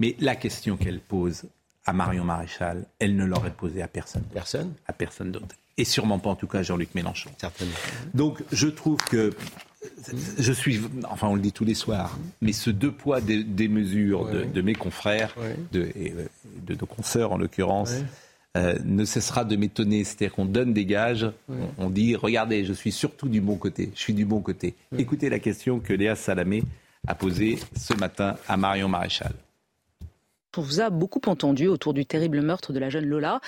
Mais 0.00 0.16
la 0.18 0.36
question 0.36 0.76
qu'elle 0.76 1.00
pose 1.00 1.44
à 1.86 1.92
Marion 1.92 2.24
Maréchal, 2.24 2.86
elle 2.98 3.16
ne 3.16 3.24
l'aurait 3.24 3.52
posée 3.52 3.82
à 3.82 3.88
personne. 3.88 4.24
Personne? 4.32 4.74
À 4.86 4.92
personne 4.92 5.30
d'autre. 5.32 5.54
Et 5.76 5.84
sûrement 5.84 6.18
pas 6.18 6.30
en 6.30 6.36
tout 6.36 6.46
cas 6.46 6.62
Jean-Luc 6.62 6.94
Mélenchon. 6.94 7.30
Certainement. 7.38 7.74
Donc 8.14 8.42
je 8.52 8.68
trouve 8.68 8.98
que 9.04 9.34
je 10.38 10.52
suis, 10.52 10.80
enfin 11.08 11.28
on 11.28 11.34
le 11.34 11.40
dit 11.40 11.52
tous 11.52 11.64
les 11.64 11.74
soirs, 11.74 12.18
mais 12.40 12.52
ce 12.52 12.70
deux 12.70 12.92
poids, 12.92 13.20
des, 13.20 13.68
mesures 13.68 14.26
de, 14.26 14.60
mes 14.60 14.74
confrères, 14.74 15.34
de, 15.72 15.88
et 15.96 16.14
de 16.66 16.74
nos 16.74 16.86
consoeurs 16.86 17.32
en 17.32 17.38
l'occurrence, 17.38 17.94
euh, 18.56 18.78
ne 18.84 19.04
cessera 19.04 19.44
de 19.44 19.56
m'étonner. 19.56 20.04
C'est-à-dire 20.04 20.32
qu'on 20.32 20.44
donne 20.44 20.72
des 20.72 20.84
gages, 20.84 21.26
on, 21.78 21.90
dit 21.90 22.14
regardez, 22.14 22.64
je 22.64 22.72
suis 22.72 22.92
surtout 22.92 23.28
du 23.28 23.40
bon 23.40 23.56
côté, 23.56 23.90
je 23.94 24.00
suis 24.00 24.14
du 24.14 24.24
bon 24.24 24.40
côté. 24.40 24.74
Écoutez 24.96 25.28
la 25.28 25.40
question 25.40 25.80
que 25.80 25.92
Léa 25.92 26.14
Salamé 26.14 26.62
a 27.06 27.14
posée 27.14 27.58
ce 27.76 27.94
matin 27.94 28.36
à 28.48 28.56
Marion 28.56 28.88
Maréchal. 28.88 29.32
On 30.56 30.62
vous 30.62 30.80
a 30.80 30.90
beaucoup 30.90 31.20
entendu 31.26 31.66
autour 31.66 31.94
du 31.94 32.06
terrible 32.06 32.40
meurtre 32.40 32.72
de 32.72 32.78
la 32.78 32.88
jeune 32.88 33.06
Lola. 33.06 33.40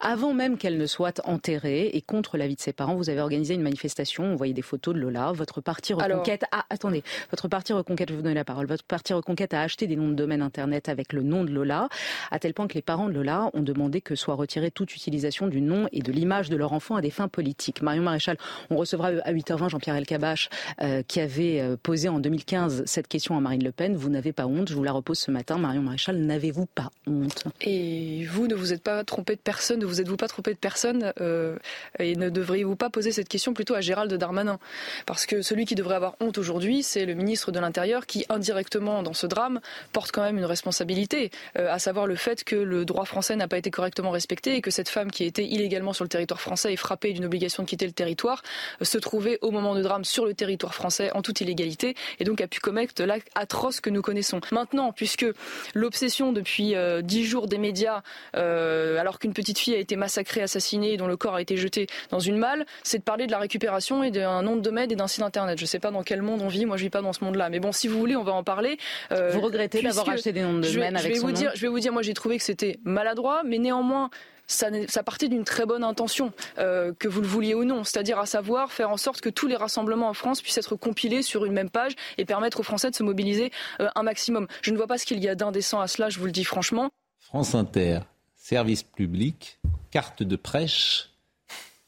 Avant 0.00 0.32
même 0.32 0.56
qu'elle 0.58 0.78
ne 0.78 0.86
soit 0.86 1.20
enterrée 1.24 1.90
et 1.92 2.02
contre 2.02 2.36
l'avis 2.36 2.54
de 2.54 2.60
ses 2.60 2.72
parents, 2.72 2.94
vous 2.94 3.10
avez 3.10 3.20
organisé 3.20 3.54
une 3.54 3.62
manifestation. 3.62 4.24
On 4.24 4.36
voyait 4.36 4.52
des 4.52 4.62
photos 4.62 4.94
de 4.94 5.00
Lola. 5.00 5.32
Votre 5.32 5.60
parti 5.60 5.92
Reconquête 5.92 6.44
a, 6.52 6.64
attendez, 6.70 7.02
votre 7.30 7.48
parti 7.48 7.72
Reconquête, 7.72 8.10
je 8.10 8.14
vous 8.14 8.22
donner 8.22 8.34
la 8.34 8.44
parole. 8.44 8.66
Votre 8.66 8.84
parti 8.84 9.12
Reconquête 9.12 9.54
a 9.54 9.62
acheté 9.62 9.86
des 9.86 9.96
noms 9.96 10.08
de 10.08 10.14
domaine 10.14 10.42
internet 10.42 10.88
avec 10.88 11.12
le 11.12 11.22
nom 11.22 11.44
de 11.44 11.50
Lola, 11.50 11.88
à 12.30 12.38
tel 12.38 12.54
point 12.54 12.68
que 12.68 12.74
les 12.74 12.82
parents 12.82 13.08
de 13.08 13.14
Lola 13.14 13.50
ont 13.54 13.62
demandé 13.62 14.00
que 14.00 14.14
soit 14.14 14.34
retirée 14.34 14.70
toute 14.70 14.94
utilisation 14.94 15.48
du 15.48 15.60
nom 15.60 15.88
et 15.90 16.00
de 16.00 16.12
l'image 16.12 16.48
de 16.48 16.56
leur 16.56 16.72
enfant 16.72 16.94
à 16.94 17.00
des 17.00 17.10
fins 17.10 17.28
politiques. 17.28 17.82
Marion 17.82 18.02
Maréchal, 18.02 18.36
on 18.70 18.76
recevra 18.76 19.08
à 19.08 19.32
8h20 19.32 19.68
Jean-Pierre 19.68 19.96
Elkabach, 19.96 20.48
euh, 20.80 21.02
qui 21.02 21.20
avait 21.20 21.60
euh, 21.60 21.76
posé 21.82 22.08
en 22.08 22.20
2015 22.20 22.84
cette 22.86 23.08
question 23.08 23.36
à 23.36 23.40
Marine 23.40 23.64
Le 23.64 23.72
Pen. 23.72 23.96
Vous 23.96 24.10
n'avez 24.10 24.32
pas 24.32 24.46
honte. 24.46 24.68
Je 24.68 24.74
vous 24.74 24.84
la 24.84 24.92
repose 24.92 25.18
ce 25.18 25.30
matin. 25.30 25.58
Marion 25.58 25.82
Maréchal, 25.82 26.18
n'avez 26.18 26.51
vous 26.52 26.66
pas 26.66 26.90
honte 27.06 27.44
Et 27.60 28.24
vous, 28.26 28.46
ne 28.46 28.54
vous 28.54 28.72
êtes 28.72 28.82
pas 28.82 29.02
trompé 29.04 29.34
de 29.34 29.40
personne, 29.40 29.80
ne 29.80 29.86
vous 29.86 30.00
êtes-vous 30.00 30.16
pas 30.16 30.28
trompé 30.28 30.52
de 30.52 30.58
personne 30.58 31.12
euh, 31.20 31.56
Et 31.98 32.14
ne 32.16 32.30
devriez-vous 32.30 32.76
pas 32.76 32.90
poser 32.90 33.12
cette 33.12 33.28
question 33.28 33.54
plutôt 33.54 33.74
à 33.74 33.80
Gérald 33.80 34.12
Darmanin? 34.12 34.58
Parce 35.06 35.26
que 35.26 35.42
celui 35.42 35.64
qui 35.64 35.74
devrait 35.74 35.96
avoir 35.96 36.14
honte 36.20 36.38
aujourd'hui, 36.38 36.82
c'est 36.82 37.06
le 37.06 37.14
ministre 37.14 37.52
de 37.52 37.60
l'Intérieur 37.60 38.06
qui, 38.06 38.24
indirectement, 38.28 39.02
dans 39.02 39.12
ce 39.12 39.26
drame, 39.26 39.60
porte 39.92 40.12
quand 40.12 40.22
même 40.22 40.38
une 40.38 40.44
responsabilité, 40.44 41.30
euh, 41.58 41.72
à 41.72 41.78
savoir 41.78 42.06
le 42.06 42.16
fait 42.16 42.44
que 42.44 42.56
le 42.56 42.84
droit 42.84 43.04
français 43.04 43.36
n'a 43.36 43.48
pas 43.48 43.58
été 43.58 43.70
correctement 43.70 44.10
respecté 44.10 44.54
et 44.54 44.60
que 44.60 44.70
cette 44.70 44.88
femme 44.88 45.10
qui 45.10 45.24
était 45.24 45.46
illégalement 45.46 45.92
sur 45.92 46.04
le 46.04 46.08
territoire 46.08 46.40
français 46.40 46.72
et 46.72 46.76
frappée 46.76 47.12
d'une 47.12 47.24
obligation 47.24 47.62
de 47.62 47.68
quitter 47.68 47.86
le 47.86 47.92
territoire 47.92 48.42
euh, 48.80 48.84
se 48.84 48.98
trouvait 48.98 49.38
au 49.42 49.50
moment 49.50 49.74
de 49.74 49.82
drame 49.82 50.04
sur 50.04 50.24
le 50.24 50.34
territoire 50.34 50.74
français 50.74 51.10
en 51.12 51.22
toute 51.22 51.40
illégalité 51.40 51.94
et 52.18 52.24
donc 52.24 52.40
a 52.40 52.46
pu 52.46 52.60
commettre 52.60 53.02
l'acte 53.02 53.28
atroce 53.34 53.80
que 53.80 53.90
nous 53.90 54.02
connaissons. 54.02 54.40
Maintenant, 54.50 54.92
puisque 54.92 55.26
l'obsession 55.74 56.32
depuis 56.42 56.74
euh, 56.74 57.02
dix 57.02 57.24
jours 57.24 57.46
des 57.46 57.58
médias, 57.58 58.02
euh, 58.36 58.98
alors 58.98 59.18
qu'une 59.18 59.32
petite 59.32 59.58
fille 59.58 59.74
a 59.74 59.78
été 59.78 59.96
massacrée, 59.96 60.42
assassinée, 60.42 60.92
et 60.92 60.96
dont 60.96 61.06
le 61.06 61.16
corps 61.16 61.34
a 61.34 61.40
été 61.40 61.56
jeté 61.56 61.86
dans 62.10 62.20
une 62.20 62.36
malle, 62.36 62.66
c'est 62.82 62.98
de 62.98 63.02
parler 63.02 63.26
de 63.26 63.32
la 63.32 63.38
récupération 63.38 64.02
et 64.02 64.10
d'un 64.10 64.42
nom 64.42 64.56
de 64.56 64.60
domaine 64.60 64.90
et 64.90 64.96
d'un 64.96 65.06
site 65.06 65.22
internet. 65.22 65.58
Je 65.58 65.64
ne 65.64 65.68
sais 65.68 65.78
pas 65.78 65.90
dans 65.90 66.02
quel 66.02 66.22
monde 66.22 66.42
on 66.42 66.48
vit, 66.48 66.66
moi 66.66 66.76
je 66.76 66.82
vis 66.82 66.90
pas 66.90 67.02
dans 67.02 67.12
ce 67.12 67.24
monde-là. 67.24 67.48
Mais 67.48 67.60
bon, 67.60 67.72
si 67.72 67.88
vous 67.88 67.98
voulez, 67.98 68.16
on 68.16 68.24
va 68.24 68.32
en 68.32 68.44
parler. 68.44 68.78
Euh, 69.12 69.30
vous 69.30 69.40
regrettez 69.40 69.82
d'avoir 69.82 70.08
acheté 70.08 70.32
des 70.32 70.42
noms 70.42 70.54
de 70.54 70.68
domaine 70.68 70.96
avec 70.96 71.02
je 71.02 71.08
vais 71.08 71.14
son 71.20 71.26
vous 71.26 71.32
nom 71.32 71.38
dire, 71.38 71.52
Je 71.54 71.60
vais 71.62 71.68
vous 71.68 71.80
dire, 71.80 71.92
moi 71.92 72.02
j'ai 72.02 72.14
trouvé 72.14 72.38
que 72.38 72.44
c'était 72.44 72.78
maladroit, 72.84 73.42
mais 73.44 73.58
néanmoins, 73.58 74.10
ça, 74.52 74.68
ça, 74.88 75.02
partait 75.02 75.28
d'une 75.28 75.44
très 75.44 75.66
bonne 75.66 75.84
intention, 75.84 76.32
que 76.56 77.08
vous 77.08 77.20
le 77.20 77.26
vouliez 77.26 77.54
ou 77.54 77.64
non, 77.64 77.84
c'est-à-dire 77.84 78.18
à 78.18 78.26
savoir 78.26 78.72
faire 78.72 78.90
en 78.90 78.96
sorte 78.96 79.20
que 79.20 79.28
tous 79.28 79.46
les 79.46 79.56
rassemblements 79.56 80.08
en 80.08 80.14
France 80.14 80.42
puissent 80.42 80.58
être 80.58 80.76
compilés 80.76 81.22
sur 81.22 81.44
une 81.44 81.52
même 81.52 81.70
page 81.70 81.92
et 82.18 82.24
permettre 82.24 82.60
aux 82.60 82.62
Français 82.62 82.90
de 82.90 82.94
se 82.94 83.02
mobiliser 83.02 83.50
un 83.78 84.02
maximum. 84.02 84.46
Je 84.62 84.70
ne 84.70 84.76
vois 84.76 84.86
pas 84.86 84.98
ce 84.98 85.06
qu'il 85.06 85.22
y 85.22 85.28
a 85.28 85.34
d'indécent 85.34 85.80
à 85.80 85.88
cela, 85.88 86.08
je 86.08 86.18
vous 86.18 86.26
le 86.26 86.32
dis 86.32 86.44
franchement. 86.44 86.90
France 87.18 87.54
Inter, 87.54 88.00
service 88.36 88.82
public, 88.82 89.60
carte 89.90 90.22
de 90.22 90.36
prêche, 90.36 91.10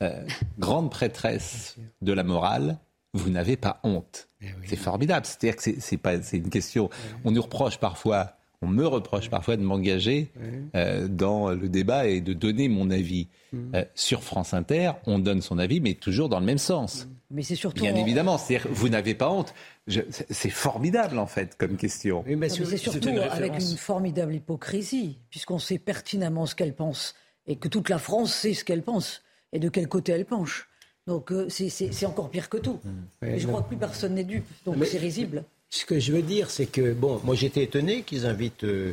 euh, 0.02 0.24
grande 0.58 0.90
prêtresse 0.90 1.76
de 2.02 2.12
la 2.12 2.22
morale, 2.22 2.78
vous 3.12 3.30
n'avez 3.30 3.56
pas 3.56 3.80
honte. 3.82 4.28
Eh 4.40 4.48
c'est 4.66 4.76
formidable. 4.76 5.26
C'est-à-dire 5.26 5.56
que 5.56 5.80
c'est 5.80 5.96
pas, 5.96 6.20
c'est 6.22 6.38
une 6.38 6.50
question. 6.50 6.90
On 7.24 7.30
nous 7.30 7.42
reproche 7.42 7.78
parfois 7.78 8.36
on 8.64 8.68
me 8.68 8.86
reproche 8.86 9.30
parfois 9.30 9.56
de 9.56 9.62
m'engager 9.62 10.30
euh, 10.74 11.06
dans 11.08 11.50
le 11.50 11.68
débat 11.68 12.06
et 12.06 12.20
de 12.20 12.32
donner 12.32 12.68
mon 12.68 12.90
avis. 12.90 13.28
Mm. 13.52 13.74
Euh, 13.74 13.84
sur 13.94 14.22
France 14.22 14.54
Inter, 14.54 14.92
on 15.06 15.18
donne 15.18 15.42
son 15.42 15.58
avis, 15.58 15.80
mais 15.80 15.94
toujours 15.94 16.28
dans 16.28 16.40
le 16.40 16.46
même 16.46 16.58
sens. 16.58 17.08
Mais 17.30 17.42
c'est 17.42 17.54
surtout. 17.54 17.82
Bien 17.82 17.94
évidemment, 17.94 18.38
vous 18.70 18.88
n'avez 18.88 19.14
pas 19.14 19.30
honte. 19.30 19.54
C'est 19.86 20.50
formidable 20.50 21.18
en 21.18 21.26
fait 21.26 21.56
comme 21.58 21.76
question. 21.76 22.24
mais 22.26 22.48
c'est 22.48 22.76
surtout 22.76 23.10
avec 23.30 23.52
une 23.54 23.76
formidable 23.76 24.34
hypocrisie, 24.34 25.18
puisqu'on 25.30 25.58
sait 25.58 25.78
pertinemment 25.78 26.46
ce 26.46 26.54
qu'elle 26.54 26.74
pense 26.74 27.14
et 27.46 27.56
que 27.56 27.68
toute 27.68 27.88
la 27.88 27.98
France 27.98 28.32
sait 28.32 28.54
ce 28.54 28.64
qu'elle 28.64 28.82
pense 28.82 29.22
et 29.52 29.58
de 29.58 29.68
quel 29.68 29.88
côté 29.88 30.12
elle 30.12 30.24
penche. 30.24 30.68
Donc 31.06 31.32
euh, 31.32 31.48
c'est 31.50 32.06
encore 32.06 32.30
pire 32.30 32.48
que 32.48 32.56
tout. 32.56 32.80
Mm. 32.82 33.36
je 33.36 33.46
crois 33.46 33.62
que 33.62 33.68
plus 33.68 33.76
personne 33.76 34.14
n'est 34.14 34.24
dupe, 34.24 34.46
donc 34.64 34.84
c'est 34.86 34.98
risible. 34.98 35.44
Ce 35.74 35.84
que 35.84 35.98
je 35.98 36.12
veux 36.12 36.22
dire, 36.22 36.50
c'est 36.50 36.66
que, 36.66 36.92
bon, 36.92 37.20
moi 37.24 37.34
j'étais 37.34 37.64
étonné 37.64 38.04
qu'ils 38.04 38.26
invitent, 38.26 38.62
euh, 38.62 38.92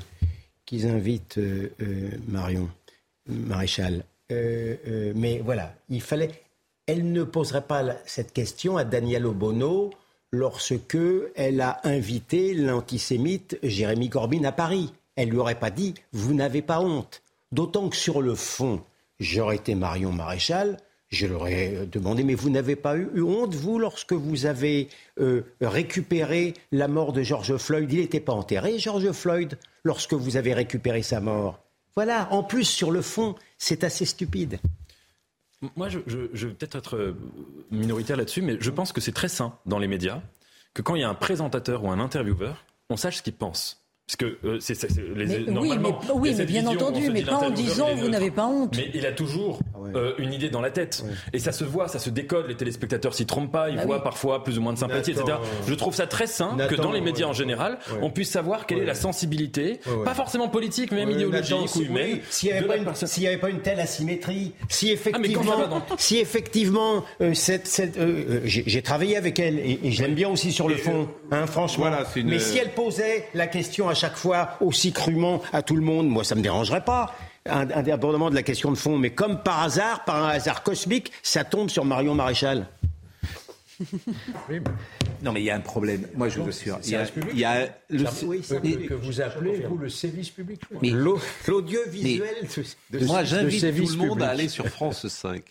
qu'ils 0.65 0.87
invitent 0.87 1.37
euh, 1.37 1.69
euh, 1.79 2.09
Marion 2.27 2.71
Maréchal. 3.27 4.03
mais 4.31 5.43
voilà, 5.45 5.75
il 5.89 6.01
fallait. 6.01 6.31
Elle 6.87 7.11
ne 7.11 7.23
poserait 7.23 7.67
pas 7.67 7.83
cette 8.07 8.33
question 8.33 8.77
à 8.77 8.83
Daniel 8.83 9.27
Obono 9.27 9.91
lorsque 10.31 10.97
elle 11.35 11.61
a 11.61 11.81
invité 11.83 12.55
l'antisémite 12.55 13.59
Jérémy 13.61 14.09
Corbyn 14.09 14.43
à 14.43 14.51
Paris. 14.51 14.91
Elle 15.15 15.29
lui 15.29 15.37
aurait 15.37 15.59
pas 15.59 15.69
dit 15.69 15.93
Vous 16.13 16.33
n'avez 16.33 16.63
pas 16.63 16.81
honte. 16.81 17.21
D'autant 17.51 17.89
que 17.89 17.95
sur 17.95 18.23
le 18.23 18.33
fond, 18.33 18.81
j'aurais 19.19 19.57
été 19.57 19.75
Marion 19.75 20.13
Maréchal, 20.13 20.77
je 21.12 21.28
leur 21.28 21.47
ai 21.47 21.88
demandé, 21.91 22.24
mais 22.24 22.36
vous 22.36 22.50
n'avez 22.50 22.76
pas 22.76 22.95
eu 22.95 23.21
honte, 23.21 23.54
vous, 23.54 23.78
lorsque 23.78 24.13
vous 24.13 24.45
avez 24.45 24.88
euh, 25.19 25.41
récupéré 25.60 26.54
la 26.71 26.88
mort 26.88 27.12
de 27.12 27.21
George 27.21 27.58
Floyd? 27.58 27.91
Il 27.91 28.00
n'était 28.00 28.21
pas 28.21 28.34
enterré, 28.34 28.80
George 28.80 29.12
Floyd, 29.12 29.58
lorsque 29.84 30.13
vous 30.13 30.38
avez 30.38 30.54
récupéré 30.54 31.02
sa 31.02 31.19
mort. 31.19 31.60
Voilà, 31.95 32.32
en 32.32 32.43
plus, 32.43 32.63
sur 32.63 32.91
le 32.91 33.02
fond, 33.02 33.36
c'est 33.58 33.84
assez 33.84 34.06
stupide. 34.06 34.60
Moi, 35.76 35.89
je, 35.89 36.00
je 36.08 36.47
vais 36.47 36.54
peut-être 36.54 36.78
être 36.78 36.95
euh, 36.95 37.17
minoritaire 37.69 38.15
là-dessus, 38.15 38.41
mais 38.41 38.58
je 38.60 38.71
pense 38.71 38.93
que 38.93 39.02
c'est 39.02 39.12
très 39.12 39.28
sain 39.28 39.58
dans 39.65 39.80
les 39.80 39.88
médias 39.88 40.21
que 40.74 40.82
quand 40.82 40.95
il 40.95 41.02
y 41.02 41.04
a 41.04 41.10
un 41.10 41.13
présentateur 41.13 41.84
ou 41.84 41.91
un 41.91 42.00
intervieweur, 42.00 42.65
on 42.89 42.95
sache 42.95 43.17
ce 43.17 43.21
qu'il 43.21 43.34
pense. 43.34 43.80
Parce 44.12 44.30
que 44.30 44.45
euh, 44.45 44.58
c'est 44.60 44.84
les, 45.15 45.26
mais, 45.26 45.39
normalement, 45.50 45.97
oui, 46.15 46.34
mais, 46.38 46.43
bien 46.43 46.67
entendu, 46.67 47.10
mais 47.10 47.21
pas 47.21 47.38
en 47.38 47.50
disant 47.50 47.95
vous 47.95 48.10
n'avez 48.10 48.30
pas 48.30 48.45
honte. 48.45 48.76
Mais 48.76 48.91
il 48.93 49.06
a 49.06 49.13
toujours 49.13 49.60
ah 49.74 49.78
euh, 49.95 50.13
une 50.17 50.34
idée 50.34 50.50
dans 50.50 50.60
la 50.60 50.69
tête. 50.69 51.06
Et 51.32 51.39
ça 51.39 51.54
se 51.54 51.63
voit, 51.63 51.88
ça 51.88 51.97
se 51.97 52.10
décode. 52.10 52.47
Les 52.47 52.56
téléspectateurs 52.56 53.13
s'y 53.13 53.26
trompent 53.26 53.54
pas. 53.54 53.69
Ils 53.69 53.78
bah 53.78 53.86
voient 53.86 54.04
parfois 54.04 54.43
plus 54.43 54.58
ou 54.58 54.62
moins 54.62 54.74
de 54.74 54.80
sympathie, 54.80 55.12
etc. 55.12 55.38
Je 55.65 55.74
trouve 55.76 55.95
ça 55.95 56.08
très 56.08 56.28
sain 56.28 56.58
que 56.69 56.76
dans 56.76 56.91
les 56.91 57.00
médias 57.00 57.28
en 57.28 57.34
général, 57.34 57.80
on 58.02 58.10
puisse 58.10 58.30
savoir 58.30 58.65
quelle 58.65 58.80
est 58.80 58.86
la 58.86 58.95
sensibilité, 58.95 59.80
pas 60.04 60.13
forcément 60.13 60.50
politique, 60.50 60.91
mais 60.91 61.06
même 61.06 61.12
idéologique 61.12 61.76
ou 61.78 61.82
humaine. 61.82 62.19
S'il 62.30 62.52
n'y 62.52 62.58
avait, 63.28 63.38
pas 63.38 63.50
une 63.50 63.62
telle 63.62 63.80
asymétrie, 63.80 64.54
si 64.67 64.89
ah, 64.89 64.93
effectivement, 64.93 65.82
si 65.97 66.17
effectivement, 66.17 67.06
euh, 67.21 67.34
cette, 67.34 67.97
j'ai 68.43 68.82
travaillé 68.82 69.15
avec 69.15 69.39
elle 69.39 69.58
et, 69.60 69.80
j'aime 69.91 70.15
bien 70.15 70.28
aussi 70.28 70.52
sur 70.52 70.67
le 70.67 70.76
fond, 70.76 71.08
hein, 71.32 71.47
franchement. 71.47 71.86
Mais 72.26 72.39
si 72.39 72.58
elle 72.58 72.71
posait 72.71 73.28
la 73.34 73.47
question 73.47 73.88
à 73.88 73.93
chaque 74.01 74.17
fois 74.17 74.57
aussi 74.61 74.91
crûment 74.91 75.41
à 75.53 75.61
tout 75.61 75.75
le 75.75 75.83
monde, 75.83 76.09
moi 76.09 76.23
ça 76.23 76.33
me 76.33 76.41
dérangerait 76.41 76.83
pas 76.83 77.13
indépendamment 77.45 78.29
de 78.29 78.35
la 78.35 78.43
question 78.43 78.71
de 78.71 78.75
fond, 78.75 78.97
mais 78.97 79.11
comme 79.11 79.41
par 79.41 79.61
hasard, 79.61 80.05
par 80.05 80.23
un 80.23 80.29
hasard 80.29 80.63
cosmique, 80.63 81.11
ça 81.23 81.43
tombe 81.43 81.69
sur 81.69 81.85
Marion 81.85 82.15
Maréchal. 82.15 82.67
Non, 85.23 85.31
mais 85.31 85.41
il 85.41 85.45
y 85.45 85.49
a 85.49 85.55
un 85.55 85.61
problème. 85.61 86.07
Moi, 86.15 86.29
je 86.29 86.39
vous 86.39 86.51
sûr. 86.51 86.79
Il 86.83 86.91
y 86.91 86.95
a, 86.95 87.05
il 87.33 87.39
y 87.39 87.45
a 87.45 87.65
le 87.89 88.03
que 88.87 88.93
vous 88.93 89.21
appelez 89.21 89.65
vous 89.67 89.77
le 89.77 89.89
service 89.89 90.29
public. 90.29 90.61
Mais 90.81 90.91
l'audiovisuel. 91.47 92.47
Moi, 93.01 93.23
j'invite 93.23 93.75
tout 93.75 93.87
le 93.87 93.97
monde 93.97 94.21
à 94.21 94.29
aller 94.29 94.49
sur 94.49 94.67
France 94.67 95.07
5 95.07 95.43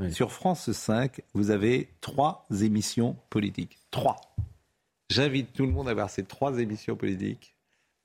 Sur 0.10 0.32
France 0.32 0.70
5, 0.70 1.20
vous 1.34 1.50
avez 1.50 1.88
trois 2.00 2.46
émissions 2.60 3.16
politiques. 3.30 3.78
Trois. 3.90 4.20
J'invite 5.10 5.52
tout 5.52 5.66
le 5.66 5.72
monde 5.72 5.88
à 5.88 5.94
voir 5.94 6.08
ces 6.10 6.24
trois 6.24 6.58
émissions 6.58 6.96
politiques, 6.96 7.54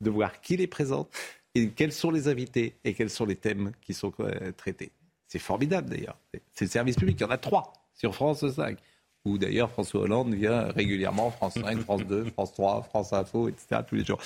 de 0.02 0.10
voir 0.10 0.42
qui 0.42 0.58
les 0.58 0.68
présente 0.68 1.10
et 1.56 1.70
quels 1.70 1.92
sont 1.92 2.12
les 2.12 2.28
invités 2.28 2.76
et 2.84 2.94
quels 2.94 3.10
sont 3.10 3.26
les 3.26 3.36
thèmes 3.36 3.72
qui 3.82 3.94
sont 3.94 4.14
euh, 4.20 4.52
traités. 4.56 4.92
C'est 5.28 5.40
formidable 5.40 5.90
d'ailleurs. 5.90 6.18
C'est 6.54 6.66
le 6.66 6.72
service 6.72 6.96
public. 6.96 7.18
Il 7.20 7.24
y 7.24 7.26
en 7.26 7.32
a 7.32 7.38
trois 7.38 7.74
sur 7.94 8.16
France 8.16 8.48
5. 8.50 8.78
Où 9.26 9.38
d'ailleurs 9.38 9.70
François 9.70 10.02
Hollande 10.02 10.34
vient 10.34 10.72
régulièrement, 10.72 11.32
France 11.32 11.56
5, 11.56 11.80
France 11.82 12.06
2, 12.06 12.26
France 12.26 12.54
3, 12.54 12.84
France 12.84 13.12
Info, 13.12 13.50
etc. 13.50 13.82
tous 13.88 13.96
les 13.96 14.06
jours. 14.06 14.20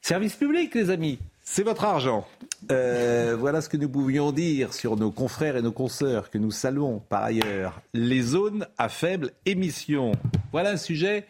Service 0.00 0.34
public, 0.34 0.74
les 0.74 0.90
amis, 0.90 1.18
c'est 1.42 1.62
votre 1.62 1.84
argent. 1.84 2.26
Euh, 2.70 3.36
voilà 3.38 3.60
ce 3.60 3.68
que 3.68 3.76
nous 3.76 3.88
pouvions 3.88 4.32
dire 4.32 4.72
sur 4.72 4.96
nos 4.96 5.10
confrères 5.10 5.56
et 5.56 5.62
nos 5.62 5.72
consoeurs 5.72 6.30
que 6.30 6.38
nous 6.38 6.50
saluons 6.50 7.00
par 7.00 7.24
ailleurs. 7.24 7.82
Les 7.92 8.22
zones 8.22 8.66
à 8.78 8.88
faible 8.88 9.32
émission. 9.44 10.12
Voilà 10.50 10.70
un 10.70 10.76
sujet 10.76 11.26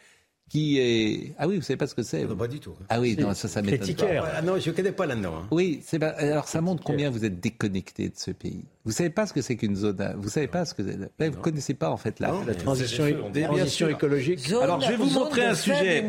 qui 0.52 0.78
est. 0.78 1.32
Ah 1.38 1.48
oui, 1.48 1.56
vous 1.56 1.62
savez 1.62 1.78
pas 1.78 1.86
ce 1.86 1.94
que 1.94 2.02
c'est 2.02 2.26
Non, 2.26 2.36
pas 2.36 2.46
du 2.46 2.60
tout. 2.60 2.74
Ah 2.90 3.00
oui, 3.00 3.16
non, 3.18 3.32
ça, 3.32 3.48
ça 3.48 3.62
m'étonne 3.62 3.94
pas. 3.94 4.32
Ah 4.36 4.42
non, 4.42 4.58
je 4.58 4.68
ne 4.68 4.74
connais 4.74 4.92
pas 4.92 5.06
là-dedans. 5.06 5.34
Hein. 5.38 5.46
Oui, 5.50 5.80
c'est 5.82 6.02
alors 6.02 6.46
ça 6.46 6.60
montre 6.60 6.84
combien 6.84 7.08
vous 7.08 7.24
êtes 7.24 7.40
déconnecté 7.40 8.10
de 8.10 8.16
ce 8.16 8.32
pays. 8.32 8.66
Vous 8.84 8.92
savez 8.92 9.08
pas 9.08 9.26
ce 9.26 9.32
que 9.32 9.40
c'est 9.40 9.56
qu'une 9.56 9.76
zone. 9.76 10.14
Vous 10.18 10.28
savez 10.28 10.48
pas 10.48 10.66
ce 10.66 10.74
que. 10.74 10.82
Là, 10.82 11.30
vous 11.30 11.40
connaissez 11.40 11.72
pas 11.72 11.90
en 11.90 11.96
fait 11.96 12.20
là. 12.20 12.34
la 12.46 12.54
transition, 12.54 13.04
transition 13.32 13.88
écologique. 13.88 14.52
alors 14.60 14.82
je 14.82 14.88
vais 14.88 14.96
vous 14.96 15.10
montrer 15.10 15.46
un 15.46 15.54
sujet. 15.54 16.04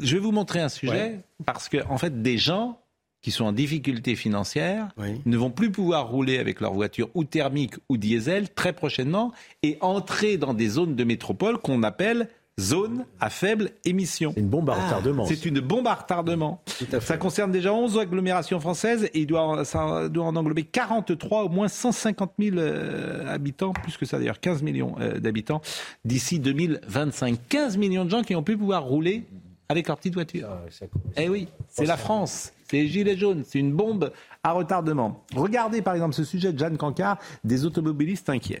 je 0.00 0.14
vais 0.14 0.20
vous 0.20 0.32
montrer 0.32 0.60
un 0.60 0.68
sujet 0.68 1.18
parce 1.44 1.68
que 1.68 1.78
en 1.88 1.98
fait 1.98 2.22
des 2.22 2.38
gens 2.38 2.78
qui 3.20 3.30
sont 3.30 3.44
en 3.44 3.52
difficulté 3.52 4.14
financière 4.14 4.88
ne 5.26 5.36
vont 5.36 5.50
plus 5.50 5.72
pouvoir 5.72 6.08
rouler 6.08 6.38
avec 6.38 6.60
leur 6.60 6.72
voiture 6.72 7.08
ou 7.14 7.24
thermique 7.24 7.74
ou 7.88 7.96
diesel 7.96 8.48
très 8.50 8.72
prochainement 8.72 9.32
et 9.64 9.76
entrer 9.80 10.36
dans 10.36 10.54
des 10.54 10.68
zones 10.68 10.94
de 10.94 11.04
métropole 11.04 11.58
qu'on 11.58 11.82
appelle 11.82 12.28
zone 12.60 13.06
à 13.20 13.30
faible 13.30 13.70
émission. 13.84 14.32
C'est 14.34 14.40
une 14.40 14.48
bombe 14.48 14.70
à 14.70 14.76
ah. 14.76 14.84
retardement. 14.86 15.26
C'est 15.26 15.44
une 15.46 15.60
bombe 15.60 15.86
à 15.86 15.94
retardement. 15.94 16.62
Ça 17.00 17.16
concerne 17.16 17.50
déjà 17.50 17.72
11 17.72 17.98
agglomérations 17.98 18.60
françaises 18.60 19.04
et 19.14 19.20
il 19.20 19.26
doit, 19.26 19.64
ça 19.64 20.08
doit 20.08 20.26
en 20.26 20.36
englober 20.36 20.64
43, 20.64 21.44
au 21.44 21.48
moins 21.48 21.68
150 21.68 22.32
000 22.38 22.56
euh, 22.58 23.32
habitants, 23.32 23.72
plus 23.72 23.96
que 23.96 24.04
ça 24.04 24.18
d'ailleurs, 24.18 24.40
15 24.40 24.62
millions 24.62 24.96
euh, 25.00 25.18
d'habitants 25.18 25.60
d'ici 26.04 26.38
2025. 26.38 27.38
15 27.48 27.76
millions 27.78 28.04
de 28.04 28.10
gens 28.10 28.22
qui 28.22 28.34
ont 28.36 28.42
pu 28.42 28.56
pouvoir 28.56 28.84
rouler 28.84 29.24
avec 29.68 29.88
leur 29.88 29.96
petite 29.96 30.14
voiture. 30.14 30.48
Ah, 30.50 30.86
eh 31.16 31.28
oui, 31.28 31.48
c'est 31.68 31.86
la 31.86 31.96
France. 31.96 32.52
C'est 32.68 32.76
les 32.76 32.88
gilets 32.88 33.16
jaunes. 33.16 33.42
C'est 33.46 33.58
une 33.58 33.72
bombe 33.72 34.12
à 34.42 34.52
retardement. 34.52 35.24
Regardez 35.34 35.82
par 35.82 35.94
exemple 35.94 36.14
ce 36.14 36.24
sujet 36.24 36.52
de 36.52 36.58
Jeanne 36.58 36.76
Cancard, 36.76 37.18
des 37.44 37.64
automobilistes 37.64 38.28
inquiets. 38.28 38.60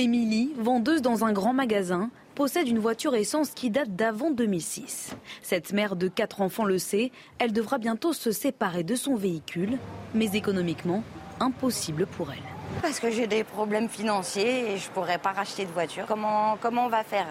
Émilie, 0.00 0.52
vendeuse 0.56 1.02
dans 1.02 1.24
un 1.24 1.32
grand 1.32 1.52
magasin, 1.52 2.10
possède 2.36 2.68
une 2.68 2.78
voiture 2.78 3.16
essence 3.16 3.50
qui 3.50 3.68
date 3.68 3.96
d'avant 3.96 4.30
2006. 4.30 5.16
Cette 5.42 5.72
mère 5.72 5.96
de 5.96 6.06
quatre 6.06 6.40
enfants 6.40 6.64
le 6.64 6.78
sait, 6.78 7.10
elle 7.40 7.52
devra 7.52 7.78
bientôt 7.78 8.12
se 8.12 8.30
séparer 8.30 8.84
de 8.84 8.94
son 8.94 9.16
véhicule, 9.16 9.76
mais 10.14 10.30
économiquement, 10.34 11.02
impossible 11.40 12.06
pour 12.06 12.30
elle. 12.30 12.38
Parce 12.80 13.00
que 13.00 13.10
j'ai 13.10 13.26
des 13.26 13.42
problèmes 13.42 13.88
financiers 13.88 14.70
et 14.70 14.76
je 14.76 14.88
ne 14.88 14.94
pourrais 14.94 15.18
pas 15.18 15.32
racheter 15.32 15.64
de 15.64 15.72
voiture. 15.72 16.04
Comment, 16.06 16.56
comment 16.62 16.86
on 16.86 16.88
va 16.88 17.02
faire? 17.02 17.26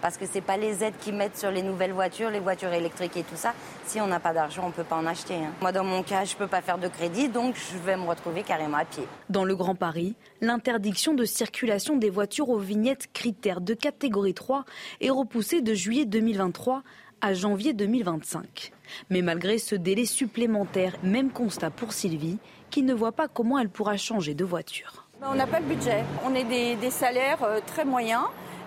Parce 0.00 0.16
que 0.16 0.26
ce 0.26 0.34
n'est 0.34 0.40
pas 0.40 0.56
les 0.56 0.84
aides 0.84 0.96
qui 1.00 1.12
mettent 1.12 1.36
sur 1.36 1.50
les 1.50 1.62
nouvelles 1.62 1.92
voitures, 1.92 2.30
les 2.30 2.40
voitures 2.40 2.72
électriques 2.72 3.16
et 3.16 3.22
tout 3.22 3.36
ça. 3.36 3.54
Si 3.86 4.00
on 4.00 4.06
n'a 4.06 4.20
pas 4.20 4.32
d'argent, 4.32 4.62
on 4.64 4.68
ne 4.68 4.72
peut 4.72 4.84
pas 4.84 4.96
en 4.96 5.06
acheter. 5.06 5.34
Hein. 5.34 5.52
Moi, 5.60 5.72
dans 5.72 5.84
mon 5.84 6.02
cas, 6.02 6.24
je 6.24 6.34
ne 6.34 6.38
peux 6.38 6.46
pas 6.46 6.60
faire 6.60 6.78
de 6.78 6.88
crédit, 6.88 7.28
donc 7.28 7.54
je 7.56 7.78
vais 7.78 7.96
me 7.96 8.06
retrouver 8.06 8.42
carrément 8.42 8.78
à 8.78 8.84
pied. 8.84 9.04
Dans 9.28 9.44
le 9.44 9.56
Grand 9.56 9.74
Paris, 9.74 10.16
l'interdiction 10.40 11.14
de 11.14 11.24
circulation 11.24 11.96
des 11.96 12.10
voitures 12.10 12.48
aux 12.48 12.58
vignettes 12.58 13.12
critères 13.12 13.60
de 13.60 13.74
catégorie 13.74 14.34
3 14.34 14.64
est 15.00 15.10
repoussée 15.10 15.60
de 15.60 15.74
juillet 15.74 16.04
2023 16.04 16.82
à 17.20 17.34
janvier 17.34 17.72
2025. 17.72 18.72
Mais 19.10 19.22
malgré 19.22 19.58
ce 19.58 19.74
délai 19.74 20.06
supplémentaire, 20.06 20.94
même 21.02 21.30
constat 21.30 21.70
pour 21.70 21.92
Sylvie, 21.92 22.38
qui 22.70 22.82
ne 22.82 22.94
voit 22.94 23.12
pas 23.12 23.28
comment 23.28 23.58
elle 23.58 23.70
pourra 23.70 23.96
changer 23.96 24.34
de 24.34 24.44
voiture. 24.44 25.06
On 25.22 25.34
n'a 25.34 25.46
pas 25.46 25.58
le 25.58 25.66
budget. 25.66 26.04
On 26.24 26.34
est 26.34 26.44
des, 26.44 26.76
des 26.76 26.90
salaires 26.90 27.42
euh, 27.42 27.58
très 27.66 27.84
moyens 27.84 28.22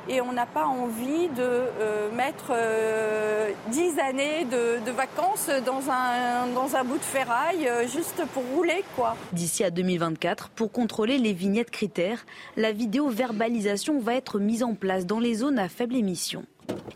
et 0.09 0.21
on 0.21 0.33
n'a 0.33 0.45
pas 0.45 0.65
envie 0.65 1.27
de 1.29 1.41
euh, 1.41 2.11
mettre 2.11 2.51
euh, 2.51 3.51
dix 3.71 3.99
années 3.99 4.45
de, 4.45 4.91
vacances 4.91 5.49
dans 5.65 5.89
un, 5.89 6.47
dans 6.53 6.75
un 6.75 6.83
bout 6.83 6.97
de 6.97 7.03
ferraille 7.03 7.67
euh, 7.67 7.87
juste 7.87 8.23
pour 8.33 8.43
rouler. 8.55 8.83
quoi. 8.95 9.15
D'ici 9.33 9.63
à 9.63 9.71
2024, 9.71 10.49
pour 10.49 10.71
contrôler 10.71 11.17
les 11.17 11.33
vignettes 11.33 11.71
critères, 11.71 12.25
la 12.57 12.71
vidéo-verbalisation 12.71 13.99
va 13.99 14.15
être 14.15 14.39
mise 14.39 14.63
en 14.63 14.73
place 14.73 15.05
dans 15.05 15.19
les 15.19 15.35
zones 15.35 15.59
à 15.59 15.69
faible 15.69 15.95
émission. 15.95 16.45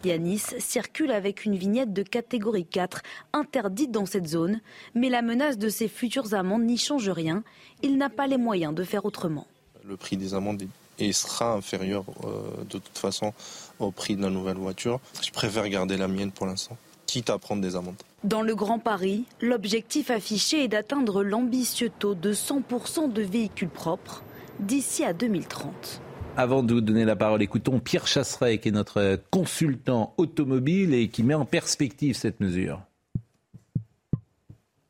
Yanis 0.04 0.44
circule 0.60 1.12
avec 1.12 1.46
une 1.46 1.56
vignette 1.56 1.94
de 1.94 2.04
catégorie 2.04 2.66
4 2.66 3.02
interdite 3.34 3.92
dans 3.92 4.06
cette 4.06 4.28
zone, 4.28 4.62
mais 4.94 5.10
la 5.10 5.22
menace 5.22 5.58
de 5.58 5.70
ses 5.70 5.88
futures 5.88 6.34
amendes 6.34 6.64
n'y 6.64 6.78
change 6.78 7.10
rien. 7.10 7.44
Il 7.82 7.98
n'a 7.98 8.10
pas 8.10 8.28
les 8.28 8.38
moyens 8.38 8.74
de 8.74 8.84
faire 8.84 9.06
autrement. 9.06 9.48
Le 9.84 9.98
prix 9.98 10.18
des 10.18 10.34
amendes 10.34 10.62
est 10.62 10.68
et 11.00 11.14
sera 11.14 11.54
inférieur 11.54 12.06
euh, 12.24 12.64
de 12.64 12.80
toute 12.80 12.98
façon 12.98 13.34
au 13.80 13.92
prix 13.92 14.16
de 14.16 14.22
la 14.22 14.30
nouvelle 14.30 14.58
voiture. 14.58 15.00
Je 15.22 15.32
préfère 15.32 15.68
garder 15.70 15.98
la 15.98 16.08
mienne 16.08 16.32
pour 16.32 16.46
l'instant, 16.46 16.78
quitte 17.06 17.30
à 17.30 17.38
prendre 17.38 17.62
des 17.62 17.76
amendes. 17.76 17.96
Dans 18.24 18.42
le 18.42 18.56
Grand 18.56 18.80
Paris, 18.80 19.26
l'objectif 19.42 20.10
affiché 20.10 20.64
est 20.64 20.68
d'atteindre 20.68 21.24
l'ambitieux 21.24 21.92
taux 22.00 22.16
de 22.16 22.34
100% 22.34 23.12
de 23.12 23.22
véhicules 23.22 23.70
propres 23.70 24.24
d'ici 24.60 25.04
à 25.04 25.14
2030. 25.14 26.02
Avant 26.38 26.64
de 26.64 26.74
vous 26.74 26.82
donner 26.82 27.06
la 27.06 27.16
parole, 27.16 27.42
écoutons 27.42 27.80
Pierre 27.80 28.08
Chasseret, 28.08 28.58
qui 28.58 28.70
est 28.70 28.72
notre 28.72 29.20
consultant 29.32 30.14
automobile 30.18 30.94
et 30.94 31.08
qui 31.08 31.24
met 31.24 31.34
en 31.34 31.46
perspective 31.46 32.16
cette 32.16 32.42
mesure. 32.42 32.82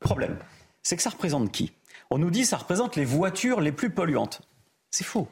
problème, 0.00 0.38
c'est 0.82 0.96
que 0.96 1.02
ça 1.02 1.10
représente 1.10 1.52
qui? 1.52 1.72
On 2.10 2.18
nous 2.18 2.30
dit 2.30 2.42
que 2.42 2.48
ça 2.48 2.56
représente 2.56 2.96
les 2.96 3.04
voitures 3.04 3.60
les 3.60 3.72
plus 3.72 3.90
polluantes. 3.90 4.42
C'est 4.90 5.04
faux 5.04 5.28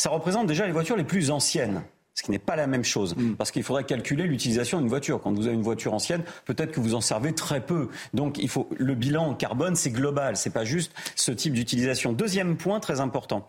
ça 0.00 0.08
représente 0.08 0.46
déjà 0.46 0.64
les 0.64 0.72
voitures 0.72 0.96
les 0.96 1.04
plus 1.04 1.30
anciennes. 1.30 1.82
Ce 2.14 2.22
qui 2.22 2.30
n'est 2.30 2.38
pas 2.38 2.56
la 2.56 2.66
même 2.66 2.84
chose, 2.84 3.14
mm. 3.14 3.34
parce 3.34 3.50
qu'il 3.50 3.62
faudrait 3.62 3.84
calculer 3.84 4.24
l'utilisation 4.24 4.78
d'une 4.78 4.88
voiture. 4.88 5.20
Quand 5.20 5.30
vous 5.30 5.46
avez 5.46 5.54
une 5.54 5.62
voiture 5.62 5.92
ancienne, 5.92 6.22
peut-être 6.46 6.72
que 6.72 6.80
vous 6.80 6.94
en 6.94 7.02
servez 7.02 7.34
très 7.34 7.60
peu. 7.60 7.90
Donc, 8.14 8.38
il 8.38 8.48
faut 8.48 8.66
le 8.78 8.94
bilan 8.94 9.34
carbone, 9.34 9.76
c'est 9.76 9.90
global, 9.90 10.38
c'est 10.38 10.54
pas 10.54 10.64
juste 10.64 10.92
ce 11.16 11.32
type 11.32 11.52
d'utilisation. 11.52 12.14
Deuxième 12.14 12.56
point 12.56 12.80
très 12.80 13.00
important, 13.00 13.46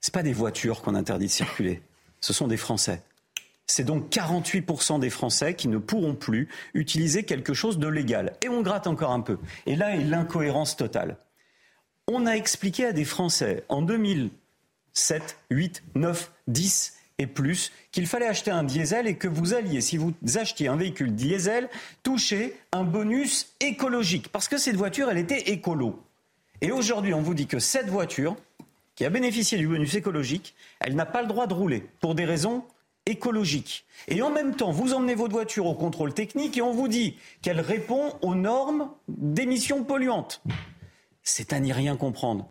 c'est 0.00 0.12
pas 0.12 0.22
des 0.22 0.34
voitures 0.34 0.82
qu'on 0.82 0.94
interdit 0.94 1.26
de 1.26 1.30
circuler, 1.30 1.80
ce 2.20 2.34
sont 2.34 2.46
des 2.46 2.58
Français. 2.58 3.02
C'est 3.66 3.84
donc 3.84 4.10
48% 4.10 5.00
des 5.00 5.10
Français 5.10 5.54
qui 5.54 5.66
ne 5.66 5.78
pourront 5.78 6.14
plus 6.14 6.48
utiliser 6.74 7.22
quelque 7.22 7.54
chose 7.54 7.78
de 7.78 7.88
légal. 7.88 8.34
Et 8.42 8.50
on 8.50 8.60
gratte 8.60 8.86
encore 8.86 9.12
un 9.12 9.20
peu. 9.20 9.38
Et 9.64 9.76
là 9.76 9.96
est 9.96 10.04
l'incohérence 10.04 10.76
totale. 10.76 11.16
On 12.06 12.26
a 12.26 12.32
expliqué 12.32 12.84
à 12.84 12.92
des 12.92 13.06
Français 13.06 13.64
en 13.70 13.80
2000 13.80 14.30
7, 14.96 15.38
8, 15.50 15.82
9, 15.94 16.32
10 16.48 16.94
et 17.18 17.26
plus, 17.26 17.72
qu'il 17.92 18.06
fallait 18.06 18.26
acheter 18.26 18.50
un 18.50 18.64
diesel 18.64 19.06
et 19.06 19.16
que 19.16 19.28
vous 19.28 19.54
alliez, 19.54 19.80
si 19.80 19.96
vous 19.96 20.14
achetiez 20.34 20.68
un 20.68 20.76
véhicule 20.76 21.14
diesel, 21.14 21.68
toucher 22.02 22.54
un 22.72 22.84
bonus 22.84 23.54
écologique. 23.60 24.28
Parce 24.28 24.48
que 24.48 24.58
cette 24.58 24.76
voiture, 24.76 25.10
elle 25.10 25.18
était 25.18 25.50
écolo. 25.50 26.02
Et 26.60 26.72
aujourd'hui, 26.72 27.14
on 27.14 27.22
vous 27.22 27.34
dit 27.34 27.46
que 27.46 27.58
cette 27.58 27.88
voiture, 27.88 28.36
qui 28.94 29.04
a 29.04 29.10
bénéficié 29.10 29.58
du 29.58 29.68
bonus 29.68 29.94
écologique, 29.94 30.54
elle 30.80 30.94
n'a 30.94 31.06
pas 31.06 31.22
le 31.22 31.28
droit 31.28 31.46
de 31.46 31.54
rouler 31.54 31.86
pour 32.00 32.14
des 32.14 32.24
raisons 32.24 32.64
écologiques. 33.04 33.84
Et 34.08 34.22
en 34.22 34.30
même 34.30 34.56
temps, 34.56 34.72
vous 34.72 34.94
emmenez 34.94 35.14
votre 35.14 35.32
voiture 35.32 35.66
au 35.66 35.74
contrôle 35.74 36.12
technique 36.14 36.56
et 36.56 36.62
on 36.62 36.72
vous 36.72 36.88
dit 36.88 37.16
qu'elle 37.42 37.60
répond 37.60 38.14
aux 38.22 38.34
normes 38.34 38.90
d'émissions 39.08 39.84
polluantes. 39.84 40.42
C'est 41.22 41.52
à 41.52 41.60
n'y 41.60 41.72
rien 41.72 41.96
comprendre. 41.96 42.48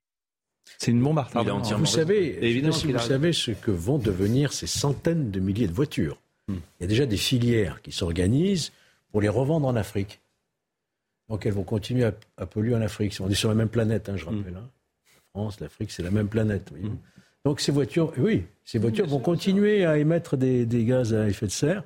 C'est 0.78 0.92
une 0.92 1.02
bombe 1.02 1.20
à 1.20 1.24
Vous 1.24 1.86
savez, 1.86 2.62
vous 2.62 3.00
savez 3.00 3.34
ce 3.34 3.52
que 3.52 3.72
vont 3.72 3.98
devenir 3.98 4.54
ces 4.54 4.68
centaines 4.68 5.32
de 5.32 5.40
milliers 5.40 5.68
de 5.68 5.74
voitures. 5.74 6.20
Hmm. 6.48 6.58
Il 6.80 6.84
y 6.84 6.86
a 6.86 6.88
déjà 6.88 7.06
des 7.06 7.18
filières 7.18 7.82
qui 7.82 7.92
s'organisent 7.92 8.72
pour 9.12 9.22
les 9.22 9.30
revendre 9.30 9.68
en 9.68 9.76
Afrique. 9.76 10.22
Donc 11.30 11.46
elles 11.46 11.54
vont 11.54 11.64
continuer 11.64 12.10
à, 12.38 12.46
polluer 12.46 12.76
en 12.76 12.82
Afrique. 12.82 13.16
On 13.20 13.30
est 13.30 13.36
sur 13.36 13.50
la 13.50 13.56
même 13.56 13.70
planète, 13.70 14.10
hein, 14.10 14.18
je 14.18 14.26
hmm. 14.26 14.38
rappelle. 14.38 14.56
Hein. 14.58 14.70
La 15.16 15.42
France, 15.42 15.60
l'Afrique, 15.60 15.92
c'est 15.92 16.04
la 16.04 16.12
même 16.12 16.28
planète. 16.28 16.72
Hmm. 16.72 16.96
Donc 17.44 17.62
ces 17.62 17.72
voitures, 17.72 18.12
oui, 18.18 18.44
ces 18.64 18.80
voitures 18.80 19.08
vont 19.08 19.20
continuer 19.20 19.86
à 19.86 19.98
émettre 19.98 20.38
des, 20.38 20.66
des, 20.66 20.84
gaz 20.84 21.14
à 21.14 21.28
effet 21.28 21.46
de 21.46 21.52
serre. 21.52 21.84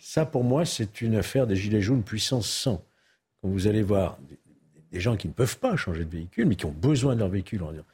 Ça, 0.00 0.26
pour 0.26 0.44
moi, 0.44 0.64
c'est 0.64 1.00
une 1.00 1.14
affaire 1.14 1.46
des 1.46 1.56
gilets 1.56 1.80
jaunes 1.80 2.02
puissance 2.02 2.48
100. 2.48 2.84
Quand 3.40 3.48
vous 3.48 3.66
allez 3.66 3.82
voir 3.82 4.18
des 4.90 5.00
gens 5.00 5.16
qui 5.16 5.28
ne 5.28 5.32
peuvent 5.32 5.58
pas 5.58 5.76
changer 5.76 6.04
de 6.04 6.10
véhicule, 6.10 6.46
mais 6.46 6.56
qui 6.56 6.66
ont 6.66 6.72
besoin 6.72 7.14
de 7.14 7.20
leur 7.20 7.28
véhicule, 7.28 7.62
on 7.62 7.66
va 7.66 7.72
dire, 7.72 7.84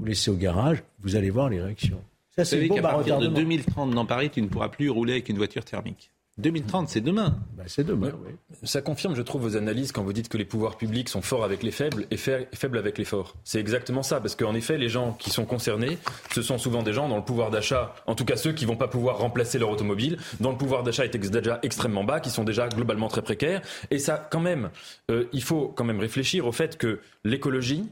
vous 0.00 0.06
laissez 0.06 0.30
au 0.30 0.34
garage, 0.34 0.82
vous 1.02 1.14
allez 1.14 1.30
voir 1.30 1.50
les 1.50 1.60
réactions. 1.60 2.02
Ça, 2.34 2.44
c'est 2.44 2.68
qu'à 2.68 2.80
partir 2.80 3.18
de 3.18 3.26
2030 3.26 3.90
dans 3.90 4.06
Paris, 4.06 4.30
tu 4.30 4.40
ne 4.40 4.48
pourras 4.48 4.70
plus 4.70 4.88
rouler 4.88 5.12
avec 5.12 5.28
une 5.28 5.36
voiture 5.36 5.64
thermique. 5.64 6.10
2030, 6.38 6.88
c'est 6.88 7.02
demain. 7.02 7.36
Bah, 7.54 7.64
c'est 7.66 7.84
demain, 7.84 8.12
oui. 8.24 8.32
Ça 8.62 8.80
confirme, 8.80 9.14
je 9.14 9.20
trouve, 9.20 9.42
vos 9.42 9.56
analyses 9.56 9.92
quand 9.92 10.02
vous 10.02 10.14
dites 10.14 10.30
que 10.30 10.38
les 10.38 10.46
pouvoirs 10.46 10.78
publics 10.78 11.10
sont 11.10 11.20
forts 11.20 11.44
avec 11.44 11.62
les 11.62 11.70
faibles 11.70 12.06
et 12.10 12.16
faibles 12.16 12.78
avec 12.78 12.96
les 12.96 13.04
forts. 13.04 13.34
C'est 13.44 13.60
exactement 13.60 14.02
ça, 14.02 14.20
parce 14.20 14.36
qu'en 14.36 14.54
effet, 14.54 14.78
les 14.78 14.88
gens 14.88 15.12
qui 15.12 15.28
sont 15.28 15.44
concernés, 15.44 15.98
ce 16.32 16.40
sont 16.40 16.56
souvent 16.56 16.82
des 16.82 16.94
gens 16.94 17.08
dont 17.08 17.16
le 17.16 17.24
pouvoir 17.24 17.50
d'achat, 17.50 17.94
en 18.06 18.14
tout 18.14 18.24
cas 18.24 18.36
ceux 18.36 18.52
qui 18.52 18.64
vont 18.64 18.76
pas 18.76 18.88
pouvoir 18.88 19.18
remplacer 19.18 19.58
leur 19.58 19.68
automobile, 19.68 20.16
dont 20.40 20.50
le 20.50 20.56
pouvoir 20.56 20.82
d'achat 20.82 21.04
est 21.04 21.14
déjà 21.14 21.58
extrêmement 21.62 22.04
bas, 22.04 22.20
qui 22.20 22.30
sont 22.30 22.44
déjà 22.44 22.68
globalement 22.68 23.08
très 23.08 23.22
précaires. 23.22 23.60
Et 23.90 23.98
ça, 23.98 24.26
quand 24.30 24.40
même, 24.40 24.70
euh, 25.10 25.24
il 25.34 25.42
faut 25.42 25.68
quand 25.68 25.84
même 25.84 26.00
réfléchir 26.00 26.46
au 26.46 26.52
fait 26.52 26.78
que 26.78 27.00
l'écologie, 27.24 27.84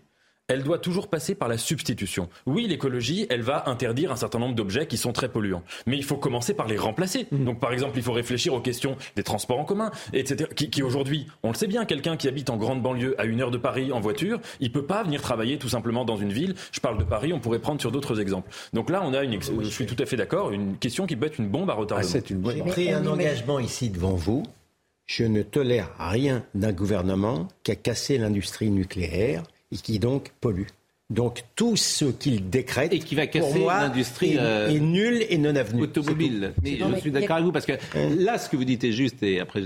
elle 0.49 0.63
doit 0.63 0.79
toujours 0.79 1.09
passer 1.09 1.35
par 1.35 1.47
la 1.47 1.59
substitution. 1.59 2.31
Oui, 2.47 2.67
l'écologie, 2.67 3.27
elle 3.29 3.43
va 3.43 3.69
interdire 3.69 4.11
un 4.11 4.17
certain 4.17 4.39
nombre 4.39 4.55
d'objets 4.55 4.87
qui 4.87 4.97
sont 4.97 5.13
très 5.13 5.29
polluants. 5.29 5.63
Mais 5.87 5.99
il 5.99 6.05
faut 6.05 6.17
commencer 6.17 6.55
par 6.55 6.67
les 6.67 6.79
remplacer. 6.79 7.27
Mm. 7.31 7.45
Donc, 7.45 7.61
par 7.61 7.73
exemple, 7.73 7.99
il 7.99 8.03
faut 8.03 8.13
réfléchir 8.13 8.55
aux 8.55 8.61
questions 8.61 8.97
des 9.15 9.23
transports 9.23 9.61
en 9.61 9.65
commun, 9.65 9.91
etc. 10.15 10.49
Qui, 10.57 10.71
qui 10.71 10.83
aujourd'hui, 10.83 11.27
on 11.43 11.49
le 11.51 11.55
sait 11.55 11.67
bien, 11.67 11.85
quelqu'un 11.85 12.17
qui 12.17 12.29
habite 12.29 12.49
en 12.49 12.57
grande 12.57 12.83
banlieue 12.83 13.15
à 13.21 13.27
une 13.27 13.43
heure 13.43 13.51
de 13.51 13.59
Paris 13.59 13.93
en 13.93 14.01
voiture, 14.01 14.41
il 14.61 14.73
peut 14.73 14.87
pas 14.87 15.03
venir 15.03 15.21
travailler 15.21 15.59
tout 15.59 15.69
simplement 15.69 16.07
dans 16.07 16.17
une 16.17 16.33
ville. 16.33 16.55
Je 16.73 16.81
parle 16.81 16.97
de 16.97 17.05
Paris, 17.05 17.35
on 17.35 17.41
pourrait 17.41 17.59
prendre 17.59 17.81
sur 17.81 17.93
d'autres 17.93 18.19
exemples. 18.19 18.51
Donc 18.73 18.89
là, 18.89 19.03
on 19.05 19.13
a 19.13 19.25
une, 19.25 19.39
je 19.43 19.69
suis 19.69 19.85
tout 19.85 20.03
à 20.03 20.07
fait 20.07 20.17
d'accord, 20.17 20.51
une 20.51 20.79
question 20.79 21.07
qui 21.07 21.17
peut 21.17 21.27
être 21.27 21.39
une 21.39 21.49
bombe 21.49 21.69
à 21.69 21.75
retardement. 21.75 22.09
Ah, 22.09 22.11
c'est 22.11 22.31
une 22.31 22.51
J'ai 22.51 22.63
pris 22.63 22.91
un 22.91 23.07
engagement 23.07 23.59
ici 23.59 23.91
devant 23.91 24.15
vous. 24.15 24.45
Je 25.05 25.25
ne 25.25 25.43
tolère 25.43 25.91
rien 25.99 26.45
d'un 26.55 26.73
gouvernement 26.73 27.49
qui 27.63 27.71
a 27.71 27.77
cassé 27.77 28.19
l'industrie 28.19 28.71
nucléaire 28.71 29.43
et 29.73 29.77
qui 29.77 29.99
donc 29.99 30.31
pollue. 30.41 30.67
Donc 31.11 31.43
tout 31.57 31.77
ce 31.77 32.05
qu'il 32.05 32.51
décrète 32.51 32.93
et 32.93 32.99
qui 32.99 33.15
va 33.15 33.27
casser 33.27 33.65
l'industrie 33.65 34.35
est, 34.35 34.39
euh, 34.39 34.79
nul 34.79 35.25
et 35.29 35.39
non 35.39 35.57
avenu. 35.57 35.83
Automobile. 35.83 36.53
Mais 36.63 36.79
je 36.79 37.01
suis 37.01 37.11
d'accord 37.11 37.37
avec 37.37 37.47
vous 37.47 37.53
parce 37.53 37.65
que 37.65 37.73
là, 38.19 38.39
ce 38.39 38.49
que 38.49 38.57
vous 38.57 38.65
dites 38.65 38.85
est 38.85 38.93
juste 38.93 39.23
et 39.23 39.41
après 39.41 39.63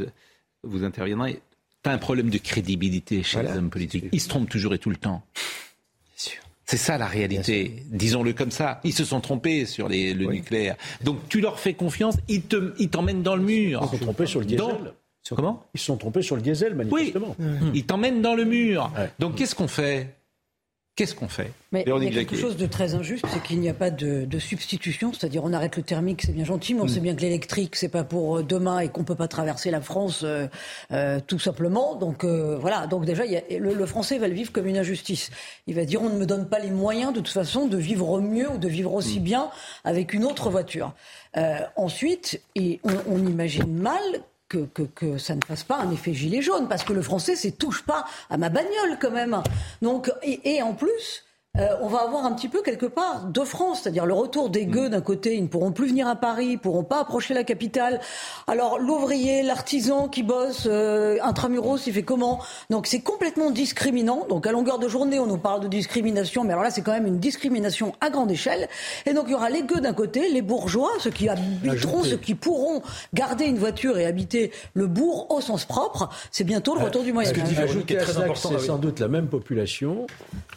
vous 0.62 0.84
interviendrez. 0.84 1.40
T'as 1.82 1.92
un 1.92 1.98
problème 1.98 2.30
de 2.30 2.38
crédibilité 2.38 3.24
chez 3.24 3.42
les 3.42 3.50
hommes 3.50 3.70
politiques. 3.70 4.04
Ils 4.12 4.20
se 4.20 4.28
trompent 4.28 4.48
toujours 4.48 4.72
et 4.74 4.78
tout 4.78 4.90
le 4.90 4.96
temps. 4.96 5.22
C'est 6.64 6.76
ça 6.76 6.96
la 6.96 7.06
réalité. 7.06 7.82
Disons-le 7.90 8.32
comme 8.32 8.52
ça. 8.52 8.80
Ils 8.84 8.94
se 8.94 9.04
sont 9.04 9.20
trompés 9.20 9.66
sur 9.66 9.88
les, 9.88 10.14
le 10.14 10.26
nucléaire. 10.26 10.76
Donc 11.02 11.28
tu 11.28 11.40
leur 11.40 11.58
fais 11.58 11.74
confiance, 11.74 12.16
ils 12.28 12.42
t'emmènent 12.42 13.18
ils 13.18 13.22
dans 13.22 13.36
le 13.36 13.42
mur. 13.42 13.80
Ils 13.82 13.90
se 13.90 13.96
sont 13.96 14.04
trompés 14.04 14.26
sur 14.26 14.40
le 14.40 14.46
diesel. 14.46 14.94
Comment 15.30 15.64
Ils 15.74 15.80
se 15.80 15.86
sont 15.86 15.96
trompés 15.96 16.22
sur 16.22 16.36
le 16.36 16.42
diesel, 16.42 16.74
manifestement. 16.74 17.36
Oui. 17.38 17.46
Ils 17.74 17.86
t'emmènent 17.86 18.22
dans 18.22 18.34
le 18.34 18.44
mur. 18.44 18.90
Donc 19.18 19.36
qu'est-ce 19.36 19.54
qu'on 19.54 19.68
fait? 19.68 20.08
Qu'est-ce 20.94 21.14
qu'on 21.14 21.28
fait? 21.28 21.50
Mais 21.72 21.84
il 21.86 22.04
y 22.04 22.06
a 22.06 22.10
quelque 22.10 22.36
chose 22.36 22.58
de 22.58 22.66
très 22.66 22.94
injuste, 22.94 23.24
c'est 23.32 23.42
qu'il 23.42 23.60
n'y 23.60 23.70
a 23.70 23.74
pas 23.74 23.90
de, 23.90 24.38
substitution, 24.38 25.10
c'est-à-dire 25.14 25.42
on 25.42 25.54
arrête 25.54 25.76
le 25.76 25.82
thermique, 25.82 26.20
c'est 26.20 26.32
bien 26.32 26.44
gentil, 26.44 26.74
mais 26.74 26.82
on 26.82 26.84
mm. 26.84 26.88
sait 26.88 27.00
bien 27.00 27.14
que 27.14 27.22
l'électrique, 27.22 27.76
c'est 27.76 27.88
pas 27.88 28.04
pour 28.04 28.38
euh, 28.38 28.42
demain 28.42 28.80
et 28.80 28.88
qu'on 28.90 29.02
peut 29.02 29.14
pas 29.14 29.28
traverser 29.28 29.70
la 29.70 29.80
France 29.80 30.20
euh, 30.22 30.48
euh, 30.90 31.18
tout 31.26 31.38
simplement. 31.38 31.94
Donc 31.94 32.24
voilà, 32.26 32.86
donc 32.86 33.06
déjà, 33.06 33.22
le, 33.24 33.86
Français 33.86 34.18
va 34.18 34.28
le 34.28 34.34
vivre 34.34 34.52
comme 34.52 34.66
une 34.66 34.76
injustice. 34.76 35.30
Il 35.66 35.76
va 35.76 35.86
dire 35.86 36.02
on 36.02 36.10
ne 36.10 36.18
me 36.18 36.26
donne 36.26 36.46
pas 36.46 36.58
les 36.58 36.70
moyens 36.70 37.14
de 37.14 37.20
toute 37.20 37.28
façon 37.28 37.66
de 37.66 37.78
vivre 37.78 38.20
mieux 38.20 38.50
ou 38.50 38.58
de 38.58 38.68
vivre 38.68 38.92
aussi 38.92 39.18
mm. 39.18 39.24
bien 39.24 39.50
avec 39.84 40.12
une 40.12 40.24
autre 40.24 40.50
voiture. 40.50 40.92
ensuite, 41.76 42.42
et 42.54 42.80
on, 42.84 43.14
on 43.14 43.26
imagine 43.26 43.72
mal 43.72 44.02
que, 44.52 45.18
ça 45.18 45.34
ne 45.34 45.40
fasse 45.46 45.64
pas 45.64 45.78
un 45.78 45.90
effet 45.90 46.14
gilet 46.14 46.42
jaune, 46.42 46.68
parce 46.68 46.84
que 46.84 46.92
le 46.92 47.02
français, 47.02 47.36
c'est 47.36 47.52
touche 47.52 47.82
pas 47.82 48.04
à 48.30 48.36
ma 48.36 48.48
bagnole 48.48 48.98
quand 49.00 49.10
même. 49.10 49.42
Donc, 49.80 50.10
et 50.22 50.62
en 50.62 50.74
plus, 50.74 51.24
euh, 51.58 51.76
on 51.82 51.88
va 51.88 51.98
avoir 51.98 52.24
un 52.24 52.32
petit 52.32 52.48
peu 52.48 52.62
quelque 52.62 52.86
part 52.86 53.26
de 53.26 53.40
France, 53.42 53.82
c'est-à-dire 53.82 54.06
le 54.06 54.14
retour 54.14 54.48
des 54.48 54.64
gueux 54.64 54.88
d'un 54.88 55.02
côté, 55.02 55.34
ils 55.34 55.42
ne 55.42 55.48
pourront 55.48 55.70
plus 55.70 55.88
venir 55.88 56.08
à 56.08 56.16
Paris, 56.16 56.46
ils 56.52 56.58
pourront 56.58 56.82
pas 56.82 57.00
approcher 57.00 57.34
la 57.34 57.44
capitale. 57.44 58.00
Alors 58.46 58.78
l'ouvrier, 58.78 59.42
l'artisan 59.42 60.08
qui 60.08 60.22
bosse 60.22 60.66
euh, 60.66 61.18
intramuros, 61.20 61.86
il 61.86 61.92
fait 61.92 62.04
comment? 62.04 62.40
Donc 62.70 62.86
c'est 62.86 63.02
complètement 63.02 63.50
discriminant. 63.50 64.26
Donc 64.30 64.46
à 64.46 64.52
longueur 64.52 64.78
de 64.78 64.88
journée, 64.88 65.18
on 65.18 65.26
nous 65.26 65.36
parle 65.36 65.60
de 65.60 65.68
discrimination, 65.68 66.42
mais 66.42 66.54
alors 66.54 66.64
là 66.64 66.70
c'est 66.70 66.80
quand 66.80 66.92
même 66.92 67.06
une 67.06 67.18
discrimination 67.18 67.92
à 68.00 68.08
grande 68.08 68.30
échelle. 68.30 68.70
Et 69.04 69.12
donc 69.12 69.24
il 69.26 69.32
y 69.32 69.34
aura 69.34 69.50
les 69.50 69.62
gueux 69.62 69.82
d'un 69.82 69.92
côté, 69.92 70.30
les 70.30 70.40
bourgeois, 70.40 70.92
ceux 71.00 71.10
qui 71.10 71.28
habiteront, 71.28 72.02
ceux 72.02 72.16
qui 72.16 72.34
pourront 72.34 72.80
garder 73.12 73.44
une 73.44 73.58
voiture 73.58 73.98
et 73.98 74.06
habiter 74.06 74.52
le 74.72 74.86
bourg 74.86 75.26
au 75.28 75.42
sens 75.42 75.66
propre. 75.66 76.08
C'est 76.30 76.44
bientôt 76.44 76.74
le 76.74 76.80
euh, 76.80 76.84
retour 76.84 77.02
du 77.02 77.12
Moyen 77.12 77.28
Âge. 77.28 77.76
C'est 78.36 78.58
sans 78.58 78.78
doute 78.78 79.00
la 79.00 79.08
même 79.08 79.26
population 79.26 80.06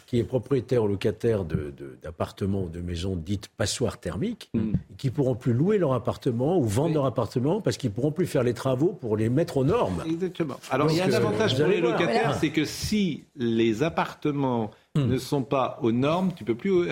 qui 0.06 0.20
est 0.20 0.24
propriétaire 0.24 0.85
ou 0.86 0.88
locataire 0.88 1.44
d'appartements 1.44 2.62
ou 2.62 2.68
de 2.68 2.80
maisons 2.80 3.16
dites 3.16 3.48
passoires 3.48 3.98
thermiques, 3.98 4.50
mm. 4.54 4.72
qui 4.96 5.10
pourront 5.10 5.34
plus 5.34 5.52
louer 5.52 5.78
leur 5.78 5.92
appartement 5.92 6.58
ou 6.58 6.64
vendre 6.64 6.94
leur 6.94 7.06
appartement 7.06 7.60
parce 7.60 7.76
qu'ils 7.76 7.90
pourront 7.90 8.12
plus 8.12 8.26
faire 8.26 8.42
les 8.42 8.54
travaux 8.54 8.92
pour 8.92 9.16
les 9.16 9.28
mettre 9.28 9.58
aux 9.58 9.64
normes. 9.64 10.02
Exactement. 10.06 10.56
Alors 10.70 10.90
il 10.90 10.96
y 10.96 11.00
a 11.00 11.04
un 11.04 11.12
euh, 11.12 11.16
avantage 11.16 11.56
pour 11.56 11.66
les 11.66 11.80
locataires, 11.80 12.36
c'est 12.40 12.50
que 12.50 12.64
si 12.64 13.24
les 13.36 13.82
appartements 13.82 14.70
mm. 14.94 15.04
ne 15.04 15.18
sont 15.18 15.42
pas 15.42 15.78
aux 15.82 15.92
normes, 15.92 16.32
tu 16.34 16.44
peux 16.44 16.54
plus 16.54 16.88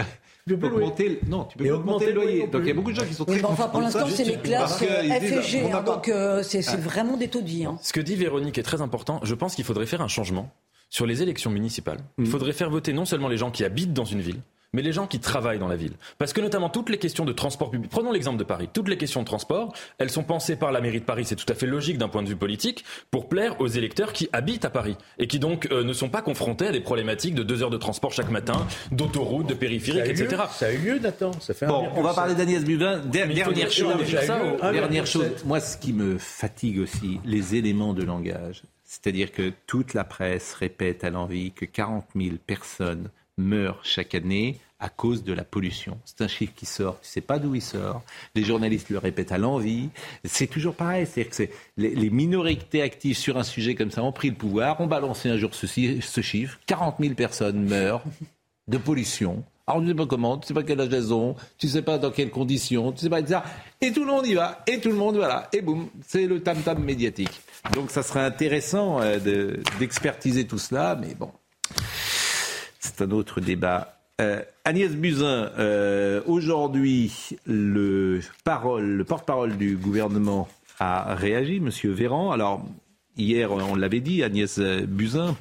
tu 0.47 0.59
peux 0.59 0.66
augmenter, 0.66 1.20
non, 1.26 1.45
tu 1.45 1.57
peux 1.57 1.70
augmenter, 1.70 2.07
le 2.07 2.12
loyer. 2.12 2.47
Donc 2.49 2.62
il 2.64 2.68
y 2.68 2.70
a 2.70 2.74
beaucoup 2.74 2.90
de 2.90 2.97
gens 2.97 3.07
qui 3.07 3.14
sont 3.14 3.24
très 3.24 3.42
enfin, 3.45 3.68
Pour 3.68 3.80
l'instant, 3.80 4.07
c'est 4.09 4.24
les 4.24 4.36
classes 4.36 4.76
F 4.76 4.82
et 4.82 5.42
G, 5.42 5.72
hein, 5.72 5.82
donc 5.82 6.09
euh, 6.09 6.42
c'est 6.42 6.61
vraiment 6.76 7.16
des 7.16 7.28
taudis. 7.28 7.64
Hein. 7.64 7.78
Ce 7.82 7.95
que 7.95 8.01
dit 8.01 8.14
Véronique 8.14 8.59
est 8.59 8.62
très 8.62 8.82
important. 8.82 9.20
Je 9.22 9.34
pense 9.34 9.55
qu'il 9.55 9.64
faudrait 9.64 9.86
faire 9.86 10.03
un 10.03 10.09
changement 10.09 10.51
sur 10.95 11.07
les 11.07 11.22
élections 11.22 11.51
municipales, 11.51 11.99
il 12.18 12.24
mm. 12.24 12.26
faudrait 12.28 12.53
faire 12.53 12.70
voter 12.70 12.92
non 12.92 13.05
seulement 13.05 13.26
les 13.26 13.36
gens 13.36 13.51
qui 13.51 13.64
habitent 13.64 13.92
dans 13.92 14.05
une 14.05 14.20
ville, 14.20 14.38
mais 14.72 14.80
les 14.80 14.92
gens 14.92 15.09
qui 15.09 15.18
travaillent 15.18 15.59
dans 15.59 15.66
la 15.66 15.74
ville. 15.74 15.95
Parce 16.18 16.32
que 16.32 16.40
notamment 16.40 16.68
toutes 16.68 16.88
les 16.88 16.99
questions 16.99 17.24
de 17.24 17.32
transport 17.32 17.72
public, 17.72 17.90
prenons 17.90 18.12
l'exemple 18.12 18.38
de 18.38 18.45
Paris, 18.45 18.68
toutes 18.72 18.88
les 18.88 18.97
questions 18.97 19.20
de 19.20 19.26
transport, 19.26 19.74
elles 19.99 20.11
sont 20.11 20.22
pensées 20.22 20.55
par 20.55 20.70
la 20.70 20.80
mairie 20.80 21.01
de 21.01 21.05
Paris, 21.05 21.24
c'est 21.24 21.34
tout 21.34 21.53
à 21.53 21.57
fait 21.57 21.66
logique 21.66 21.99
d'un 21.99 22.07
point 22.07 22.22
de 22.22 22.28
vue 22.28 22.36
politique, 22.36 22.84
pour 23.11 23.28
plaire 23.28 23.61
aux 23.61 23.66
électeurs 23.66 24.12
qui 24.12 24.28
habitent 24.32 24.64
à 24.64 24.70
Paris 24.70 24.97
et 25.18 25.26
qui 25.26 25.40
donc 25.40 25.66
euh, 25.72 25.82
ne 25.82 25.92
sont 25.92 26.11
pas 26.11 26.22
confrontés 26.22 26.68
à 26.68 26.70
des 26.70 26.80
problématiques 26.80 27.34
de 27.34 27.42
deux 27.42 27.64
heures 27.64 27.70
de 27.70 27.76
transport 27.76 28.12
chaque 28.12 28.30
matin, 28.30 28.64
d'autoroute, 28.92 29.49
de 29.49 29.55
périphérique, 29.55 30.07
etc. 30.07 30.45
ça 30.53 30.66
a 30.66 30.70
eu 30.70 30.78
lieu, 30.78 30.99
Nathan. 31.01 31.32
Ça 31.40 31.55
fait 31.55 31.66
bon, 31.66 31.88
on 31.97 32.03
va 32.03 32.14
parler 32.14 32.36
d'Agnès 32.36 32.62
Buvin. 32.64 32.99
Dernière 32.99 33.72
chose, 33.72 33.97
dernière 34.62 35.09
chose. 35.09 35.26
Moi, 35.45 35.59
ce 35.59 35.76
qui 35.76 35.92
me 35.92 36.18
fatigue 36.18 36.78
aussi, 36.78 37.18
les 37.24 37.57
éléments 37.57 37.95
de 37.95 38.05
langage. 38.05 38.62
C'est-à-dire 38.95 39.32
que 39.32 39.53
toute 39.66 39.92
la 39.92 40.05
presse 40.05 40.55
répète 40.55 41.03
à 41.03 41.11
l'envie 41.11 41.51
que 41.51 41.64
40 41.64 42.07
000 42.14 42.36
personnes 42.47 43.11
meurent 43.36 43.80
chaque 43.82 44.14
année 44.14 44.61
à 44.78 44.88
cause 44.88 45.24
de 45.24 45.32
la 45.32 45.45
pollution. 45.45 45.99
C'est 46.05 46.20
un 46.20 46.28
chiffre 46.28 46.53
qui 46.55 46.66
sort, 46.66 47.01
tu 47.01 47.09
ne 47.09 47.11
sais 47.11 47.20
pas 47.20 47.38
d'où 47.38 47.55
il 47.55 47.62
sort. 47.62 48.03
Les 48.34 48.45
journalistes 48.45 48.90
le 48.90 48.99
répètent 48.99 49.32
à 49.32 49.38
l'envie. 49.38 49.88
C'est 50.24 50.47
toujours 50.47 50.74
pareil. 50.74 51.07
C'est-à-dire 51.07 51.49
que 51.49 51.53
les, 51.76 52.11
minorités 52.11 52.82
actives 52.82 53.16
sur 53.16 53.36
un 53.36 53.42
sujet 53.42 53.74
comme 53.74 53.90
ça 53.90 54.03
ont 54.03 54.12
pris 54.12 54.30
le 54.30 54.36
pouvoir, 54.36 54.80
ont 54.80 54.86
balancé 54.86 55.28
un 55.28 55.38
jour 55.38 55.55
ce, 55.55 55.66
ce 55.66 56.20
chiffre. 56.20 56.61
40 56.66 56.97
000 57.01 57.14
personnes 57.14 57.64
meurent 57.64 58.05
de 58.68 58.78
pollution. 58.78 59.42
Alors, 59.66 59.80
tu 59.80 59.86
ne 59.86 59.92
sais 59.92 59.96
pas 59.96 60.06
comment, 60.06 60.36
tu 60.36 60.44
ne 60.44 60.46
sais 60.48 60.54
pas 60.54 60.62
quelle 60.62 60.80
âge 60.80 60.92
elles 60.92 61.14
ont, 61.14 61.36
tu 61.56 61.66
ne 61.66 61.70
sais 61.70 61.82
pas 61.82 61.96
dans 61.96 62.10
quelles 62.10 62.30
conditions, 62.30 62.92
tu 62.92 62.96
ne 62.96 63.00
sais 63.00 63.08
pas, 63.08 63.20
etc. 63.20 63.40
Et 63.80 63.92
tout 63.92 64.00
le 64.04 64.10
monde 64.10 64.26
y 64.26 64.34
va, 64.34 64.62
et 64.66 64.78
tout 64.78 64.90
le 64.90 64.96
monde, 64.96 65.16
voilà, 65.16 65.48
et 65.54 65.62
boum, 65.62 65.88
c'est 66.06 66.26
le 66.26 66.40
tam-tam 66.42 66.84
médiatique. 66.84 67.40
Donc, 67.72 67.90
ça 67.90 68.02
serait 68.02 68.20
intéressant 68.20 69.00
euh, 69.00 69.56
d'expertiser 69.78 70.46
tout 70.46 70.58
cela, 70.58 70.98
mais 71.00 71.14
bon, 71.14 71.30
c'est 72.78 73.00
un 73.00 73.10
autre 73.10 73.40
débat. 73.40 73.96
Euh, 74.20 74.42
Agnès 74.66 74.92
Buzyn, 74.92 75.50
euh, 75.58 76.20
aujourd'hui, 76.26 77.30
le, 77.46 78.20
le 78.46 79.02
porte-parole 79.02 79.56
du 79.56 79.76
gouvernement 79.76 80.46
a 80.78 81.14
réagi, 81.14 81.58
Monsieur 81.60 81.90
Véran. 81.90 82.32
Alors, 82.32 82.62
hier, 83.16 83.50
on 83.50 83.74
l'avait 83.76 84.00
dit, 84.00 84.22
Agnès 84.22 84.58
Buzyn 84.58 85.34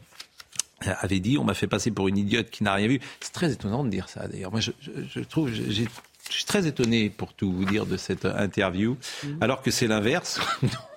avait 0.99 1.19
dit 1.19 1.38
on 1.38 1.43
m'a 1.43 1.53
fait 1.53 1.67
passer 1.67 1.91
pour 1.91 2.07
une 2.07 2.17
idiote 2.17 2.49
qui 2.49 2.63
n'a 2.63 2.73
rien 2.73 2.88
vu. 2.88 2.99
C'est 3.19 3.34
très 3.34 3.51
étonnant 3.51 3.84
de 3.84 3.89
dire 3.89 4.09
ça 4.09 4.27
d'ailleurs. 4.27 4.51
Moi 4.51 4.59
je, 4.59 4.71
je, 4.81 5.19
trouve, 5.21 5.51
je 5.51 5.86
suis 6.29 6.45
très 6.45 6.67
étonné 6.67 7.09
pour 7.09 7.34
tout 7.34 7.51
vous 7.51 7.65
dire 7.65 7.86
de 7.86 7.97
cette 7.97 8.25
interview, 8.25 8.97
mhm. 9.23 9.38
alors 9.41 9.61
que 9.61 9.71
c'est 9.71 9.88
l'inverse. 9.88 10.39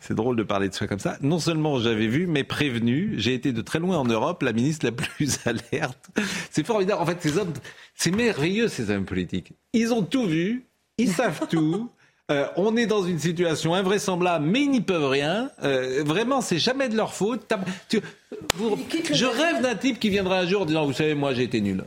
c'est 0.00 0.14
drôle 0.14 0.36
de 0.36 0.42
parler 0.42 0.68
de 0.68 0.74
soi 0.74 0.86
comme 0.86 0.98
ça. 0.98 1.18
Non 1.20 1.38
seulement 1.38 1.78
j'avais 1.78 2.06
vu, 2.06 2.26
mais 2.26 2.44
prévenu. 2.44 3.14
J'ai 3.16 3.34
été 3.34 3.52
de 3.52 3.62
très 3.62 3.78
loin 3.78 3.98
en 3.98 4.04
Europe, 4.04 4.42
la 4.42 4.52
ministre 4.52 4.86
la 4.86 4.92
plus 5.16 5.38
alerte. 5.46 6.10
C'est 6.50 6.66
formidable. 6.66 7.02
En 7.02 7.06
fait, 7.06 7.20
ces 7.20 7.38
hommes, 7.38 7.52
c'est 7.94 8.10
merveilleux 8.10 8.68
ces 8.68 8.90
hommes 8.90 9.04
politiques. 9.04 9.52
Ils 9.72 9.92
ont 9.92 10.02
tout 10.02 10.26
vu, 10.26 10.64
ils 10.98 11.10
savent 11.10 11.46
tout. 11.48 11.90
Euh, 12.30 12.46
on 12.56 12.76
est 12.76 12.86
dans 12.86 13.04
une 13.04 13.18
situation 13.18 13.74
invraisemblable, 13.74 14.46
mais 14.46 14.62
ils 14.62 14.70
n'y 14.70 14.80
peuvent 14.80 15.08
rien. 15.08 15.50
Euh, 15.64 16.02
vraiment, 16.04 16.40
c'est 16.40 16.58
jamais 16.58 16.88
de 16.88 16.96
leur 16.96 17.14
faute. 17.14 17.52
je 17.90 19.24
rêve 19.26 19.62
d'un 19.62 19.74
type 19.74 19.98
qui 19.98 20.08
viendra 20.08 20.38
un 20.38 20.46
jour 20.46 20.62
en 20.62 20.64
disant, 20.64 20.86
vous 20.86 20.92
savez, 20.92 21.14
moi 21.14 21.34
j'ai 21.34 21.42
été 21.42 21.60
nul. 21.60 21.84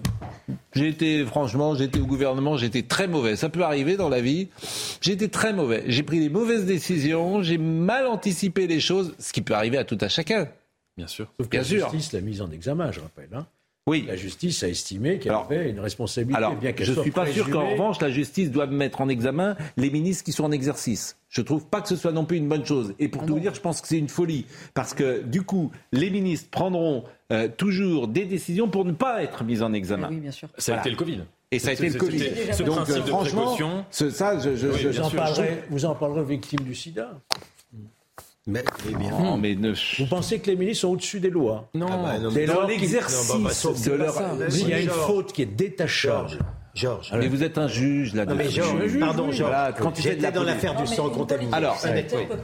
J'ai 0.76 0.90
été, 0.90 1.26
franchement, 1.26 1.74
j'ai 1.74 1.86
été 1.86 2.00
au 2.00 2.06
gouvernement, 2.06 2.58
j'ai 2.58 2.68
été 2.68 2.84
très 2.84 3.08
mauvais. 3.08 3.38
Ça 3.38 3.50
peut 3.50 3.64
arriver 3.64 3.96
dans 3.96 4.10
la 4.10 4.22
vie. 4.22 4.50
J'ai 5.02 5.14
été 5.14 5.30
très 5.30 5.54
mauvais. 5.54 5.84
J'ai 5.88 6.04
pris 6.04 6.20
des 6.20 6.30
mauvaises 6.30 6.66
décisions, 6.66 7.42
j'ai 7.42 7.58
mal 7.58 8.06
anticipé 8.06 8.68
les 8.68 8.82
choses, 8.82 9.16
ce 9.18 9.32
qui 9.32 9.42
peut 9.42 9.54
arriver 9.54 9.78
à 9.78 9.86
tout 9.86 9.98
à 10.02 10.10
chacun. 10.10 10.50
Bien 10.98 11.08
sûr. 11.08 11.28
Sauf 11.40 11.50
que 11.50 11.58
la 11.58 11.64
justice 11.64 12.12
l'a 12.12 12.22
mise 12.22 12.42
en 12.42 12.52
examen, 12.52 12.92
je 12.92 13.00
rappelle. 13.00 13.30
Hein. 13.34 13.48
Oui. 13.88 14.06
La 14.08 14.16
justice 14.16 14.64
a 14.64 14.68
estimé 14.68 15.20
qu'elle 15.20 15.34
avait 15.34 15.70
une 15.70 15.80
responsabilité. 15.80 16.36
Alors, 16.36 16.56
bien 16.56 16.74
je 16.76 16.92
ne 16.92 17.02
suis 17.02 17.12
pas 17.12 17.28
sûr 17.28 17.50
qu'en 17.52 17.70
revanche, 17.70 18.02
la 18.02 18.10
justice 18.10 18.50
doive 18.50 18.72
mettre 18.72 19.00
en 19.02 19.10
examen 19.10 19.56
les 19.78 19.92
ministres 19.92 20.24
qui 20.24 20.32
sont 20.32 20.44
en 20.44 20.52
exercice. 20.52 21.18
Je 21.30 21.42
ne 21.42 21.46
trouve 21.46 21.68
pas 21.68 21.82
que 21.82 21.88
ce 21.88 21.96
soit 21.96 22.12
non 22.12 22.26
plus 22.26 22.38
une 22.38 22.50
bonne 22.50 22.66
chose. 22.66 22.96
Et 22.98 23.10
pour 23.10 23.22
ah 23.24 23.26
tout 23.28 23.34
vous 23.36 23.40
dire, 23.40 23.54
je 23.54 23.62
pense 23.62 23.82
que 23.82 23.88
c'est 23.88 24.00
une 24.00 24.10
folie. 24.10 24.48
Parce 24.74 24.96
que, 24.96 25.22
du 25.22 25.44
coup, 25.44 25.72
les 25.92 26.10
ministres 26.10 26.50
prendront 26.50 27.04
euh, 27.32 27.48
toujours 27.48 28.08
des 28.08 28.26
décisions 28.26 28.68
pour 28.68 28.86
ne 28.86 28.92
pas 28.92 29.22
être 29.22 29.44
mis 29.44 29.62
en 29.62 29.72
examen. 29.72 30.08
Oui, 30.10 30.18
bien 30.18 30.32
sûr. 30.32 30.50
Ça 30.58 30.78
a 30.78 30.80
été 30.80 30.90
le 30.90 30.96
Covid. 30.96 31.20
Et 31.52 31.60
ça 31.60 31.70
a 31.70 31.74
été 31.74 31.90
le 31.90 32.00
Covid. 32.00 32.24
Ce 32.54 32.64
Donc, 32.64 32.76
principe 32.78 33.06
de 33.06 33.12
précaution. 33.12 33.86
ça, 33.92 34.40
je, 34.40 34.56
je, 34.56 34.68
oui, 34.68 35.00
en 35.00 35.12
parlerai, 35.12 35.64
vous 35.70 35.86
en 35.86 35.94
parlerez 35.94 36.22
aux 36.22 36.26
victimes 36.26 36.62
du 36.62 36.74
sida. 36.74 37.22
Mais, 38.48 38.64
non, 39.10 39.38
mais 39.38 39.56
ne... 39.56 39.74
Vous 39.98 40.06
pensez 40.06 40.40
que 40.40 40.52
les 40.52 40.56
ministres 40.56 40.82
sont 40.82 40.90
au-dessus 40.90 41.20
des 41.20 41.32
lois? 41.32 41.68
Non, 41.74 41.88
ah 41.90 41.98
bah, 41.98 42.20
non 42.20 42.30
dans 42.30 42.68
l'exercice 42.68 43.28
de 43.84 43.92
leur... 43.94 44.16
Il 44.52 44.70
y 44.70 44.74
a 44.74 44.80
une 44.82 44.90
faute 44.90 45.34
qui 45.34 45.42
est 45.42 45.48
détachable. 45.48 46.38
Georges. 46.76 47.12
Mais 47.14 47.28
vous 47.28 47.42
êtes 47.42 47.58
un 47.58 47.68
juge 47.68 48.14
là. 48.14 48.26
Non 48.26 48.36
mais 48.36 48.50
Georges, 48.50 49.00
pardon 49.00 49.32
Georges. 49.32 49.76
quand 49.80 49.96
j'étais 50.00 50.32
dans 50.32 50.44
l'affaire 50.44 50.76
du 50.76 50.86
sang 50.86 51.10
contaminé. 51.10 51.54
Alors, 51.54 51.82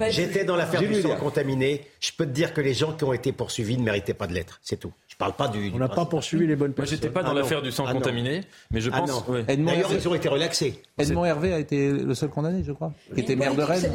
j'étais 0.10 0.46
dans 0.46 0.56
l'affaire 0.56 0.82
du 0.82 1.02
sang 1.02 1.16
contaminé. 1.18 1.82
Je 2.00 2.12
peux 2.18 2.26
te 2.26 2.32
dire 2.32 2.54
que 2.54 2.62
les 2.62 2.74
gens 2.74 2.94
qui 2.94 3.04
ont 3.04 3.14
été 3.14 3.32
poursuivis 3.32 3.78
ne 3.78 3.84
méritaient 3.84 4.14
pas 4.14 4.28
de 4.28 4.34
l'être. 4.34 4.60
C'est 4.64 4.80
tout. 4.80 4.92
Je 5.08 5.16
parle 5.18 5.34
pas 5.34 5.50
du. 5.50 5.72
On 5.74 5.78
n'a 5.78 5.90
pas 5.90 6.06
poursuivi 6.06 6.48
les 6.48 6.56
bonnes 6.56 6.74
personnes. 6.74 6.98
Moi, 6.98 7.02
j'étais 7.04 7.14
pas 7.14 7.24
dans 7.24 7.32
ah 7.32 7.36
l'affaire 7.36 7.62
du 7.62 7.72
sang 7.72 7.86
ah 7.88 7.94
contaminé, 7.94 8.42
mais 8.72 8.82
je 8.82 8.90
ah 8.94 9.00
pense. 9.00 9.24
D'ailleurs, 9.48 9.92
ils 9.94 10.08
ont 10.08 10.16
été 10.16 10.30
relaxés. 10.30 10.82
Edmond 10.98 11.26
Hervé 11.26 11.54
a 11.54 11.60
été 11.60 11.92
le 11.92 12.14
seul 12.16 12.30
condamné, 12.30 12.64
je 12.64 12.72
crois, 12.72 12.94
qui 13.14 13.22
était 13.22 13.36
maire 13.36 13.54
de 13.54 13.64
Rennes. 13.64 13.92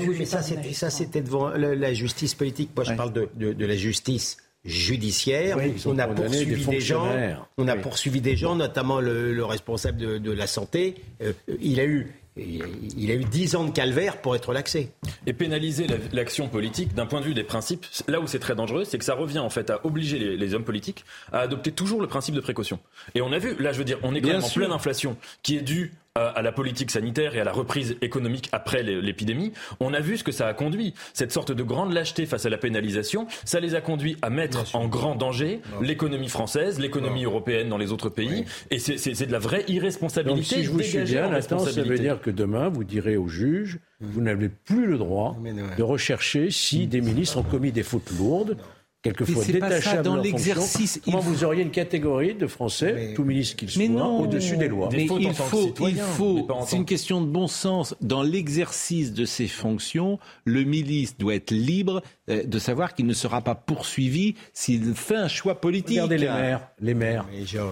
Oui, 0.00 0.16
mais 0.18 0.24
ça, 0.24 0.90
c'était 0.90 1.20
devant 1.20 1.50
la 1.50 1.92
justice 1.92 2.34
politique. 2.34 2.70
Moi, 2.74 2.84
je 2.84 2.94
parle 2.94 3.12
de 3.12 3.64
la 3.66 3.76
justice 3.76 4.38
judiciaire. 4.68 5.58
on 5.86 5.98
a 5.98 6.06
poursuivi 6.06 6.66
des, 6.66 6.80
gens. 6.80 7.08
On 7.56 7.68
a 7.68 7.76
poursuivi 7.76 8.20
des 8.20 8.36
gens, 8.36 8.54
notamment 8.54 9.00
le, 9.00 9.44
responsable 9.44 10.20
de, 10.20 10.32
la 10.32 10.46
santé. 10.46 10.96
Euh, 11.22 11.32
il 11.60 11.80
a 11.80 11.84
eu 11.84 12.12
il 12.38 13.10
a 13.10 13.14
eu 13.14 13.24
dix 13.24 13.56
ans 13.56 13.64
de 13.64 13.70
calvaire 13.70 14.20
pour 14.20 14.36
être 14.36 14.48
relaxé. 14.48 14.90
Et 15.26 15.32
pénaliser 15.32 15.86
l'action 16.12 16.48
politique 16.48 16.94
d'un 16.94 17.06
point 17.06 17.20
de 17.20 17.26
vue 17.26 17.34
des 17.34 17.42
principes, 17.42 17.86
là 18.06 18.20
où 18.20 18.26
c'est 18.26 18.38
très 18.38 18.54
dangereux, 18.54 18.84
c'est 18.84 18.98
que 18.98 19.04
ça 19.04 19.14
revient 19.14 19.40
en 19.40 19.50
fait 19.50 19.70
à 19.70 19.84
obliger 19.84 20.36
les, 20.36 20.54
hommes 20.54 20.64
politiques 20.64 21.04
à 21.32 21.40
adopter 21.40 21.72
toujours 21.72 22.00
le 22.00 22.06
principe 22.06 22.34
de 22.34 22.40
précaution. 22.40 22.78
Et 23.14 23.20
on 23.20 23.32
a 23.32 23.38
vu, 23.38 23.54
là 23.58 23.72
je 23.72 23.78
veux 23.78 23.84
dire, 23.84 23.98
on 24.02 24.14
est 24.14 24.20
quand 24.20 24.28
même 24.28 24.44
en 24.44 24.48
pleine 24.48 24.72
inflation 24.72 25.16
qui 25.42 25.56
est 25.56 25.62
due 25.62 25.92
à 26.34 26.42
la 26.42 26.52
politique 26.52 26.90
sanitaire 26.90 27.34
et 27.36 27.40
à 27.40 27.44
la 27.44 27.52
reprise 27.52 27.96
économique 28.02 28.48
après 28.52 28.82
l'épidémie, 28.82 29.52
on 29.80 29.94
a 29.94 30.00
vu 30.00 30.16
ce 30.16 30.24
que 30.24 30.32
ça 30.32 30.46
a 30.46 30.54
conduit. 30.54 30.94
Cette 31.14 31.32
sorte 31.32 31.52
de 31.52 31.62
grande 31.62 31.92
lâcheté 31.92 32.26
face 32.26 32.46
à 32.46 32.50
la 32.50 32.58
pénalisation, 32.58 33.26
ça 33.44 33.60
les 33.60 33.74
a 33.74 33.80
conduits 33.80 34.16
à 34.22 34.30
mettre 34.30 34.74
en 34.74 34.88
grand 34.88 35.14
danger 35.14 35.60
l'économie 35.80 36.28
française, 36.28 36.78
l'économie 36.78 37.24
européenne 37.24 37.68
dans 37.68 37.78
les 37.78 37.92
autres 37.92 38.08
pays. 38.08 38.44
Et 38.70 38.78
c'est 38.78 39.26
de 39.26 39.32
la 39.32 39.38
vraie 39.38 39.64
irresponsabilité. 39.68 40.36
Donc, 40.36 40.44
si 40.44 40.64
je 40.64 40.70
vous 40.70 40.82
suis 40.82 41.02
bien, 41.02 41.28
Nathan, 41.30 41.58
ça 41.58 41.82
veut 41.82 41.98
dire 41.98 42.20
que 42.20 42.30
demain, 42.30 42.68
vous 42.68 42.84
direz 42.84 43.16
au 43.16 43.28
juge, 43.28 43.78
vous 44.00 44.20
n'avez 44.20 44.48
plus 44.48 44.86
le 44.86 44.98
droit 44.98 45.36
de 45.76 45.82
rechercher 45.82 46.50
si 46.50 46.86
des 46.86 47.00
ministres 47.00 47.38
ont 47.38 47.42
commis 47.42 47.72
des 47.72 47.82
fautes 47.82 48.10
lourdes 48.16 48.56
quelquefois 49.02 49.44
détachables 49.44 50.02
dans 50.02 50.16
l'exercice. 50.16 51.00
Comment 51.04 51.20
vous 51.20 51.44
auriez 51.44 51.62
une 51.62 51.70
catégorie 51.70 52.34
de 52.34 52.46
Français, 52.46 53.12
tout 53.14 53.24
ministre 53.24 53.56
qu'ils 53.56 53.70
soient, 53.70 54.06
au-dessus 54.06 54.56
des 54.56 54.68
lois 54.68 54.88
Mais 54.92 55.04
il 55.04 55.32
faut, 55.32 55.68
il 55.88 55.96
faut, 55.96 56.48
c'est 56.66 56.76
une 56.76 56.84
question 56.84 57.20
de 57.20 57.26
bon 57.26 57.46
sens. 57.46 57.94
Dans 58.00 58.22
l'exercice 58.22 59.12
de 59.12 59.24
ses 59.24 59.48
fonctions, 59.48 60.18
le 60.44 60.64
ministre 60.64 61.16
doit 61.18 61.34
être 61.34 61.50
libre 61.50 62.02
de 62.28 62.58
savoir 62.58 62.94
qu'il 62.94 63.06
ne 63.06 63.12
sera 63.12 63.40
pas 63.40 63.54
poursuivi 63.54 64.34
s'il 64.52 64.94
fait 64.94 65.16
un 65.16 65.28
choix 65.28 65.60
politique. 65.60 65.96
Regardez 65.96 66.18
les 66.18 66.28
maires, 66.28 66.68
les 66.80 66.94
maires. 66.94 67.26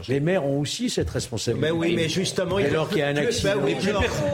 les 0.08 0.20
maires 0.20 0.44
ont 0.44 0.60
aussi 0.60 0.90
cette 0.90 1.10
responsabilité. 1.10 1.70
Ben 1.70 1.76
oui, 1.76 1.94
mais 1.94 2.08
justement, 2.08 2.56
alors 2.56 2.88
qu'il 2.88 2.98
y 2.98 3.02
a 3.02 3.08
un 3.08 3.16
accident. 3.16 3.60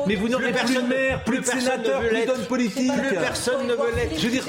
mais, 0.07 0.14
vous 0.14 0.29
n'aurez 0.29 0.53
plus, 0.53 0.75
de 0.75 0.81
maire, 0.81 1.25
plus, 1.25 1.39
de 1.39 1.45
sénateur, 1.45 2.01
plus 2.01 2.27
d'homme 2.27 2.45
politique. 2.49 2.93
Plus 2.93 3.16
personne 3.16 3.66
ne 3.66 3.75
veut 3.75 3.95
l'être. 3.95 4.18
Je 4.18 4.27
veux 4.27 4.33
dire, 4.33 4.45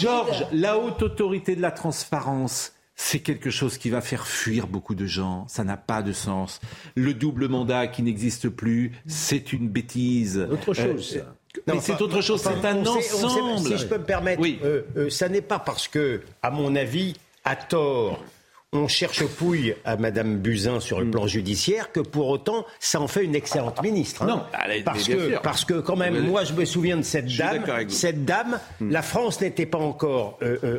Georges, 0.00 0.46
la 0.52 0.78
haute 0.78 1.02
autorité 1.02 1.56
de 1.56 1.62
la 1.62 1.70
transparence, 1.70 2.72
c'est 2.94 3.20
quelque 3.20 3.50
chose 3.50 3.78
qui 3.78 3.88
va 3.88 4.00
faire 4.02 4.26
fuir 4.26 4.66
beaucoup 4.66 4.94
de 4.94 5.06
gens. 5.06 5.46
Ça 5.48 5.64
n'a 5.64 5.76
pas 5.76 6.02
de 6.02 6.12
sens. 6.12 6.60
Le 6.94 7.14
double 7.14 7.48
mandat 7.48 7.86
qui 7.86 8.02
n'existe 8.02 8.48
plus, 8.48 8.92
c'est 9.06 9.52
une 9.52 9.68
bêtise. 9.68 10.46
Autre 10.50 10.74
chose. 10.74 11.16
Euh, 11.16 11.22
mais 11.66 11.80
c'est 11.80 12.00
autre 12.00 12.20
chose, 12.20 12.42
c'est 12.42 12.66
un 12.66 12.86
ensemble. 12.86 13.66
si 13.66 13.78
je 13.78 13.86
peux 13.86 13.98
me 13.98 14.04
permettre, 14.04 14.40
oui. 14.40 14.58
Euh, 14.64 14.82
euh, 14.96 15.10
ça 15.10 15.28
n'est 15.28 15.40
pas 15.40 15.58
parce 15.58 15.88
que, 15.88 16.22
à 16.42 16.50
mon 16.50 16.76
avis, 16.76 17.14
à 17.44 17.56
tort, 17.56 18.22
on 18.72 18.86
cherche 18.86 19.24
pouille 19.24 19.74
à 19.84 19.96
Madame 19.96 20.38
Buzyn 20.38 20.78
sur 20.78 21.00
le 21.00 21.06
mm. 21.06 21.10
plan 21.10 21.26
judiciaire 21.26 21.90
que 21.90 21.98
pour 21.98 22.28
autant 22.28 22.64
ça 22.78 23.00
en 23.00 23.08
fait 23.08 23.24
une 23.24 23.34
excellente 23.34 23.82
ministre. 23.82 24.22
Hein. 24.22 24.26
Non, 24.28 24.42
parce 24.84 25.08
que 25.08 25.38
parce 25.42 25.64
que 25.64 25.80
quand 25.80 25.96
même, 25.96 26.20
moi 26.26 26.44
je 26.44 26.52
me 26.52 26.64
souviens 26.64 26.96
de 26.96 27.02
cette 27.02 27.36
dame. 27.36 27.64
Cette 27.88 28.24
dame, 28.24 28.60
mm. 28.78 28.90
la 28.90 29.02
France 29.02 29.40
n'était 29.40 29.66
pas 29.66 29.78
encore 29.78 30.38
euh, 30.42 30.78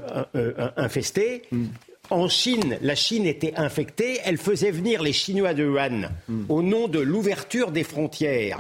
infestée. 0.78 1.44
Mm. 1.52 1.66
En 2.10 2.28
Chine, 2.28 2.78
la 2.82 2.96
Chine 2.96 3.26
était 3.26 3.54
infectée. 3.56 4.20
Elle 4.26 4.38
faisait 4.38 4.72
venir 4.72 5.02
les 5.02 5.14
Chinois 5.14 5.54
de 5.54 5.66
Wuhan 5.66 6.10
au 6.50 6.62
nom 6.62 6.90
de 6.90 7.00
l'ouverture 7.00 7.72
des 7.72 7.84
frontières 7.84 8.58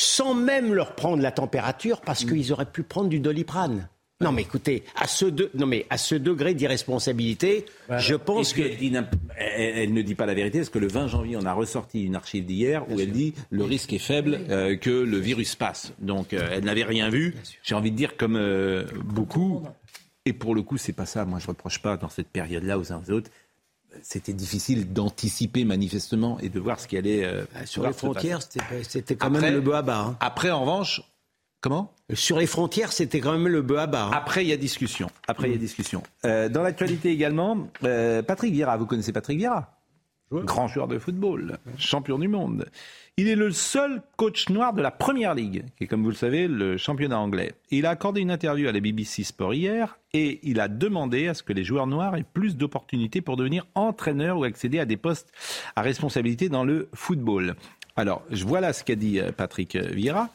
sans 0.00 0.32
même 0.32 0.72
leur 0.72 0.94
prendre 0.94 1.22
la 1.22 1.30
température 1.30 2.00
parce 2.00 2.24
mm. 2.24 2.28
qu'ils 2.28 2.52
auraient 2.52 2.64
pu 2.64 2.82
prendre 2.82 3.10
du 3.10 3.20
doliprane. 3.20 3.88
Non, 4.22 4.32
mais 4.32 4.42
écoutez, 4.42 4.84
à 4.96 5.06
ce, 5.06 5.24
non, 5.56 5.66
mais 5.66 5.86
à 5.88 5.96
ce 5.96 6.14
degré 6.14 6.52
d'irresponsabilité, 6.52 7.64
je 7.88 8.14
pense 8.14 8.52
que. 8.52 8.60
Elle, 9.36 9.94
ne 9.94 10.02
dit 10.02 10.14
pas 10.14 10.26
la 10.26 10.34
vérité, 10.34 10.58
parce 10.58 10.68
que 10.68 10.78
le 10.78 10.88
20 10.88 11.06
janvier, 11.06 11.36
on 11.38 11.46
a 11.46 11.54
ressorti 11.54 12.04
une 12.04 12.16
archive 12.16 12.44
d'hier 12.44 12.84
où 12.90 13.00
elle 13.00 13.12
dit 13.12 13.32
le 13.50 13.64
risque 13.64 13.94
est 13.94 13.98
faible 13.98 14.38
euh, 14.50 14.76
que 14.76 14.90
le 14.90 15.18
virus 15.18 15.54
passe? 15.54 15.94
Donc, 16.00 16.34
euh, 16.34 16.50
elle 16.52 16.64
n'avait 16.64 16.84
rien 16.84 17.08
vu. 17.08 17.34
J'ai 17.62 17.74
envie 17.74 17.90
de 17.90 17.96
dire, 17.96 18.18
comme 18.18 18.36
euh, 18.36 18.84
beaucoup. 19.02 19.62
Et 20.26 20.34
pour 20.34 20.54
le 20.54 20.60
coup, 20.60 20.76
c'est 20.76 20.92
pas 20.92 21.06
ça. 21.06 21.24
Moi, 21.24 21.38
je 21.38 21.46
reproche 21.46 21.80
pas 21.80 21.96
dans 21.96 22.10
cette 22.10 22.28
période-là 22.28 22.78
aux 22.78 22.92
uns 22.92 23.00
aux 23.06 23.10
autres 23.10 23.30
c'était 24.02 24.32
difficile 24.32 24.92
d'anticiper 24.92 25.64
manifestement 25.64 26.38
et 26.40 26.48
de 26.48 26.60
voir 26.60 26.80
ce 26.80 26.88
qui 26.88 26.96
allait 26.96 27.24
euh, 27.24 27.44
sur 27.64 27.86
les 27.86 27.92
frontières. 27.92 28.40
C'était 28.42 29.16
quand 29.16 29.30
même 29.30 29.52
le 29.52 29.60
bas. 29.60 29.84
Hein. 29.88 30.16
Après, 30.20 30.50
en 30.50 30.60
revanche, 30.60 31.02
comment? 31.60 31.92
Sur 32.12 32.38
les 32.38 32.46
frontières, 32.46 32.92
c'était 32.92 33.20
quand 33.20 33.32
même 33.32 33.48
le 33.48 33.62
bas. 33.62 33.88
Hein. 33.92 34.10
Après, 34.12 34.44
il 34.44 34.48
y 34.48 34.52
a 34.52 34.56
discussion. 34.56 35.10
Après, 35.28 35.48
il 35.48 35.52
y 35.52 35.54
a 35.54 35.56
mm. 35.56 35.60
discussion. 35.60 36.02
Euh, 36.24 36.48
dans 36.48 36.62
l'actualité 36.62 37.10
également, 37.10 37.68
euh, 37.84 38.22
Patrick 38.22 38.52
Vieira. 38.52 38.76
Vous 38.76 38.86
connaissez 38.86 39.12
Patrick 39.12 39.38
Vieira? 39.38 39.76
Grand 40.32 40.68
joueur 40.68 40.86
de 40.86 40.96
football, 40.98 41.58
champion 41.76 42.16
du 42.16 42.28
monde. 42.28 42.66
Il 43.16 43.28
est 43.28 43.36
le 43.36 43.50
seul 43.50 44.02
coach 44.16 44.48
noir 44.48 44.72
de 44.72 44.80
la 44.80 44.90
Première 44.90 45.34
Ligue, 45.34 45.64
qui 45.76 45.84
est, 45.84 45.86
comme 45.86 46.02
vous 46.02 46.10
le 46.10 46.14
savez, 46.14 46.48
le 46.48 46.78
championnat 46.78 47.18
anglais. 47.18 47.52
Il 47.70 47.84
a 47.84 47.90
accordé 47.90 48.20
une 48.22 48.30
interview 48.30 48.66
à 48.66 48.72
la 48.72 48.80
BBC 48.80 49.24
Sport 49.24 49.52
hier 49.52 49.98
et 50.14 50.40
il 50.42 50.58
a 50.58 50.68
demandé 50.68 51.28
à 51.28 51.34
ce 51.34 51.42
que 51.42 51.52
les 51.52 51.64
joueurs 51.64 51.86
noirs 51.86 52.16
aient 52.16 52.24
plus 52.24 52.56
d'opportunités 52.56 53.20
pour 53.20 53.36
devenir 53.36 53.66
entraîneurs 53.74 54.38
ou 54.38 54.44
accéder 54.44 54.78
à 54.78 54.86
des 54.86 54.96
postes 54.96 55.30
à 55.76 55.82
responsabilité 55.82 56.48
dans 56.48 56.64
le 56.64 56.88
football. 56.94 57.56
Alors, 58.00 58.22
voilà 58.30 58.72
ce 58.72 58.82
qu'a 58.82 58.94
dit 58.94 59.20
euh, 59.20 59.30
Patrick 59.30 59.76
euh, 59.76 59.82
Vieira. 59.92 60.30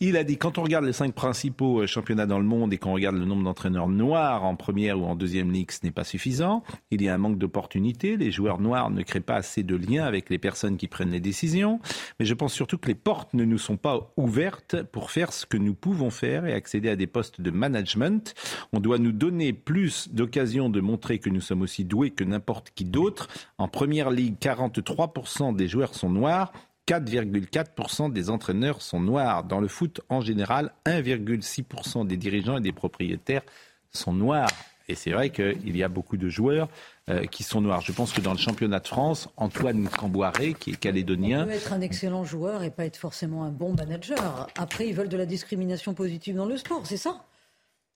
Il 0.00 0.16
a 0.16 0.24
dit, 0.24 0.36
quand 0.36 0.58
on 0.58 0.64
regarde 0.64 0.84
les 0.84 0.92
cinq 0.92 1.14
principaux 1.14 1.82
euh, 1.82 1.86
championnats 1.86 2.26
dans 2.26 2.40
le 2.40 2.44
monde 2.44 2.72
et 2.72 2.76
qu'on 2.76 2.92
regarde 2.92 3.14
le 3.14 3.24
nombre 3.24 3.44
d'entraîneurs 3.44 3.86
noirs 3.86 4.42
en 4.42 4.56
première 4.56 4.98
ou 4.98 5.04
en 5.04 5.14
deuxième 5.14 5.52
ligue, 5.52 5.70
ce 5.70 5.78
n'est 5.84 5.92
pas 5.92 6.02
suffisant. 6.02 6.64
Il 6.90 7.02
y 7.02 7.08
a 7.08 7.14
un 7.14 7.18
manque 7.18 7.38
d'opportunités. 7.38 8.16
Les 8.16 8.32
joueurs 8.32 8.60
noirs 8.60 8.90
ne 8.90 9.00
créent 9.02 9.20
pas 9.20 9.36
assez 9.36 9.62
de 9.62 9.76
liens 9.76 10.04
avec 10.04 10.28
les 10.28 10.38
personnes 10.38 10.76
qui 10.76 10.88
prennent 10.88 11.12
les 11.12 11.20
décisions. 11.20 11.78
Mais 12.18 12.26
je 12.26 12.34
pense 12.34 12.52
surtout 12.52 12.78
que 12.78 12.88
les 12.88 12.96
portes 12.96 13.32
ne 13.32 13.44
nous 13.44 13.58
sont 13.58 13.76
pas 13.76 14.12
ouvertes 14.16 14.82
pour 14.82 15.12
faire 15.12 15.32
ce 15.32 15.46
que 15.46 15.56
nous 15.56 15.74
pouvons 15.74 16.10
faire 16.10 16.46
et 16.46 16.52
accéder 16.52 16.88
à 16.88 16.96
des 16.96 17.06
postes 17.06 17.40
de 17.40 17.52
management. 17.52 18.34
On 18.72 18.80
doit 18.80 18.98
nous 18.98 19.12
donner 19.12 19.52
plus 19.52 20.08
d'occasions 20.12 20.68
de 20.68 20.80
montrer 20.80 21.20
que 21.20 21.30
nous 21.30 21.40
sommes 21.40 21.62
aussi 21.62 21.84
doués 21.84 22.10
que 22.10 22.24
n'importe 22.24 22.72
qui 22.74 22.84
d'autre. 22.84 23.28
En 23.56 23.68
première 23.68 24.10
ligue, 24.10 24.34
43% 24.40 25.54
des 25.54 25.68
joueurs 25.68 25.94
sont 25.94 26.10
noirs 26.10 26.50
4,4% 26.86 28.12
des 28.12 28.30
entraîneurs 28.30 28.82
sont 28.82 29.00
noirs. 29.00 29.44
Dans 29.44 29.60
le 29.60 29.68
foot 29.68 30.00
en 30.08 30.20
général, 30.20 30.72
1,6% 30.86 32.06
des 32.06 32.16
dirigeants 32.16 32.58
et 32.58 32.60
des 32.60 32.72
propriétaires 32.72 33.42
sont 33.90 34.12
noirs. 34.12 34.50
Et 34.88 34.94
c'est 34.94 35.12
vrai 35.12 35.30
qu'il 35.30 35.76
y 35.76 35.82
a 35.82 35.88
beaucoup 35.88 36.18
de 36.18 36.28
joueurs 36.28 36.68
euh, 37.08 37.24
qui 37.24 37.42
sont 37.42 37.62
noirs. 37.62 37.80
Je 37.80 37.92
pense 37.92 38.12
que 38.12 38.20
dans 38.20 38.32
le 38.32 38.38
championnat 38.38 38.80
de 38.80 38.86
France, 38.86 39.28
Antoine 39.38 39.88
Camboiré, 39.88 40.52
qui 40.52 40.70
est 40.70 40.76
calédonien. 40.76 41.44
Il 41.44 41.46
peut 41.46 41.52
être 41.52 41.72
un 41.72 41.80
excellent 41.80 42.24
joueur 42.24 42.62
et 42.62 42.70
pas 42.70 42.84
être 42.84 42.98
forcément 42.98 43.44
un 43.44 43.50
bon 43.50 43.72
manager. 43.72 44.48
Après, 44.58 44.86
ils 44.86 44.94
veulent 44.94 45.08
de 45.08 45.16
la 45.16 45.26
discrimination 45.26 45.94
positive 45.94 46.36
dans 46.36 46.44
le 46.44 46.58
sport, 46.58 46.82
c'est 46.84 46.98
ça? 46.98 47.24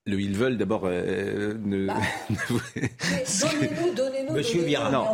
Le 0.05 0.19
ils 0.19 0.35
veulent 0.35 0.57
d'abord 0.57 0.83
euh, 0.85 1.53
ne. 1.63 1.87
Bah. 1.87 1.95
donnez-nous, 2.29 3.93
donnez-nous. 3.95 4.33
Monsieur 4.33 4.63
Vira, 4.63 4.89
non, 4.91 5.05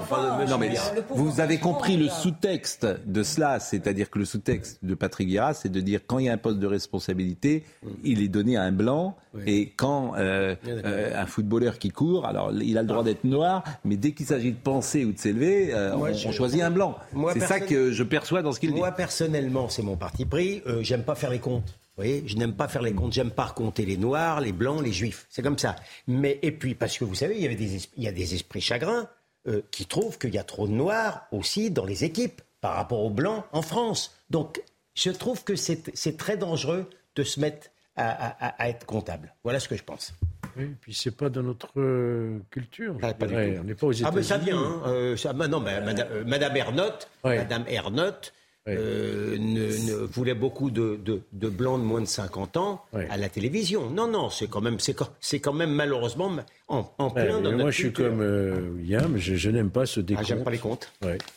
non, 0.48 0.58
mais 0.58 0.74
vous 1.10 1.40
avez 1.40 1.58
compris 1.58 1.98
le 1.98 2.08
sous-texte 2.08 2.88
de 3.06 3.24
cela, 3.24 3.60
c'est-à-dire 3.60 4.10
que 4.10 4.20
le 4.20 4.26
sous-texte 4.26 4.84
de 4.84 4.96
Patrick 4.96 5.28
Vira, 5.28 5.54
c'est 5.54 5.70
de 5.70 5.80
dire 5.82 6.02
quand 6.06 6.20
il 6.20 6.26
y 6.26 6.30
a 6.30 6.34
un 6.34 6.38
poste 6.38 6.60
de 6.60 6.68
responsabilité, 6.68 7.64
il 8.04 8.22
est 8.22 8.28
donné 8.28 8.58
à 8.58 8.64
un 8.64 8.72
blanc, 8.72 9.18
et 9.46 9.70
quand 9.76 10.14
euh, 10.16 10.56
euh, 10.68 11.22
un 11.22 11.26
footballeur 11.26 11.78
qui 11.78 11.90
court, 11.90 12.26
alors 12.26 12.52
il 12.54 12.78
a 12.78 12.82
le 12.82 12.88
droit 12.88 13.04
d'être 13.04 13.24
noir, 13.24 13.64
mais 13.84 13.98
dès 13.98 14.12
qu'il 14.12 14.26
s'agit 14.26 14.52
de 14.52 14.58
penser 14.58 15.04
ou 15.06 15.12
de 15.12 15.20
s'élever, 15.20 15.74
on, 15.76 16.32
choisit 16.32 16.62
un 16.62 16.72
blanc. 16.72 16.98
C'est 17.34 17.42
ça 17.42 17.60
que 17.60 17.92
je 17.92 18.04
perçois 18.04 18.42
dans 18.42 18.52
ce 18.52 18.60
qu'il 18.60 18.72
dit. 18.72 18.80
Moi 18.80 18.92
personnellement, 18.92 19.70
c'est 19.70 19.84
mon 19.84 19.98
parti 19.98 20.26
pris. 20.26 20.62
J'aime 20.82 21.04
pas 21.04 21.16
faire 21.16 21.30
les 21.30 21.40
comptes. 21.40 21.76
Vous 21.98 22.04
voyez, 22.04 22.24
je 22.28 22.36
n'aime 22.36 22.54
pas 22.54 22.68
faire 22.68 22.82
les 22.82 22.94
comptes, 22.94 23.14
j'aime 23.14 23.32
pas 23.32 23.46
raconter 23.46 23.86
les 23.86 23.96
noirs, 23.96 24.42
les 24.42 24.52
blancs, 24.52 24.84
les 24.84 24.92
juifs. 24.92 25.28
C'est 25.30 25.42
comme 25.42 25.58
ça. 25.58 25.78
Mais 26.08 26.40
et 26.42 26.52
puis 26.52 26.76
parce 26.76 26.98
que 26.98 27.06
vous 27.06 27.16
savez, 27.16 27.36
il 27.36 27.42
y 27.42 27.46
avait 27.46 27.56
des 27.56 27.88
il 27.96 28.04
y 28.04 28.08
a 28.08 28.12
des 28.12 28.36
esprits 28.36 28.60
chagrins 28.60 29.08
euh, 29.48 29.62
qui 29.72 29.86
trouvent 29.86 30.18
qu'il 30.18 30.34
y 30.34 30.38
a 30.38 30.44
trop 30.44 30.68
de 30.68 30.74
noirs 30.74 31.26
aussi 31.32 31.72
dans 31.72 31.86
les 31.86 32.04
équipes 32.04 32.42
par 32.60 32.74
rapport 32.74 33.00
aux 33.00 33.10
blancs 33.10 33.46
en 33.54 33.62
France. 33.62 34.14
Donc 34.30 34.62
je 34.94 35.10
trouve 35.10 35.44
que 35.46 35.56
c'est 35.56 36.18
très 36.18 36.36
dangereux 36.36 36.90
de 37.16 37.24
se 37.24 37.40
mettre 37.40 37.70
à, 37.96 38.68
être 38.68 38.86
comptable. 38.86 39.34
Voilà 39.44 39.62
ce 39.62 39.70
que 39.70 39.78
je 39.78 39.84
pense. 39.84 40.14
Oui, 40.58 40.76
puis 40.82 40.94
c'est 40.94 41.16
pas 41.16 41.30
dans 41.30 41.44
notre 41.44 41.70
euh, 41.78 42.40
culture. 42.50 42.98
Ah, 43.02 43.14
pas 43.14 43.26
on 43.28 43.64
n'est 43.64 43.76
pas 43.76 43.88
aux 43.88 43.92
États-Unis. 43.92 44.10
Ah 44.12 44.16
mais 44.16 44.24
ça 44.24 44.38
vient. 44.38 44.58
Hein. 44.58 44.82
Euh, 44.88 45.18
ça, 45.18 45.34
non, 45.34 45.60
mais, 45.60 45.82
Madame, 46.26 46.58
Ernotte, 46.58 47.10
Madame 47.24 47.66
Ernotte 47.68 48.34
euh, 48.68 49.38
ne, 49.38 49.94
voulait 50.06 50.34
beaucoup 50.34 50.72
de, 50.72 51.00
de, 51.06 51.50
blancs 51.50 51.80
de 51.80 51.86
moins 51.86 52.02
de 52.02 52.08
50 52.08 52.58
ans 52.58 52.84
à 53.10 53.16
la 53.16 53.30
télévision. 53.30 53.92
Non, 53.92 54.08
non, 54.08 54.32
c'est 54.32 54.48
quand 54.48 54.62
même, 54.62 54.78
c'est 54.80 55.40
quand, 55.40 55.54
même 55.54 55.72
malheureusement 55.72 56.32
en, 56.68 56.84
plein 57.12 57.42
dans 57.42 57.52
Moi, 57.52 57.70
je 57.70 57.78
suis 57.78 57.94
comme 57.94 58.22
euh, 58.22 58.72
William, 58.76 59.18
je, 59.18 59.50
n'aime 59.52 59.70
pas 59.70 59.86
ce 59.86 60.00
décompte. 60.00 60.26
Ah, 60.26 60.28
j'aime 60.28 60.44
pas 60.44 60.50
les 60.50 60.58
comptes. 60.58 60.92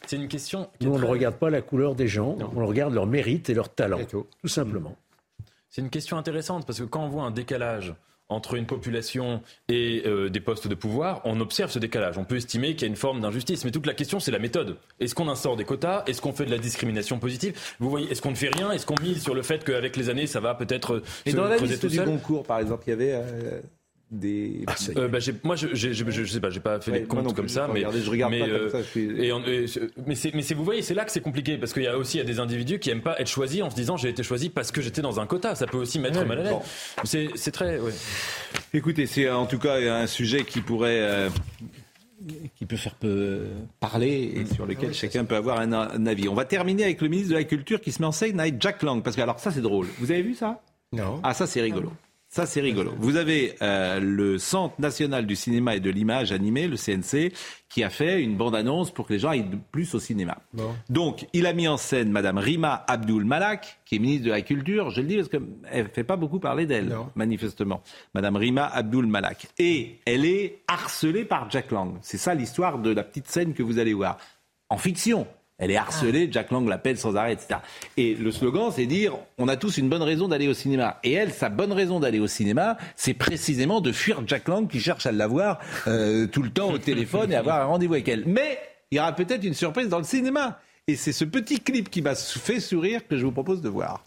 C'est 0.06 0.16
une 0.16 0.28
question. 0.28 0.70
Nous, 0.80 0.90
on 0.90 0.98
ne 0.98 1.04
regarde 1.04 1.36
pas 1.36 1.50
la 1.50 1.60
couleur 1.60 1.94
des 1.94 2.08
gens, 2.08 2.38
on 2.56 2.66
regarde 2.66 2.94
leur 2.94 3.06
mérite 3.06 3.50
et 3.50 3.54
leur 3.54 3.68
talent, 3.68 4.00
tout. 4.04 4.26
simplement. 4.46 4.96
C'est 5.68 5.82
une 5.82 5.90
question 5.90 6.16
intéressante 6.16 6.66
parce 6.66 6.78
que 6.78 6.84
quand 6.84 7.04
on 7.04 7.08
voit 7.08 7.24
un 7.24 7.30
décalage 7.30 7.94
entre 8.28 8.54
une 8.54 8.66
population 8.66 9.42
et 9.68 10.02
euh, 10.06 10.28
des 10.28 10.40
postes 10.40 10.68
de 10.68 10.74
pouvoir, 10.74 11.22
on 11.24 11.40
observe 11.40 11.70
ce 11.70 11.78
décalage. 11.78 12.18
On 12.18 12.24
peut 12.24 12.36
estimer 12.36 12.74
qu'il 12.74 12.82
y 12.82 12.84
a 12.84 12.88
une 12.88 12.96
forme 12.96 13.20
d'injustice. 13.20 13.64
Mais 13.64 13.70
toute 13.70 13.86
la 13.86 13.94
question, 13.94 14.20
c'est 14.20 14.30
la 14.30 14.38
méthode. 14.38 14.76
Est-ce 15.00 15.14
qu'on 15.14 15.28
instaure 15.28 15.56
des 15.56 15.64
quotas? 15.64 16.04
Est-ce 16.06 16.20
qu'on 16.20 16.32
fait 16.32 16.44
de 16.44 16.50
la 16.50 16.58
discrimination 16.58 17.18
positive? 17.18 17.58
Vous 17.78 17.90
voyez, 17.90 18.10
est-ce 18.10 18.20
qu'on 18.20 18.30
ne 18.30 18.36
fait 18.36 18.50
rien? 18.50 18.70
Est-ce 18.70 18.86
qu'on 18.86 19.00
mise 19.00 19.22
sur 19.22 19.34
le 19.34 19.42
fait 19.42 19.64
qu'avec 19.64 19.96
les 19.96 20.10
années, 20.10 20.26
ça 20.26 20.40
va 20.40 20.54
peut-être 20.54 21.02
se 21.26 21.34
dans 21.34 21.44
la 21.44 21.56
liste 21.56 21.86
du 21.86 22.02
concours, 22.02 22.44
par 22.44 22.58
exemple, 22.58 22.84
il 22.86 22.90
y 22.90 22.92
avait... 22.92 23.12
Euh, 23.14 23.60
des. 24.10 24.64
Ah, 24.66 24.74
euh, 24.96 25.08
bah, 25.08 25.18
moi, 25.42 25.56
je, 25.56 25.68
je, 25.74 25.92
je, 25.92 26.24
sais 26.24 26.40
pas, 26.40 26.50
j'ai 26.50 26.60
pas 26.60 26.80
fait 26.80 26.92
les 26.92 27.02
comptes 27.04 27.34
comme 27.34 27.48
ça, 27.48 27.68
mais 27.72 27.82
je 27.82 28.10
regarde 28.10 28.32
mais, 28.32 28.40
pas 28.40 28.58
comme 28.58 28.70
ça. 28.70 28.78
Et, 28.96 29.32
mais 30.06 30.14
c'est, 30.14 30.34
mais 30.34 30.42
vous 30.54 30.64
voyez, 30.64 30.82
c'est 30.82 30.94
là 30.94 31.04
que 31.04 31.12
c'est 31.12 31.20
compliqué 31.20 31.58
parce 31.58 31.72
qu'il 31.72 31.82
y 31.82 31.86
a 31.86 31.96
aussi 31.96 32.16
il 32.16 32.20
y 32.20 32.22
a 32.22 32.26
des 32.26 32.40
individus 32.40 32.78
qui 32.78 32.90
aiment 32.90 33.02
pas 33.02 33.20
être 33.20 33.28
choisis 33.28 33.62
en 33.62 33.70
se 33.70 33.76
disant 33.76 33.96
j'ai 33.96 34.08
été 34.08 34.22
choisi 34.22 34.48
parce 34.48 34.72
que 34.72 34.80
j'étais 34.80 35.02
dans 35.02 35.20
un 35.20 35.26
quota. 35.26 35.54
Ça 35.54 35.66
peut 35.66 35.78
aussi 35.78 35.98
mettre 35.98 36.24
mal 36.24 36.38
à 36.38 36.42
l'aise. 36.42 36.54
C'est, 37.04 37.28
c'est 37.34 37.52
très. 37.52 37.78
Ouais. 37.78 37.92
Écoutez, 38.72 39.06
c'est 39.06 39.28
en 39.30 39.46
tout 39.46 39.58
cas 39.58 39.76
un 39.76 40.06
sujet 40.06 40.44
qui 40.44 40.60
pourrait. 40.60 41.00
Euh, 41.00 41.28
qui 42.56 42.66
peut 42.66 42.76
faire 42.76 42.96
peu 42.96 43.46
parler 43.78 44.32
et 44.34 44.44
sur 44.52 44.66
lequel 44.66 44.92
chacun 44.92 45.24
peut 45.24 45.36
avoir 45.36 45.60
un, 45.60 45.72
un, 45.72 46.06
avis. 46.06 46.28
On 46.28 46.34
va 46.34 46.44
terminer 46.44 46.82
avec 46.82 47.00
le 47.00 47.08
ministre 47.08 47.30
de 47.30 47.36
la 47.36 47.44
Culture 47.44 47.80
qui 47.80 47.92
se 47.92 48.02
met 48.02 48.06
en 48.06 48.12
scène 48.12 48.40
avec 48.40 48.60
Jack 48.60 48.82
Lang. 48.82 49.04
Parce 49.04 49.14
que, 49.14 49.20
alors, 49.20 49.38
ça, 49.38 49.52
c'est 49.52 49.60
drôle. 49.60 49.86
Vous 50.00 50.10
avez 50.10 50.22
vu 50.22 50.34
ça? 50.34 50.60
Non. 50.92 51.20
Ah, 51.22 51.32
ça, 51.32 51.46
c'est 51.46 51.60
rigolo. 51.60 51.92
Ça, 52.30 52.44
c'est 52.44 52.60
rigolo. 52.60 52.92
Vous 52.98 53.16
avez 53.16 53.54
euh, 53.62 54.00
le 54.00 54.36
Centre 54.36 54.74
national 54.78 55.26
du 55.26 55.34
cinéma 55.34 55.76
et 55.76 55.80
de 55.80 55.88
l'image 55.88 56.30
animée, 56.30 56.68
le 56.68 56.76
CNC, 56.76 57.32
qui 57.70 57.82
a 57.82 57.88
fait 57.88 58.20
une 58.20 58.36
bande-annonce 58.36 58.90
pour 58.90 59.06
que 59.06 59.14
les 59.14 59.18
gens 59.18 59.30
aillent 59.30 59.48
plus 59.72 59.94
au 59.94 59.98
cinéma. 59.98 60.36
Donc, 60.90 61.26
il 61.32 61.46
a 61.46 61.54
mis 61.54 61.66
en 61.66 61.78
scène 61.78 62.10
Madame 62.10 62.36
Rima 62.36 62.84
Abdul 62.86 63.24
Malak, 63.24 63.80
qui 63.86 63.96
est 63.96 63.98
ministre 63.98 64.26
de 64.26 64.30
la 64.30 64.42
Culture. 64.42 64.90
Je 64.90 65.00
le 65.00 65.06
dis 65.06 65.16
parce 65.16 65.28
qu'elle 65.28 65.42
ne 65.74 65.88
fait 65.88 66.04
pas 66.04 66.16
beaucoup 66.16 66.38
parler 66.38 66.66
d'elle, 66.66 66.94
manifestement. 67.14 67.82
Madame 68.14 68.36
Rima 68.36 68.66
Abdul 68.66 69.06
Malak. 69.06 69.48
Et 69.58 70.00
elle 70.04 70.26
est 70.26 70.62
harcelée 70.68 71.24
par 71.24 71.50
Jack 71.50 71.70
Lang. 71.70 71.96
C'est 72.02 72.18
ça 72.18 72.34
l'histoire 72.34 72.78
de 72.78 72.90
la 72.90 73.04
petite 73.04 73.28
scène 73.28 73.54
que 73.54 73.62
vous 73.62 73.78
allez 73.78 73.94
voir. 73.94 74.18
En 74.68 74.76
fiction. 74.76 75.26
Elle 75.58 75.72
est 75.72 75.76
harcelée, 75.76 76.26
ah. 76.28 76.32
Jack 76.32 76.52
Lang 76.52 76.68
l'appelle 76.68 76.96
sans 76.96 77.16
arrêt, 77.16 77.32
etc. 77.32 77.60
Et 77.96 78.14
le 78.14 78.30
slogan, 78.30 78.70
c'est 78.74 78.86
dire 78.86 79.14
on 79.38 79.48
a 79.48 79.56
tous 79.56 79.76
une 79.78 79.88
bonne 79.88 80.02
raison 80.02 80.28
d'aller 80.28 80.46
au 80.46 80.54
cinéma. 80.54 81.00
Et 81.02 81.12
elle, 81.12 81.32
sa 81.32 81.48
bonne 81.48 81.72
raison 81.72 81.98
d'aller 81.98 82.20
au 82.20 82.28
cinéma, 82.28 82.76
c'est 82.94 83.14
précisément 83.14 83.80
de 83.80 83.90
fuir 83.90 84.22
Jack 84.26 84.46
Lang 84.48 84.68
qui 84.68 84.80
cherche 84.80 85.06
à 85.06 85.12
l'avoir 85.12 85.58
euh, 85.88 86.26
tout 86.28 86.42
le 86.42 86.50
temps 86.50 86.70
au 86.70 86.78
téléphone 86.78 87.32
et 87.32 87.34
avoir 87.34 87.60
un 87.60 87.64
rendez-vous 87.64 87.94
avec 87.94 88.08
elle. 88.08 88.24
Mais 88.26 88.58
il 88.90 88.98
y 88.98 89.00
aura 89.00 89.12
peut-être 89.12 89.44
une 89.44 89.54
surprise 89.54 89.88
dans 89.88 89.98
le 89.98 90.04
cinéma. 90.04 90.60
Et 90.86 90.96
c'est 90.96 91.12
ce 91.12 91.24
petit 91.24 91.60
clip 91.60 91.90
qui 91.90 92.00
m'a 92.00 92.14
fait 92.14 92.60
sourire 92.60 93.06
que 93.06 93.16
je 93.16 93.24
vous 93.26 93.32
propose 93.32 93.60
de 93.60 93.68
voir. 93.68 94.04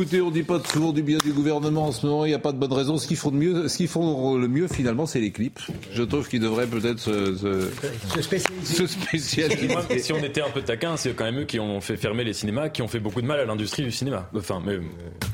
Écoutez, 0.00 0.20
on 0.20 0.30
dit 0.30 0.44
pas 0.44 0.62
souvent 0.62 0.92
du 0.92 1.02
bien 1.02 1.18
du 1.18 1.32
gouvernement 1.32 1.86
en 1.86 1.90
ce 1.90 2.06
moment, 2.06 2.24
il 2.24 2.28
n'y 2.28 2.34
a 2.34 2.38
pas 2.38 2.52
de 2.52 2.56
bonne 2.56 2.72
raison. 2.72 2.98
Ce 2.98 3.08
qu'ils 3.08 3.16
font, 3.16 3.32
de 3.32 3.36
mieux, 3.36 3.66
ce 3.66 3.78
qu'ils 3.78 3.88
font 3.88 4.36
le 4.36 4.46
mieux, 4.46 4.68
finalement, 4.68 5.06
c'est 5.06 5.18
les 5.18 5.32
clips. 5.32 5.58
Je 5.92 6.04
trouve 6.04 6.28
qu'ils 6.28 6.38
devraient 6.38 6.68
peut-être 6.68 7.00
se, 7.00 7.34
se, 7.34 8.22
spécialiser. 8.86 9.98
si 9.98 10.12
on 10.12 10.18
était 10.18 10.40
un 10.40 10.50
peu 10.50 10.62
taquin, 10.62 10.96
c'est 10.96 11.14
quand 11.14 11.24
même 11.24 11.40
eux 11.40 11.44
qui 11.46 11.58
ont 11.58 11.80
fait 11.80 11.96
fermer 11.96 12.22
les 12.22 12.32
cinémas, 12.32 12.68
qui 12.68 12.80
ont 12.80 12.86
fait 12.86 13.00
beaucoup 13.00 13.20
de 13.20 13.26
mal 13.26 13.40
à 13.40 13.44
l'industrie 13.44 13.82
du 13.82 13.90
cinéma. 13.90 14.30
Enfin, 14.36 14.62
mais... 14.64 14.78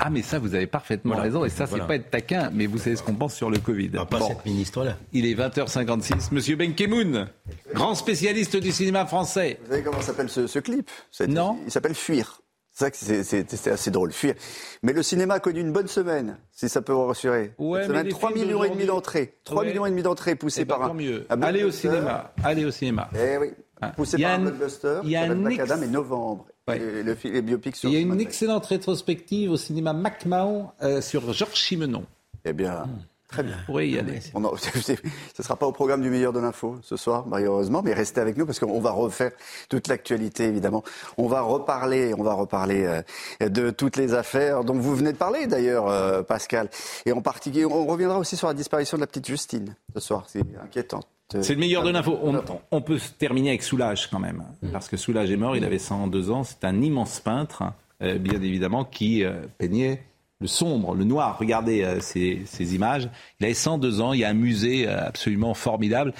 Ah, 0.00 0.08
mais 0.08 0.22
ça, 0.22 0.38
vous 0.38 0.54
avez 0.54 0.66
parfaitement 0.66 1.16
raison. 1.16 1.44
Et 1.44 1.50
ça, 1.50 1.66
c'est 1.66 1.86
pas 1.86 1.96
être 1.96 2.10
taquin, 2.10 2.48
mais 2.54 2.64
vous 2.64 2.78
savez 2.78 2.96
ce 2.96 3.02
qu'on 3.02 3.16
pense 3.16 3.34
sur 3.34 3.50
le 3.50 3.58
Covid. 3.58 3.90
Ah, 3.98 4.06
pas 4.06 4.22
cette 4.22 4.46
ministre-là. 4.46 4.96
Il 5.12 5.26
est 5.26 5.34
20h56. 5.34 6.32
Monsieur 6.32 6.56
Benkemoun, 6.56 7.28
grand 7.74 7.94
spécialiste 7.94 8.56
du 8.56 8.72
cinéma 8.72 9.04
français. 9.04 9.58
Vous 9.62 9.72
savez 9.72 9.82
comment 9.82 10.00
s'appelle 10.00 10.30
ce, 10.30 10.46
ce 10.46 10.58
clip? 10.58 10.90
Non. 11.28 11.58
Il 11.66 11.70
s'appelle 11.70 11.94
Fuir. 11.94 12.40
C'est 12.74 12.86
ça 12.86 12.90
que 12.90 13.46
c'est 13.46 13.70
assez 13.70 13.90
drôle, 13.92 14.10
fuir. 14.10 14.34
Mais 14.82 14.92
le 14.92 15.04
cinéma 15.04 15.34
a 15.34 15.40
connu 15.40 15.60
une 15.60 15.72
bonne 15.72 15.86
semaine, 15.86 16.38
si 16.50 16.68
ça 16.68 16.82
peut 16.82 16.92
vous 16.92 17.06
rassurer. 17.06 17.52
Ouais, 17.56 17.86
semaine, 17.86 18.08
3 18.08 18.32
millions 18.32 18.64
et 18.64 18.70
demi 18.70 18.84
d'entrées. 18.84 19.38
3 19.44 19.64
millions 19.64 19.86
et 19.86 19.90
demi 19.90 20.02
d'entrées 20.02 20.34
poussées 20.34 20.62
eh 20.62 20.64
ben, 20.64 20.78
par 20.78 20.90
un. 20.90 20.94
mieux. 20.94 21.24
Allez 21.28 21.62
au 21.62 21.70
cinéma. 21.70 22.32
Allez 22.42 22.64
au 22.64 22.72
cinéma. 22.72 23.08
Eh 23.14 23.38
oui. 23.38 23.52
Ah. 23.80 23.90
Poussé 23.90 24.18
par 24.18 24.32
un, 24.32 24.38
blockbuster. 24.40 25.00
Il 25.04 25.10
y 25.10 25.16
a 25.16 25.22
un 25.22 25.36
Black 25.36 25.60
Adam 25.60 25.82
et 25.82 25.86
novembre. 25.86 26.46
Ouais. 26.66 26.78
le, 26.78 27.16
les 27.24 27.42
biopics 27.42 27.76
sur 27.76 27.90
Il 27.90 27.94
y 27.94 27.96
a 27.96 28.00
une 28.00 28.20
excellente 28.20 28.66
rétrospective 28.66 29.50
au 29.50 29.56
cinéma 29.56 29.92
MacMahon 29.92 30.70
euh, 30.82 31.00
sur 31.00 31.32
Georges 31.32 31.54
Chimenon. 31.54 32.06
Eh 32.44 32.52
bien. 32.52 32.86
Hmm. 32.86 32.98
Très 33.34 33.42
bien. 33.42 33.56
Oui, 33.68 33.90
y 33.90 33.98
aller. 33.98 34.20
ce 34.20 34.92
ne 34.92 35.42
sera 35.42 35.56
pas 35.56 35.66
au 35.66 35.72
programme 35.72 36.02
du 36.02 36.08
meilleur 36.08 36.32
de 36.32 36.38
l'info 36.38 36.78
ce 36.82 36.96
soir, 36.96 37.26
malheureusement, 37.26 37.82
mais 37.82 37.92
restez 37.92 38.20
avec 38.20 38.36
nous 38.36 38.46
parce 38.46 38.60
qu'on 38.60 38.80
va 38.80 38.92
refaire 38.92 39.32
toute 39.68 39.88
l'actualité, 39.88 40.44
évidemment. 40.44 40.84
On 41.18 41.26
va 41.26 41.40
reparler, 41.40 42.14
on 42.16 42.22
va 42.22 42.34
reparler 42.34 43.02
euh, 43.42 43.48
de 43.48 43.70
toutes 43.70 43.96
les 43.96 44.14
affaires 44.14 44.62
dont 44.62 44.74
vous 44.74 44.94
venez 44.94 45.12
de 45.12 45.16
parler, 45.16 45.48
d'ailleurs, 45.48 45.88
euh, 45.88 46.22
Pascal. 46.22 46.70
Et 47.06 47.12
en 47.12 47.22
particulier, 47.22 47.64
on 47.64 47.86
reviendra 47.86 48.20
aussi 48.20 48.36
sur 48.36 48.46
la 48.46 48.54
disparition 48.54 48.96
de 48.96 49.00
la 49.00 49.08
petite 49.08 49.26
Justine 49.26 49.74
ce 49.94 50.00
soir. 50.00 50.24
C'est 50.28 50.44
inquiétant. 50.62 51.00
C'est 51.40 51.54
le 51.54 51.60
meilleur 51.60 51.82
de 51.82 51.90
l'info. 51.90 52.16
On, 52.22 52.40
on, 52.70 52.80
peut 52.82 53.00
terminer 53.18 53.48
avec 53.48 53.64
Soulage 53.64 54.08
quand 54.08 54.20
même, 54.20 54.44
mmh. 54.62 54.68
parce 54.68 54.86
que 54.86 54.96
Soulage 54.96 55.32
est 55.32 55.36
mort, 55.36 55.56
il 55.56 55.64
avait 55.64 55.80
102 55.80 56.30
ans. 56.30 56.44
C'est 56.44 56.64
un 56.64 56.80
immense 56.80 57.18
peintre, 57.18 57.64
euh, 58.00 58.18
bien 58.18 58.40
évidemment, 58.40 58.84
qui 58.84 59.24
peignait 59.58 60.04
le 60.40 60.46
sombre, 60.46 60.94
le 60.94 61.04
noir. 61.04 61.38
Regardez 61.38 61.98
ces, 62.00 62.42
ces, 62.46 62.74
images. 62.74 63.08
Il 63.40 63.46
avait 63.46 63.54
102 63.54 64.00
ans. 64.00 64.12
Il 64.12 64.20
y 64.20 64.24
a 64.24 64.28
un 64.28 64.34
musée 64.34 64.86
absolument 64.86 65.54
formidable. 65.54 66.12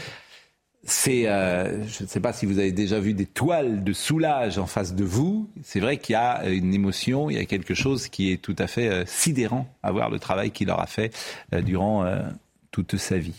C'est, 0.86 1.24
je 1.24 2.02
ne 2.02 2.08
sais 2.08 2.20
pas 2.20 2.32
si 2.32 2.46
vous 2.46 2.58
avez 2.58 2.72
déjà 2.72 3.00
vu 3.00 3.14
des 3.14 3.26
toiles 3.26 3.82
de 3.82 3.92
soulage 3.92 4.58
en 4.58 4.66
face 4.66 4.94
de 4.94 5.04
vous. 5.04 5.48
C'est 5.62 5.80
vrai 5.80 5.96
qu'il 5.96 6.12
y 6.12 6.16
a 6.16 6.46
une 6.48 6.74
émotion, 6.74 7.30
il 7.30 7.36
y 7.36 7.40
a 7.40 7.46
quelque 7.46 7.74
chose 7.74 8.08
qui 8.08 8.30
est 8.30 8.36
tout 8.36 8.56
à 8.58 8.66
fait 8.66 9.06
sidérant 9.06 9.66
à 9.82 9.92
voir 9.92 10.10
le 10.10 10.18
travail 10.18 10.50
qu'il 10.50 10.70
aura 10.70 10.86
fait 10.86 11.12
durant 11.52 12.06
toute 12.70 12.96
sa 12.96 13.18
vie. 13.18 13.36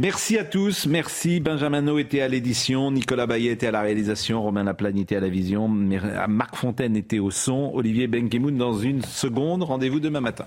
Merci 0.00 0.38
à 0.38 0.44
tous. 0.44 0.86
Merci. 0.86 1.40
Benjamin 1.40 1.94
était 1.98 2.22
à 2.22 2.28
l'édition, 2.28 2.90
Nicolas 2.90 3.26
Bayet 3.26 3.52
était 3.52 3.66
à 3.66 3.70
la 3.70 3.82
réalisation, 3.82 4.40
Romain 4.42 4.64
Laplagne 4.64 5.00
était 5.00 5.16
à 5.16 5.20
la 5.20 5.28
vision, 5.28 5.68
Marc 5.68 6.56
Fontaine 6.56 6.96
était 6.96 7.18
au 7.18 7.30
son, 7.30 7.70
Olivier 7.74 8.06
Benkemoun 8.06 8.56
dans 8.56 8.72
une 8.78 9.02
seconde. 9.02 9.62
Rendez-vous 9.62 10.00
demain 10.00 10.22
matin. 10.22 10.46